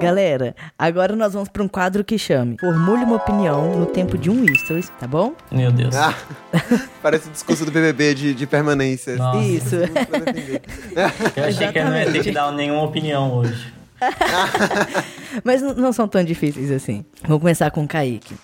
Galera, 0.00 0.54
agora 0.78 1.14
nós 1.14 1.32
vamos 1.32 1.48
para 1.48 1.62
um 1.62 1.68
quadro 1.68 2.02
que 2.02 2.18
chame 2.18 2.56
Formule 2.58 3.04
uma 3.04 3.16
opinião 3.16 3.78
no 3.78 3.86
tempo 3.86 4.18
de 4.18 4.28
um 4.30 4.44
stories, 4.56 4.90
tá 4.98 5.06
bom? 5.06 5.34
Meu 5.50 5.70
Deus. 5.70 5.94
Ah, 5.94 6.14
parece 7.02 7.28
o 7.28 7.30
discurso 7.30 7.64
do 7.64 7.70
BBB 7.70 8.14
de, 8.14 8.34
de 8.34 8.46
permanência. 8.46 9.16
Nossa. 9.16 9.38
Isso. 9.38 9.76
Eu 11.36 11.44
achei 11.44 11.72
que 11.72 11.78
eu 11.78 11.84
não 11.84 11.96
ia 11.96 12.10
ter 12.10 12.22
que 12.22 12.32
dar 12.32 12.50
nenhuma 12.52 12.82
opinião 12.82 13.32
hoje. 13.32 13.72
Mas 15.44 15.62
não 15.62 15.92
são 15.92 16.08
tão 16.08 16.22
difíceis 16.24 16.70
assim. 16.70 17.04
Vamos 17.22 17.40
começar 17.40 17.70
com 17.70 17.84
o 17.84 17.88
Kaique. 17.88 18.34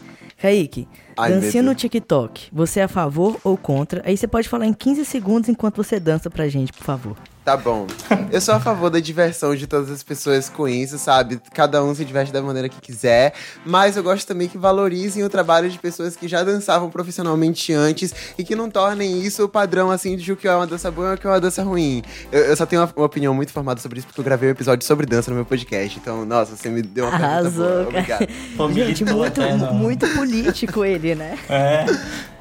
Kaique, 0.40 0.86
Ai, 1.16 1.32
dancinha 1.32 1.64
no 1.64 1.74
TikTok, 1.74 2.48
você 2.52 2.78
é 2.78 2.84
a 2.84 2.88
favor 2.88 3.40
ou 3.42 3.56
contra? 3.56 4.02
Aí 4.06 4.16
você 4.16 4.28
pode 4.28 4.48
falar 4.48 4.66
em 4.66 4.72
15 4.72 5.04
segundos 5.04 5.48
enquanto 5.48 5.76
você 5.76 5.98
dança 5.98 6.30
pra 6.30 6.46
gente, 6.48 6.72
por 6.72 6.84
favor. 6.84 7.16
Tá 7.48 7.56
bom. 7.56 7.86
Eu 8.30 8.42
sou 8.42 8.54
a 8.54 8.60
favor 8.60 8.90
da 8.90 9.00
diversão 9.00 9.56
de 9.56 9.66
todas 9.66 9.90
as 9.90 10.02
pessoas 10.02 10.50
com 10.50 10.68
isso, 10.68 10.98
sabe? 10.98 11.40
Cada 11.54 11.82
um 11.82 11.94
se 11.94 12.04
diverte 12.04 12.30
da 12.30 12.42
maneira 12.42 12.68
que 12.68 12.78
quiser. 12.78 13.32
Mas 13.64 13.96
eu 13.96 14.02
gosto 14.02 14.26
também 14.26 14.48
que 14.48 14.58
valorizem 14.58 15.24
o 15.24 15.30
trabalho 15.30 15.70
de 15.70 15.78
pessoas 15.78 16.14
que 16.14 16.28
já 16.28 16.44
dançavam 16.44 16.90
profissionalmente 16.90 17.72
antes 17.72 18.14
e 18.36 18.44
que 18.44 18.54
não 18.54 18.68
tornem 18.68 19.22
isso 19.22 19.42
o 19.42 19.48
padrão, 19.48 19.90
assim, 19.90 20.14
de 20.14 20.30
o 20.30 20.36
que 20.36 20.46
é 20.46 20.54
uma 20.54 20.66
dança 20.66 20.90
boa 20.90 21.12
e 21.12 21.14
o 21.14 21.16
que 21.16 21.26
é 21.26 21.30
uma 21.30 21.40
dança 21.40 21.62
ruim. 21.62 22.02
Eu, 22.30 22.40
eu 22.42 22.54
só 22.54 22.66
tenho 22.66 22.82
uma, 22.82 22.92
uma, 22.94 23.06
opinião 23.06 23.32
muito 23.32 23.50
formada 23.50 23.80
sobre 23.80 24.00
isso 24.00 24.08
porque 24.08 24.20
eu 24.20 24.24
gravei 24.26 24.50
um 24.50 24.52
episódio 24.52 24.86
sobre 24.86 25.06
dança 25.06 25.30
no 25.30 25.36
meu 25.36 25.46
podcast. 25.46 25.98
Então, 25.98 26.26
nossa, 26.26 26.54
você 26.54 26.68
me 26.68 26.82
deu 26.82 27.06
uma 27.06 27.14
Arrasou, 27.14 27.64
boa. 27.64 27.88
Obrigado. 27.88 28.28
Gente, 28.74 29.06
muito, 29.06 29.40
muito 29.72 30.06
político 30.08 30.84
ele, 30.84 31.14
né? 31.14 31.38
É. 31.48 31.86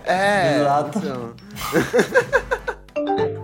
É. 0.04 0.60
Exato. 0.60 1.00
Então. 1.00 1.34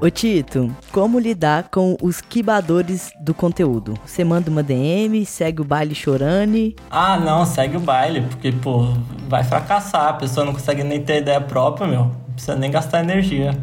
Ô 0.02 0.10
Tito, 0.10 0.76
como 0.92 1.18
lidar 1.18 1.70
com 1.70 1.96
os 2.02 2.20
quibadores 2.20 3.12
do 3.22 3.34
conteúdo? 3.34 3.94
Você 4.06 4.24
manda 4.24 4.50
uma 4.50 4.62
DM, 4.62 5.26
segue 5.26 5.62
o 5.62 5.64
baile 5.66 5.96
chorando? 5.96 6.76
Ah, 6.92 7.18
não, 7.18 7.46
segue 7.46 7.78
o 7.78 7.80
baile, 7.80 8.22
porque, 8.22 8.52
pô, 8.52 8.88
vai 9.30 9.44
fracassar. 9.44 10.10
A 10.10 10.14
pessoa 10.14 10.46
não 10.46 10.54
consegue 10.54 10.84
nem 10.84 11.02
ter 11.02 11.22
ideia 11.22 11.40
própria, 11.40 11.88
meu. 11.88 12.06
Não 12.06 12.34
precisa 12.34 12.56
nem 12.56 12.70
gastar 12.70 13.02
energia. 13.02 13.58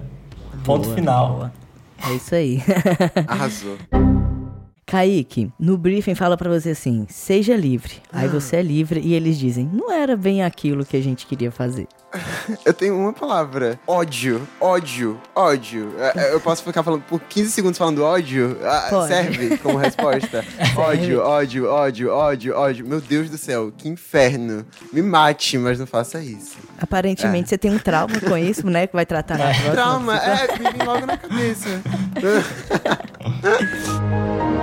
Ponto 0.64 0.84
boa, 0.84 0.94
final. 0.94 1.34
Boa. 1.34 1.52
É 2.08 2.14
isso 2.14 2.34
aí. 2.34 2.62
Arrasou. 3.26 3.76
Kaique, 4.90 5.52
no 5.56 5.78
briefing 5.78 6.16
fala 6.16 6.36
para 6.36 6.50
você 6.50 6.70
assim: 6.70 7.06
seja 7.08 7.54
livre. 7.54 7.92
Aí 8.12 8.26
você 8.26 8.56
é 8.56 8.62
livre 8.62 8.98
e 8.98 9.14
eles 9.14 9.38
dizem: 9.38 9.70
não 9.72 9.92
era 9.92 10.16
bem 10.16 10.42
aquilo 10.42 10.84
que 10.84 10.96
a 10.96 11.00
gente 11.00 11.26
queria 11.26 11.52
fazer. 11.52 11.86
Eu 12.66 12.74
tenho 12.74 12.98
uma 12.98 13.12
palavra: 13.12 13.78
ódio, 13.86 14.48
ódio, 14.60 15.16
ódio. 15.32 15.94
É, 15.96 16.30
é, 16.30 16.34
eu 16.34 16.40
posso 16.40 16.64
ficar 16.64 16.82
falando 16.82 17.02
por 17.02 17.20
15 17.20 17.52
segundos 17.52 17.78
falando 17.78 18.02
ódio? 18.02 18.58
Ah, 18.64 18.88
Pode. 18.90 19.06
Serve 19.06 19.58
como 19.58 19.78
resposta? 19.78 20.44
ódio, 20.76 21.20
ódio, 21.20 21.70
ódio, 21.70 22.12
ódio, 22.12 22.56
ódio. 22.56 22.84
Meu 22.84 23.00
Deus 23.00 23.30
do 23.30 23.38
céu, 23.38 23.70
que 23.70 23.88
inferno. 23.88 24.66
Me 24.92 25.02
mate, 25.02 25.56
mas 25.56 25.78
não 25.78 25.86
faça 25.86 26.20
isso. 26.20 26.58
Aparentemente 26.80 27.44
é. 27.44 27.48
você 27.50 27.58
tem 27.58 27.70
um 27.70 27.78
trauma 27.78 28.18
com 28.18 28.36
isso, 28.36 28.66
né? 28.66 28.88
Que 28.88 28.94
vai 28.94 29.06
tratar 29.06 29.38
na 29.38 29.44
próxima. 29.44 29.70
Trauma, 29.70 30.16
é, 30.16 30.58
me 30.58 30.70
vem 30.72 30.84
logo 30.84 31.06
na 31.06 31.16
cabeça. 31.16 31.68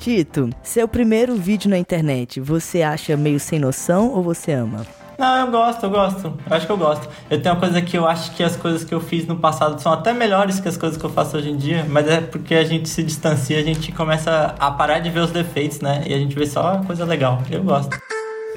Tito, 0.00 0.48
seu 0.62 0.88
primeiro 0.88 1.34
vídeo 1.34 1.68
na 1.68 1.76
internet, 1.76 2.40
você 2.40 2.80
acha 2.80 3.18
meio 3.18 3.38
sem 3.38 3.58
noção 3.58 4.08
ou 4.14 4.22
você 4.22 4.50
ama? 4.52 4.86
Não, 5.18 5.36
eu 5.36 5.50
gosto, 5.50 5.84
eu 5.84 5.90
gosto. 5.90 6.26
Eu 6.48 6.56
acho 6.56 6.64
que 6.64 6.72
eu 6.72 6.78
gosto. 6.78 7.06
Eu 7.28 7.42
tenho 7.42 7.54
uma 7.54 7.60
coisa 7.60 7.82
que 7.82 7.98
eu 7.98 8.08
acho 8.08 8.34
que 8.34 8.42
as 8.42 8.56
coisas 8.56 8.82
que 8.82 8.94
eu 8.94 9.00
fiz 9.02 9.26
no 9.26 9.36
passado 9.36 9.78
são 9.78 9.92
até 9.92 10.14
melhores 10.14 10.58
que 10.58 10.66
as 10.66 10.78
coisas 10.78 10.96
que 10.96 11.04
eu 11.04 11.10
faço 11.10 11.36
hoje 11.36 11.50
em 11.50 11.56
dia, 11.58 11.84
mas 11.86 12.08
é 12.08 12.22
porque 12.22 12.54
a 12.54 12.64
gente 12.64 12.88
se 12.88 13.02
distancia, 13.02 13.58
a 13.58 13.62
gente 13.62 13.92
começa 13.92 14.54
a 14.58 14.70
parar 14.70 15.00
de 15.00 15.10
ver 15.10 15.20
os 15.20 15.32
defeitos, 15.32 15.80
né? 15.82 16.02
E 16.06 16.14
a 16.14 16.18
gente 16.18 16.34
vê 16.34 16.46
só 16.46 16.78
coisa 16.86 17.04
legal. 17.04 17.42
Eu 17.50 17.62
gosto. 17.62 17.94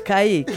Kaique, 0.05 0.53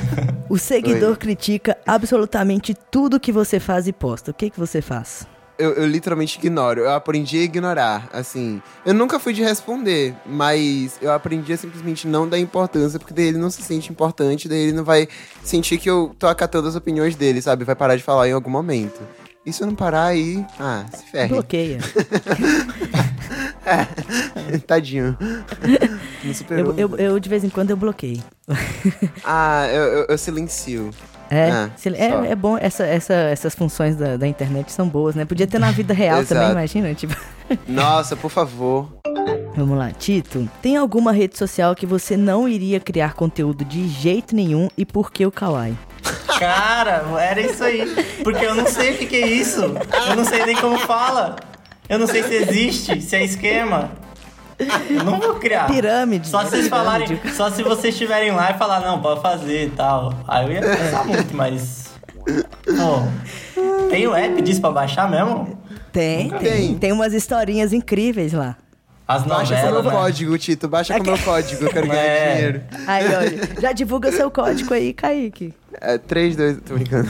o 0.50 0.58
seguidor 0.58 1.12
Oi. 1.12 1.16
critica 1.16 1.78
absolutamente 1.86 2.74
tudo 2.90 3.18
que 3.18 3.32
você 3.32 3.58
faz 3.58 3.88
e 3.88 3.92
posta. 3.92 4.32
O 4.32 4.34
que, 4.34 4.50
que 4.50 4.60
você 4.60 4.82
faz? 4.82 5.26
Eu, 5.58 5.72
eu 5.72 5.86
literalmente 5.86 6.38
ignoro. 6.38 6.82
Eu 6.82 6.92
aprendi 6.92 7.38
a 7.38 7.42
ignorar, 7.42 8.08
assim. 8.12 8.60
Eu 8.84 8.92
nunca 8.92 9.18
fui 9.18 9.32
de 9.32 9.42
responder, 9.42 10.14
mas 10.26 10.98
eu 11.00 11.12
aprendi 11.12 11.52
a 11.52 11.56
simplesmente 11.56 12.06
não 12.06 12.28
dar 12.28 12.38
importância, 12.38 12.98
porque 12.98 13.14
daí 13.14 13.26
ele 13.26 13.38
não 13.38 13.50
se 13.50 13.62
sente 13.62 13.90
importante, 13.90 14.48
daí 14.48 14.64
ele 14.64 14.72
não 14.72 14.84
vai 14.84 15.08
sentir 15.42 15.78
que 15.78 15.88
eu 15.88 16.14
tô 16.18 16.26
acatando 16.26 16.68
as 16.68 16.76
opiniões 16.76 17.16
dele, 17.16 17.40
sabe? 17.40 17.64
Vai 17.64 17.74
parar 17.74 17.96
de 17.96 18.02
falar 18.02 18.28
em 18.28 18.32
algum 18.32 18.50
momento. 18.50 19.00
E 19.46 19.52
se 19.52 19.62
eu 19.62 19.66
não 19.68 19.76
parar 19.76 20.06
aí, 20.06 20.44
ah, 20.58 20.84
se 20.92 21.04
ferre. 21.04 21.28
Bloqueia. 21.28 21.78
Tadinho. 24.66 25.16
Não 26.24 26.34
superou. 26.34 26.74
Eu, 26.76 26.90
eu, 26.90 26.96
eu, 26.96 27.20
de 27.20 27.28
vez 27.28 27.44
em 27.44 27.48
quando 27.48 27.70
eu 27.70 27.76
bloqueio. 27.76 28.22
Ah, 29.24 29.68
eu, 29.68 30.06
eu 30.08 30.18
silencio. 30.18 30.90
É, 31.30 31.50
Ah, 31.50 31.70
é, 31.84 32.32
é 32.32 32.34
bom, 32.34 32.56
essa, 32.58 32.84
essa, 32.84 33.14
essas 33.14 33.54
funções 33.54 33.96
da, 33.96 34.16
da 34.16 34.26
internet 34.26 34.70
são 34.72 34.88
boas, 34.88 35.14
né? 35.14 35.24
Podia 35.24 35.46
ter 35.46 35.58
na 35.58 35.70
vida 35.70 35.92
real 35.94 36.24
também, 36.24 36.50
imagina? 36.50 36.94
Tipo, 36.94 37.16
Nossa, 37.66 38.16
por 38.16 38.30
favor. 38.30 38.88
vamos 39.56 39.76
lá, 39.76 39.90
Tito. 39.90 40.48
Tem 40.62 40.76
alguma 40.76 41.12
rede 41.12 41.36
social 41.36 41.74
que 41.74 41.86
você 41.86 42.16
não 42.16 42.48
iria 42.48 42.78
criar 42.80 43.14
conteúdo 43.14 43.64
de 43.64 43.88
jeito 43.88 44.34
nenhum 44.34 44.68
e 44.76 44.84
por 44.84 45.10
que 45.10 45.24
o 45.26 45.30
Kawaii? 45.30 45.76
Cara, 46.38 47.04
era 47.18 47.40
isso 47.40 47.64
aí. 47.64 47.86
Porque 48.22 48.44
eu 48.44 48.54
não 48.54 48.66
sei 48.66 48.94
o 48.94 48.98
que, 48.98 49.06
que 49.06 49.16
é 49.16 49.26
isso. 49.26 49.62
Eu 49.62 50.16
não 50.16 50.24
sei 50.24 50.44
nem 50.44 50.56
como 50.56 50.78
fala. 50.78 51.36
Eu 51.88 51.98
não 51.98 52.06
sei 52.06 52.22
se 52.22 52.34
existe, 52.34 53.00
se 53.00 53.16
é 53.16 53.24
esquema. 53.24 53.90
Eu 54.90 55.04
não 55.04 55.18
vou 55.20 55.34
criar. 55.34 55.66
Pirâmide. 55.66 56.28
Só 56.28 56.42
se 56.44 56.50
vocês 56.50 56.68
falarem, 56.68 57.06
Pirâmide. 57.08 57.34
só 57.36 57.50
se 57.50 57.62
vocês 57.62 57.94
estiverem 57.94 58.30
lá 58.32 58.52
e 58.52 58.54
falar, 58.58 58.80
não, 58.80 59.00
pode 59.00 59.20
fazer 59.20 59.66
e 59.66 59.70
tal. 59.70 60.14
Aí 60.26 60.46
eu 60.46 60.52
ia 60.52 60.60
pensar 60.62 61.04
muito, 61.04 61.36
mas. 61.36 61.86
Pô, 62.24 63.88
tem 63.90 64.06
o 64.06 64.14
app 64.14 64.40
disso 64.42 64.60
pra 64.60 64.70
baixar 64.70 65.10
mesmo? 65.10 65.58
Tem, 65.92 66.24
Nunca 66.24 66.38
tem. 66.40 66.72
vi. 66.74 66.78
Tem 66.78 66.92
umas 66.92 67.12
historinhas 67.12 67.72
incríveis 67.72 68.32
lá. 68.32 68.56
As 69.08 69.22
Baixa 69.22 69.54
com 69.54 69.60
novelas. 69.60 69.82
meu 69.84 69.92
né? 69.92 69.98
código, 69.98 70.36
Tito. 70.38 70.66
Baixa 70.68 70.98
com 70.98 71.04
meu 71.04 71.18
código, 71.18 71.64
eu 71.64 71.70
quero 71.70 71.86
ganhar 71.86 72.02
É. 72.02 72.34
dinheiro. 72.34 72.60
Aí, 72.88 73.14
olha, 73.14 73.48
já 73.60 73.70
divulga 73.72 74.10
seu 74.10 74.28
código 74.32 74.74
aí, 74.74 74.92
Kaique. 74.92 75.54
É, 75.80 75.96
3, 75.96 76.34
2, 76.34 76.58
tô 76.66 76.74
brincando. 76.74 77.08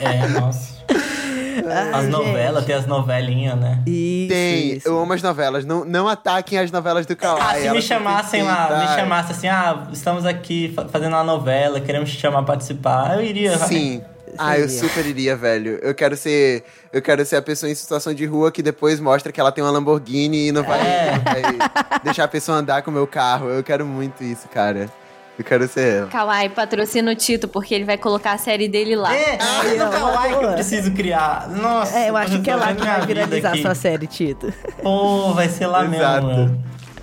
É, 0.00 0.26
nossa. 0.40 0.72
As 1.92 2.08
novelas, 2.08 2.64
tem 2.64 2.74
as 2.74 2.86
novelinhas, 2.86 3.58
né? 3.58 3.80
Isso, 3.86 4.28
Tem, 4.28 4.72
isso. 4.76 4.88
eu 4.88 4.98
amo 4.98 5.12
as 5.12 5.22
novelas. 5.22 5.64
Não, 5.64 5.84
não 5.84 6.08
ataquem 6.08 6.58
as 6.58 6.70
novelas 6.70 7.06
do 7.06 7.14
Kawaii. 7.16 7.42
Ah, 7.42 7.54
se 7.68 7.70
me 7.70 7.82
chamassem 7.82 8.42
lá, 8.42 8.78
me 8.88 8.96
chamassem 9.00 9.30
assim, 9.36 9.48
ah, 9.48 9.86
estamos 9.92 10.24
aqui 10.26 10.72
fa- 10.74 10.86
fazendo 10.88 11.12
uma 11.14 11.24
novela, 11.24 11.80
queremos 11.80 12.10
te 12.10 12.18
chamar 12.18 12.38
pra 12.42 12.54
participar, 12.54 13.14
eu 13.16 13.22
iria. 13.24 13.56
vai. 13.56 13.68
Sim. 13.68 14.02
Ah, 14.38 14.58
eu 14.58 14.66
super 14.66 15.04
iria, 15.04 15.36
velho. 15.36 15.78
Eu 15.82 15.94
quero 15.94 16.16
ser. 16.16 16.64
Eu 16.90 17.02
quero 17.02 17.22
ser 17.26 17.36
a 17.36 17.42
pessoa 17.42 17.70
em 17.70 17.74
situação 17.74 18.14
de 18.14 18.24
rua 18.24 18.50
que 18.50 18.62
depois 18.62 18.98
mostra 18.98 19.30
que 19.30 19.38
ela 19.38 19.52
tem 19.52 19.62
uma 19.62 19.70
Lamborghini 19.70 20.48
e 20.48 20.52
não 20.52 20.62
vai, 20.62 20.80
É. 20.80 21.12
não 21.12 21.20
vai 21.20 21.42
deixar 22.02 22.24
a 22.24 22.28
pessoa 22.28 22.56
andar 22.56 22.80
com 22.80 22.90
o 22.90 22.94
meu 22.94 23.06
carro. 23.06 23.50
Eu 23.50 23.62
quero 23.62 23.84
muito 23.84 24.24
isso, 24.24 24.48
cara. 24.48 24.88
Eu 25.38 25.44
quero 25.44 25.66
ser 25.66 25.96
ela. 25.98 26.06
Kawaii 26.08 26.50
patrocina 26.50 27.10
o 27.10 27.14
Tito, 27.16 27.48
porque 27.48 27.74
ele 27.74 27.84
vai 27.84 27.96
colocar 27.96 28.32
a 28.32 28.38
série 28.38 28.68
dele 28.68 28.94
lá. 28.94 29.14
É, 29.16 29.38
Ai, 29.40 29.78
é 29.78 29.82
ó, 29.82 29.86
no 29.86 29.90
Kawaii 29.92 30.36
que 30.38 30.44
eu 30.44 30.52
preciso 30.52 30.92
criar. 30.92 31.48
Nossa, 31.48 31.98
É, 31.98 32.10
eu 32.10 32.16
acho 32.16 32.40
que 32.42 32.50
é 32.50 32.54
lá 32.54 32.66
resolvendo 32.66 32.86
que 32.86 32.98
vai 32.98 33.06
viralizar 33.06 33.48
aqui. 33.50 33.62
sua 33.62 33.74
série, 33.74 34.06
Tito. 34.06 34.52
Pô, 34.82 35.32
vai 35.32 35.48
ser 35.48 35.66
lá 35.66 35.84
Exato. 35.84 36.26
mesmo. 36.26 36.44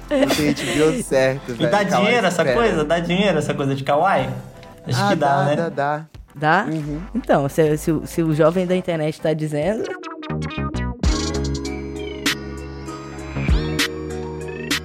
meu. 0.10 0.20
Não 0.20 0.28
tem 0.36 0.54
HBO 0.54 1.04
certo, 1.04 1.52
E 1.52 1.54
velho. 1.56 1.72
dá 1.72 1.86
Kawaii 1.86 2.06
dinheiro 2.06 2.28
essa 2.28 2.46
coisa? 2.46 2.84
Dá 2.86 3.00
dinheiro 3.00 3.38
essa 3.38 3.54
coisa 3.54 3.76
de 3.76 3.84
Kawaii? 3.84 4.30
Acho 4.88 5.04
Ah, 5.04 5.10
que 5.10 5.16
dá, 5.16 5.44
né? 5.46 5.56
Dá, 5.56 5.70
dá. 5.70 6.06
Dá? 6.36 6.66
Uhum. 6.70 7.02
Então, 7.16 7.50
se, 7.50 7.78
se 7.78 7.92
o- 7.92 8.06
se 8.06 8.22
o 8.24 8.34
jovem 8.34 8.66
da 8.66 8.76
internet 8.76 9.20
tá 9.20 9.34
dizendo. 9.34 9.84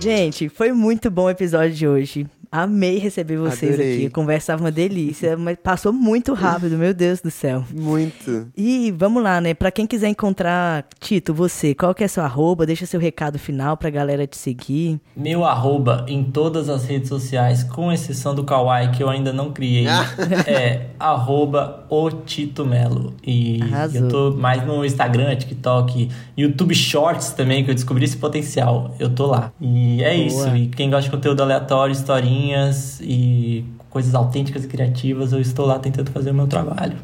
Gente, 0.01 0.49
foi 0.49 0.73
muito 0.73 1.11
bom 1.11 1.25
o 1.25 1.31
episódio 1.31 1.75
de 1.75 1.89
hoje. 1.89 2.27
Amei 2.57 2.99
receber 2.99 3.37
vocês 3.37 3.75
Adorei. 3.75 3.97
aqui. 3.97 4.07
A 4.07 4.11
conversa 4.11 4.53
tava 4.53 4.63
uma 4.63 4.71
delícia, 4.71 5.35
mas 5.37 5.59
passou 5.61 5.93
muito 5.93 6.33
rápido, 6.35 6.79
meu 6.79 6.95
Deus 6.95 7.21
do 7.21 7.29
céu. 7.29 7.65
Muito. 7.75 8.47
E 8.57 8.93
vamos 8.97 9.25
lá, 9.25 9.41
né? 9.41 9.55
Pra 9.55 9.73
quem 9.73 9.89
quiser 9.89 10.07
encontrar, 10.07 10.87
Tito, 11.01 11.35
você, 11.35 11.75
qual 11.75 11.93
que 11.93 12.05
é 12.05 12.07
seu 12.07 12.23
arroba? 12.23 12.65
Deixa 12.65 12.87
seu 12.87 13.01
recado 13.01 13.41
final 13.41 13.77
pra 13.77 13.91
galera 13.91 14.25
te 14.25 14.37
seguir. 14.37 15.01
Meu 15.17 15.45
arroba 15.45 16.07
em 16.07 16.23
todas 16.23 16.69
as 16.69 16.85
redes 16.85 17.09
sociais, 17.09 17.65
com 17.65 17.91
exceção 17.91 18.37
do 18.37 18.45
Kawaii, 18.45 18.93
que 18.93 19.03
eu 19.03 19.09
ainda 19.09 19.33
não 19.33 19.53
criei, 19.53 19.89
é 20.47 20.91
arroba 20.97 21.85
o 21.91 22.09
Tito 22.09 22.65
Melo. 22.65 23.15
E 23.27 23.61
Arrasou. 23.63 24.01
eu 24.01 24.09
tô 24.09 24.31
mais 24.31 24.65
no 24.65 24.85
Instagram, 24.85 25.35
TikTok, 25.35 26.09
YouTube 26.39 26.73
Shorts 26.73 27.33
também, 27.33 27.65
que 27.65 27.71
eu 27.73 27.75
descobri 27.75 28.05
esse 28.05 28.17
potencial. 28.17 28.95
Eu 29.01 29.11
tô 29.11 29.27
lá. 29.27 29.53
E 29.61 30.05
é 30.05 30.15
Boa. 30.15 30.27
isso. 30.27 30.57
E 30.57 30.69
quem 30.69 30.89
gosta 30.89 31.11
de 31.11 31.11
conteúdo 31.11 31.43
aleatório, 31.43 31.93
historinhas 32.45 33.01
e 33.01 33.65
coisas 33.89 34.15
autênticas 34.15 34.65
e 34.65 34.69
criativas, 34.69 35.33
eu 35.33 35.41
estou 35.41 35.67
lá 35.67 35.79
tentando 35.79 36.11
fazer 36.11 36.31
o 36.31 36.35
meu 36.35 36.47
trabalho. 36.47 36.97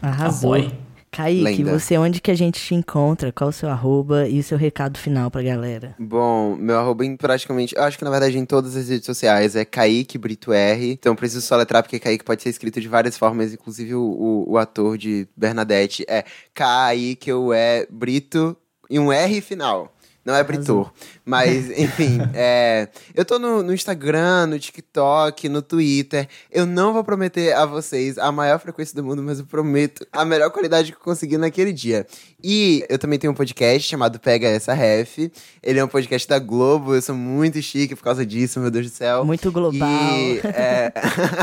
Arrasou. 0.00 0.54
Apoie. 0.54 0.72
Kaique, 1.10 1.62
Lenda. 1.62 1.78
você 1.78 1.96
onde 1.96 2.20
que 2.20 2.30
a 2.30 2.34
gente 2.34 2.60
te 2.60 2.74
encontra? 2.74 3.32
Qual 3.32 3.48
o 3.48 3.52
seu 3.52 3.70
arroba 3.70 4.28
e 4.28 4.38
o 4.38 4.42
seu 4.42 4.58
recado 4.58 4.98
final 4.98 5.30
pra 5.30 5.42
galera? 5.42 5.94
Bom, 5.98 6.56
meu 6.56 6.78
arroba 6.78 7.06
em 7.06 7.16
praticamente. 7.16 7.74
Eu 7.74 7.84
acho 7.84 7.96
que 7.96 8.04
na 8.04 8.10
verdade 8.10 8.36
em 8.36 8.44
todas 8.44 8.76
as 8.76 8.90
redes 8.90 9.06
sociais 9.06 9.56
é 9.56 9.64
Kaique 9.64 10.18
Brito 10.18 10.52
R. 10.52 10.90
Então 10.90 11.16
preciso 11.16 11.40
soletrar 11.40 11.82
porque 11.82 11.98
Kaique 11.98 12.24
pode 12.24 12.42
ser 12.42 12.50
escrito 12.50 12.82
de 12.82 12.88
várias 12.88 13.16
formas, 13.16 13.54
inclusive 13.54 13.94
o, 13.94 14.02
o, 14.02 14.52
o 14.52 14.58
ator 14.58 14.98
de 14.98 15.26
Bernadette 15.34 16.04
é 16.06 16.22
K-A-I-Q-U-E 16.52 17.86
Brito 17.90 18.54
e 18.90 18.98
um 18.98 19.10
R 19.10 19.40
final. 19.40 19.95
Não 20.26 20.34
é 20.34 20.42
Britor. 20.42 20.90
Mas, 21.24 21.70
enfim, 21.78 22.18
é, 22.34 22.88
eu 23.14 23.24
tô 23.24 23.38
no, 23.38 23.62
no 23.62 23.72
Instagram, 23.72 24.48
no 24.48 24.58
TikTok, 24.58 25.48
no 25.48 25.62
Twitter. 25.62 26.28
Eu 26.50 26.66
não 26.66 26.92
vou 26.92 27.04
prometer 27.04 27.54
a 27.54 27.64
vocês 27.64 28.18
a 28.18 28.32
maior 28.32 28.58
frequência 28.58 28.96
do 28.96 29.04
mundo, 29.04 29.22
mas 29.22 29.38
eu 29.38 29.46
prometo 29.46 30.04
a 30.10 30.24
melhor 30.24 30.50
qualidade 30.50 30.90
que 30.90 30.98
eu 30.98 31.02
conseguir 31.02 31.38
naquele 31.38 31.72
dia. 31.72 32.04
E 32.42 32.84
eu 32.88 32.98
também 32.98 33.20
tenho 33.20 33.32
um 33.32 33.36
podcast 33.36 33.88
chamado 33.88 34.18
Pega 34.18 34.48
Essa 34.48 34.74
Ref. 34.74 35.30
Ele 35.62 35.78
é 35.78 35.84
um 35.84 35.88
podcast 35.88 36.28
da 36.28 36.40
Globo. 36.40 36.96
Eu 36.96 37.02
sou 37.02 37.14
muito 37.14 37.62
chique 37.62 37.94
por 37.94 38.02
causa 38.02 38.26
disso, 38.26 38.58
meu 38.58 38.70
Deus 38.70 38.90
do 38.90 38.92
céu. 38.92 39.24
Muito 39.24 39.52
global. 39.52 39.88
E, 39.88 40.40
é, 40.44 40.92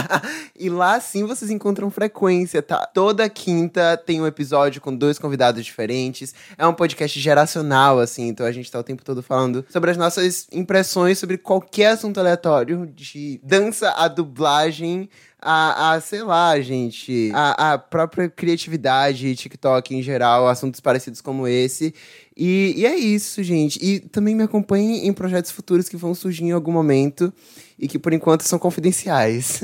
e 0.60 0.70
lá 0.70 1.00
sim 1.00 1.26
vocês 1.26 1.50
encontram 1.50 1.90
frequência, 1.90 2.62
tá? 2.62 2.86
Toda 2.86 3.30
quinta 3.30 3.96
tem 3.96 4.22
um 4.22 4.28
episódio 4.28 4.82
com 4.82 4.94
dois 4.94 5.18
convidados 5.18 5.64
diferentes. 5.64 6.36
É 6.58 6.68
um 6.68 6.74
podcast 6.74 7.18
geracional, 7.18 8.00
assim, 8.00 8.28
então 8.28 8.46
a 8.46 8.52
gente 8.52 8.73
tá 8.74 8.80
o 8.80 8.84
tempo 8.84 9.04
todo 9.04 9.24
falando 9.24 9.66
sobre 9.70 9.92
as 9.92 9.98
nossas 9.98 10.48
impressões 10.52 11.20
sobre 11.20 11.38
qualquer 11.38 11.92
assunto 11.92 12.20
aleatório, 12.20 12.88
de 12.88 13.40
dança 13.44 13.92
a 13.92 14.08
dublagem. 14.08 15.10
A, 15.46 15.92
a, 15.92 16.00
sei 16.00 16.24
lá, 16.24 16.58
gente, 16.62 17.30
a, 17.34 17.74
a 17.74 17.78
própria 17.78 18.30
criatividade, 18.30 19.36
TikTok 19.36 19.94
em 19.94 20.02
geral, 20.02 20.48
assuntos 20.48 20.80
parecidos 20.80 21.20
como 21.20 21.46
esse. 21.46 21.94
E, 22.36 22.74
e 22.78 22.86
é 22.86 22.96
isso, 22.96 23.44
gente. 23.44 23.78
E 23.84 24.00
também 24.00 24.36
me 24.36 24.44
acompanhem 24.44 25.06
em 25.06 25.12
projetos 25.12 25.52
futuros 25.52 25.90
que 25.90 25.98
vão 25.98 26.16
surgir 26.16 26.46
em 26.46 26.52
algum 26.52 26.72
momento 26.72 27.34
e 27.78 27.90
que 27.90 28.00
por 28.00 28.14
enquanto 28.14 28.44
são 28.44 28.58
confidenciais. 28.58 29.62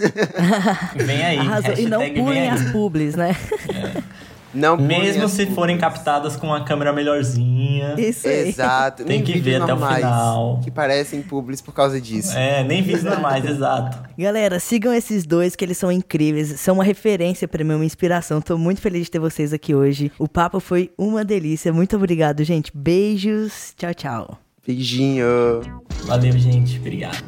Vem 0.95 1.23
aí. 1.23 1.37
Arrasou. 1.37 1.73
E 1.75 1.85
não 1.85 2.13
pulem 2.13 2.49
as 2.49 2.71
publis, 2.71 3.15
né? 3.15 3.33
Não 4.53 4.77
Mesmo 4.77 5.27
se 5.29 5.45
forem 5.47 5.77
captadas 5.77 6.35
com 6.35 6.47
uma 6.47 6.63
câmera 6.63 6.91
melhorzinha. 6.91 7.95
Isso 7.97 8.27
aí. 8.27 8.49
Exato. 8.49 9.03
Tem 9.03 9.17
nem 9.17 9.23
que 9.23 9.39
ver 9.39 9.61
até 9.61 9.73
o 9.73 9.77
final. 9.77 10.59
Que 10.63 10.71
parecem 10.71 11.21
publis 11.21 11.61
por 11.61 11.73
causa 11.73 12.01
disso. 12.01 12.35
É, 12.35 12.63
nem 12.63 12.81
vídeos 12.81 13.03
normais, 13.03 13.45
exato. 13.49 13.97
Galera, 14.17 14.59
sigam 14.59 14.93
esses 14.93 15.25
dois 15.25 15.55
que 15.55 15.63
eles 15.63 15.77
são 15.77 15.91
incríveis, 15.91 16.59
são 16.59 16.75
uma 16.75 16.83
referência 16.83 17.47
pra 17.47 17.63
mim, 17.63 17.73
uma 17.73 17.85
inspiração. 17.85 18.41
Tô 18.41 18.57
muito 18.57 18.81
feliz 18.81 19.05
de 19.05 19.11
ter 19.11 19.19
vocês 19.19 19.53
aqui 19.53 19.75
hoje. 19.75 20.11
O 20.17 20.27
papo 20.27 20.59
foi 20.59 20.91
uma 20.97 21.23
delícia. 21.23 21.71
Muito 21.71 21.95
obrigado, 21.95 22.43
gente. 22.43 22.71
Beijos. 22.75 23.73
Tchau, 23.77 23.93
tchau. 23.93 24.39
Beijinho. 24.65 25.25
Valeu, 26.05 26.31
gente. 26.33 26.77
Obrigado. 26.79 27.23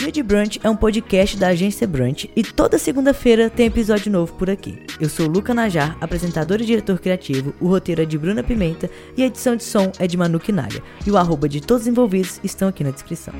Dia 0.00 0.10
de 0.10 0.22
Brunch 0.22 0.58
é 0.64 0.70
um 0.70 0.74
podcast 0.74 1.36
da 1.36 1.48
agência 1.48 1.86
Brunch 1.86 2.30
e 2.34 2.42
toda 2.42 2.78
segunda-feira 2.78 3.50
tem 3.50 3.66
episódio 3.66 4.10
novo 4.10 4.32
por 4.32 4.48
aqui. 4.48 4.78
Eu 4.98 5.10
sou 5.10 5.26
Luca 5.26 5.52
Najar, 5.52 5.94
apresentador 6.00 6.58
e 6.58 6.64
diretor 6.64 6.98
criativo, 6.98 7.54
o 7.60 7.68
roteiro 7.68 8.00
é 8.00 8.06
de 8.06 8.16
Bruna 8.16 8.42
Pimenta 8.42 8.88
e 9.14 9.22
a 9.22 9.26
edição 9.26 9.54
de 9.54 9.62
som 9.62 9.92
é 9.98 10.06
de 10.06 10.16
Manu 10.16 10.40
Quinalha. 10.40 10.82
E 11.06 11.10
o 11.10 11.18
arroba 11.18 11.46
de 11.46 11.60
todos 11.60 11.82
os 11.82 11.88
envolvidos 11.88 12.40
estão 12.42 12.68
aqui 12.68 12.82
na 12.82 12.92
descrição. 12.92 13.34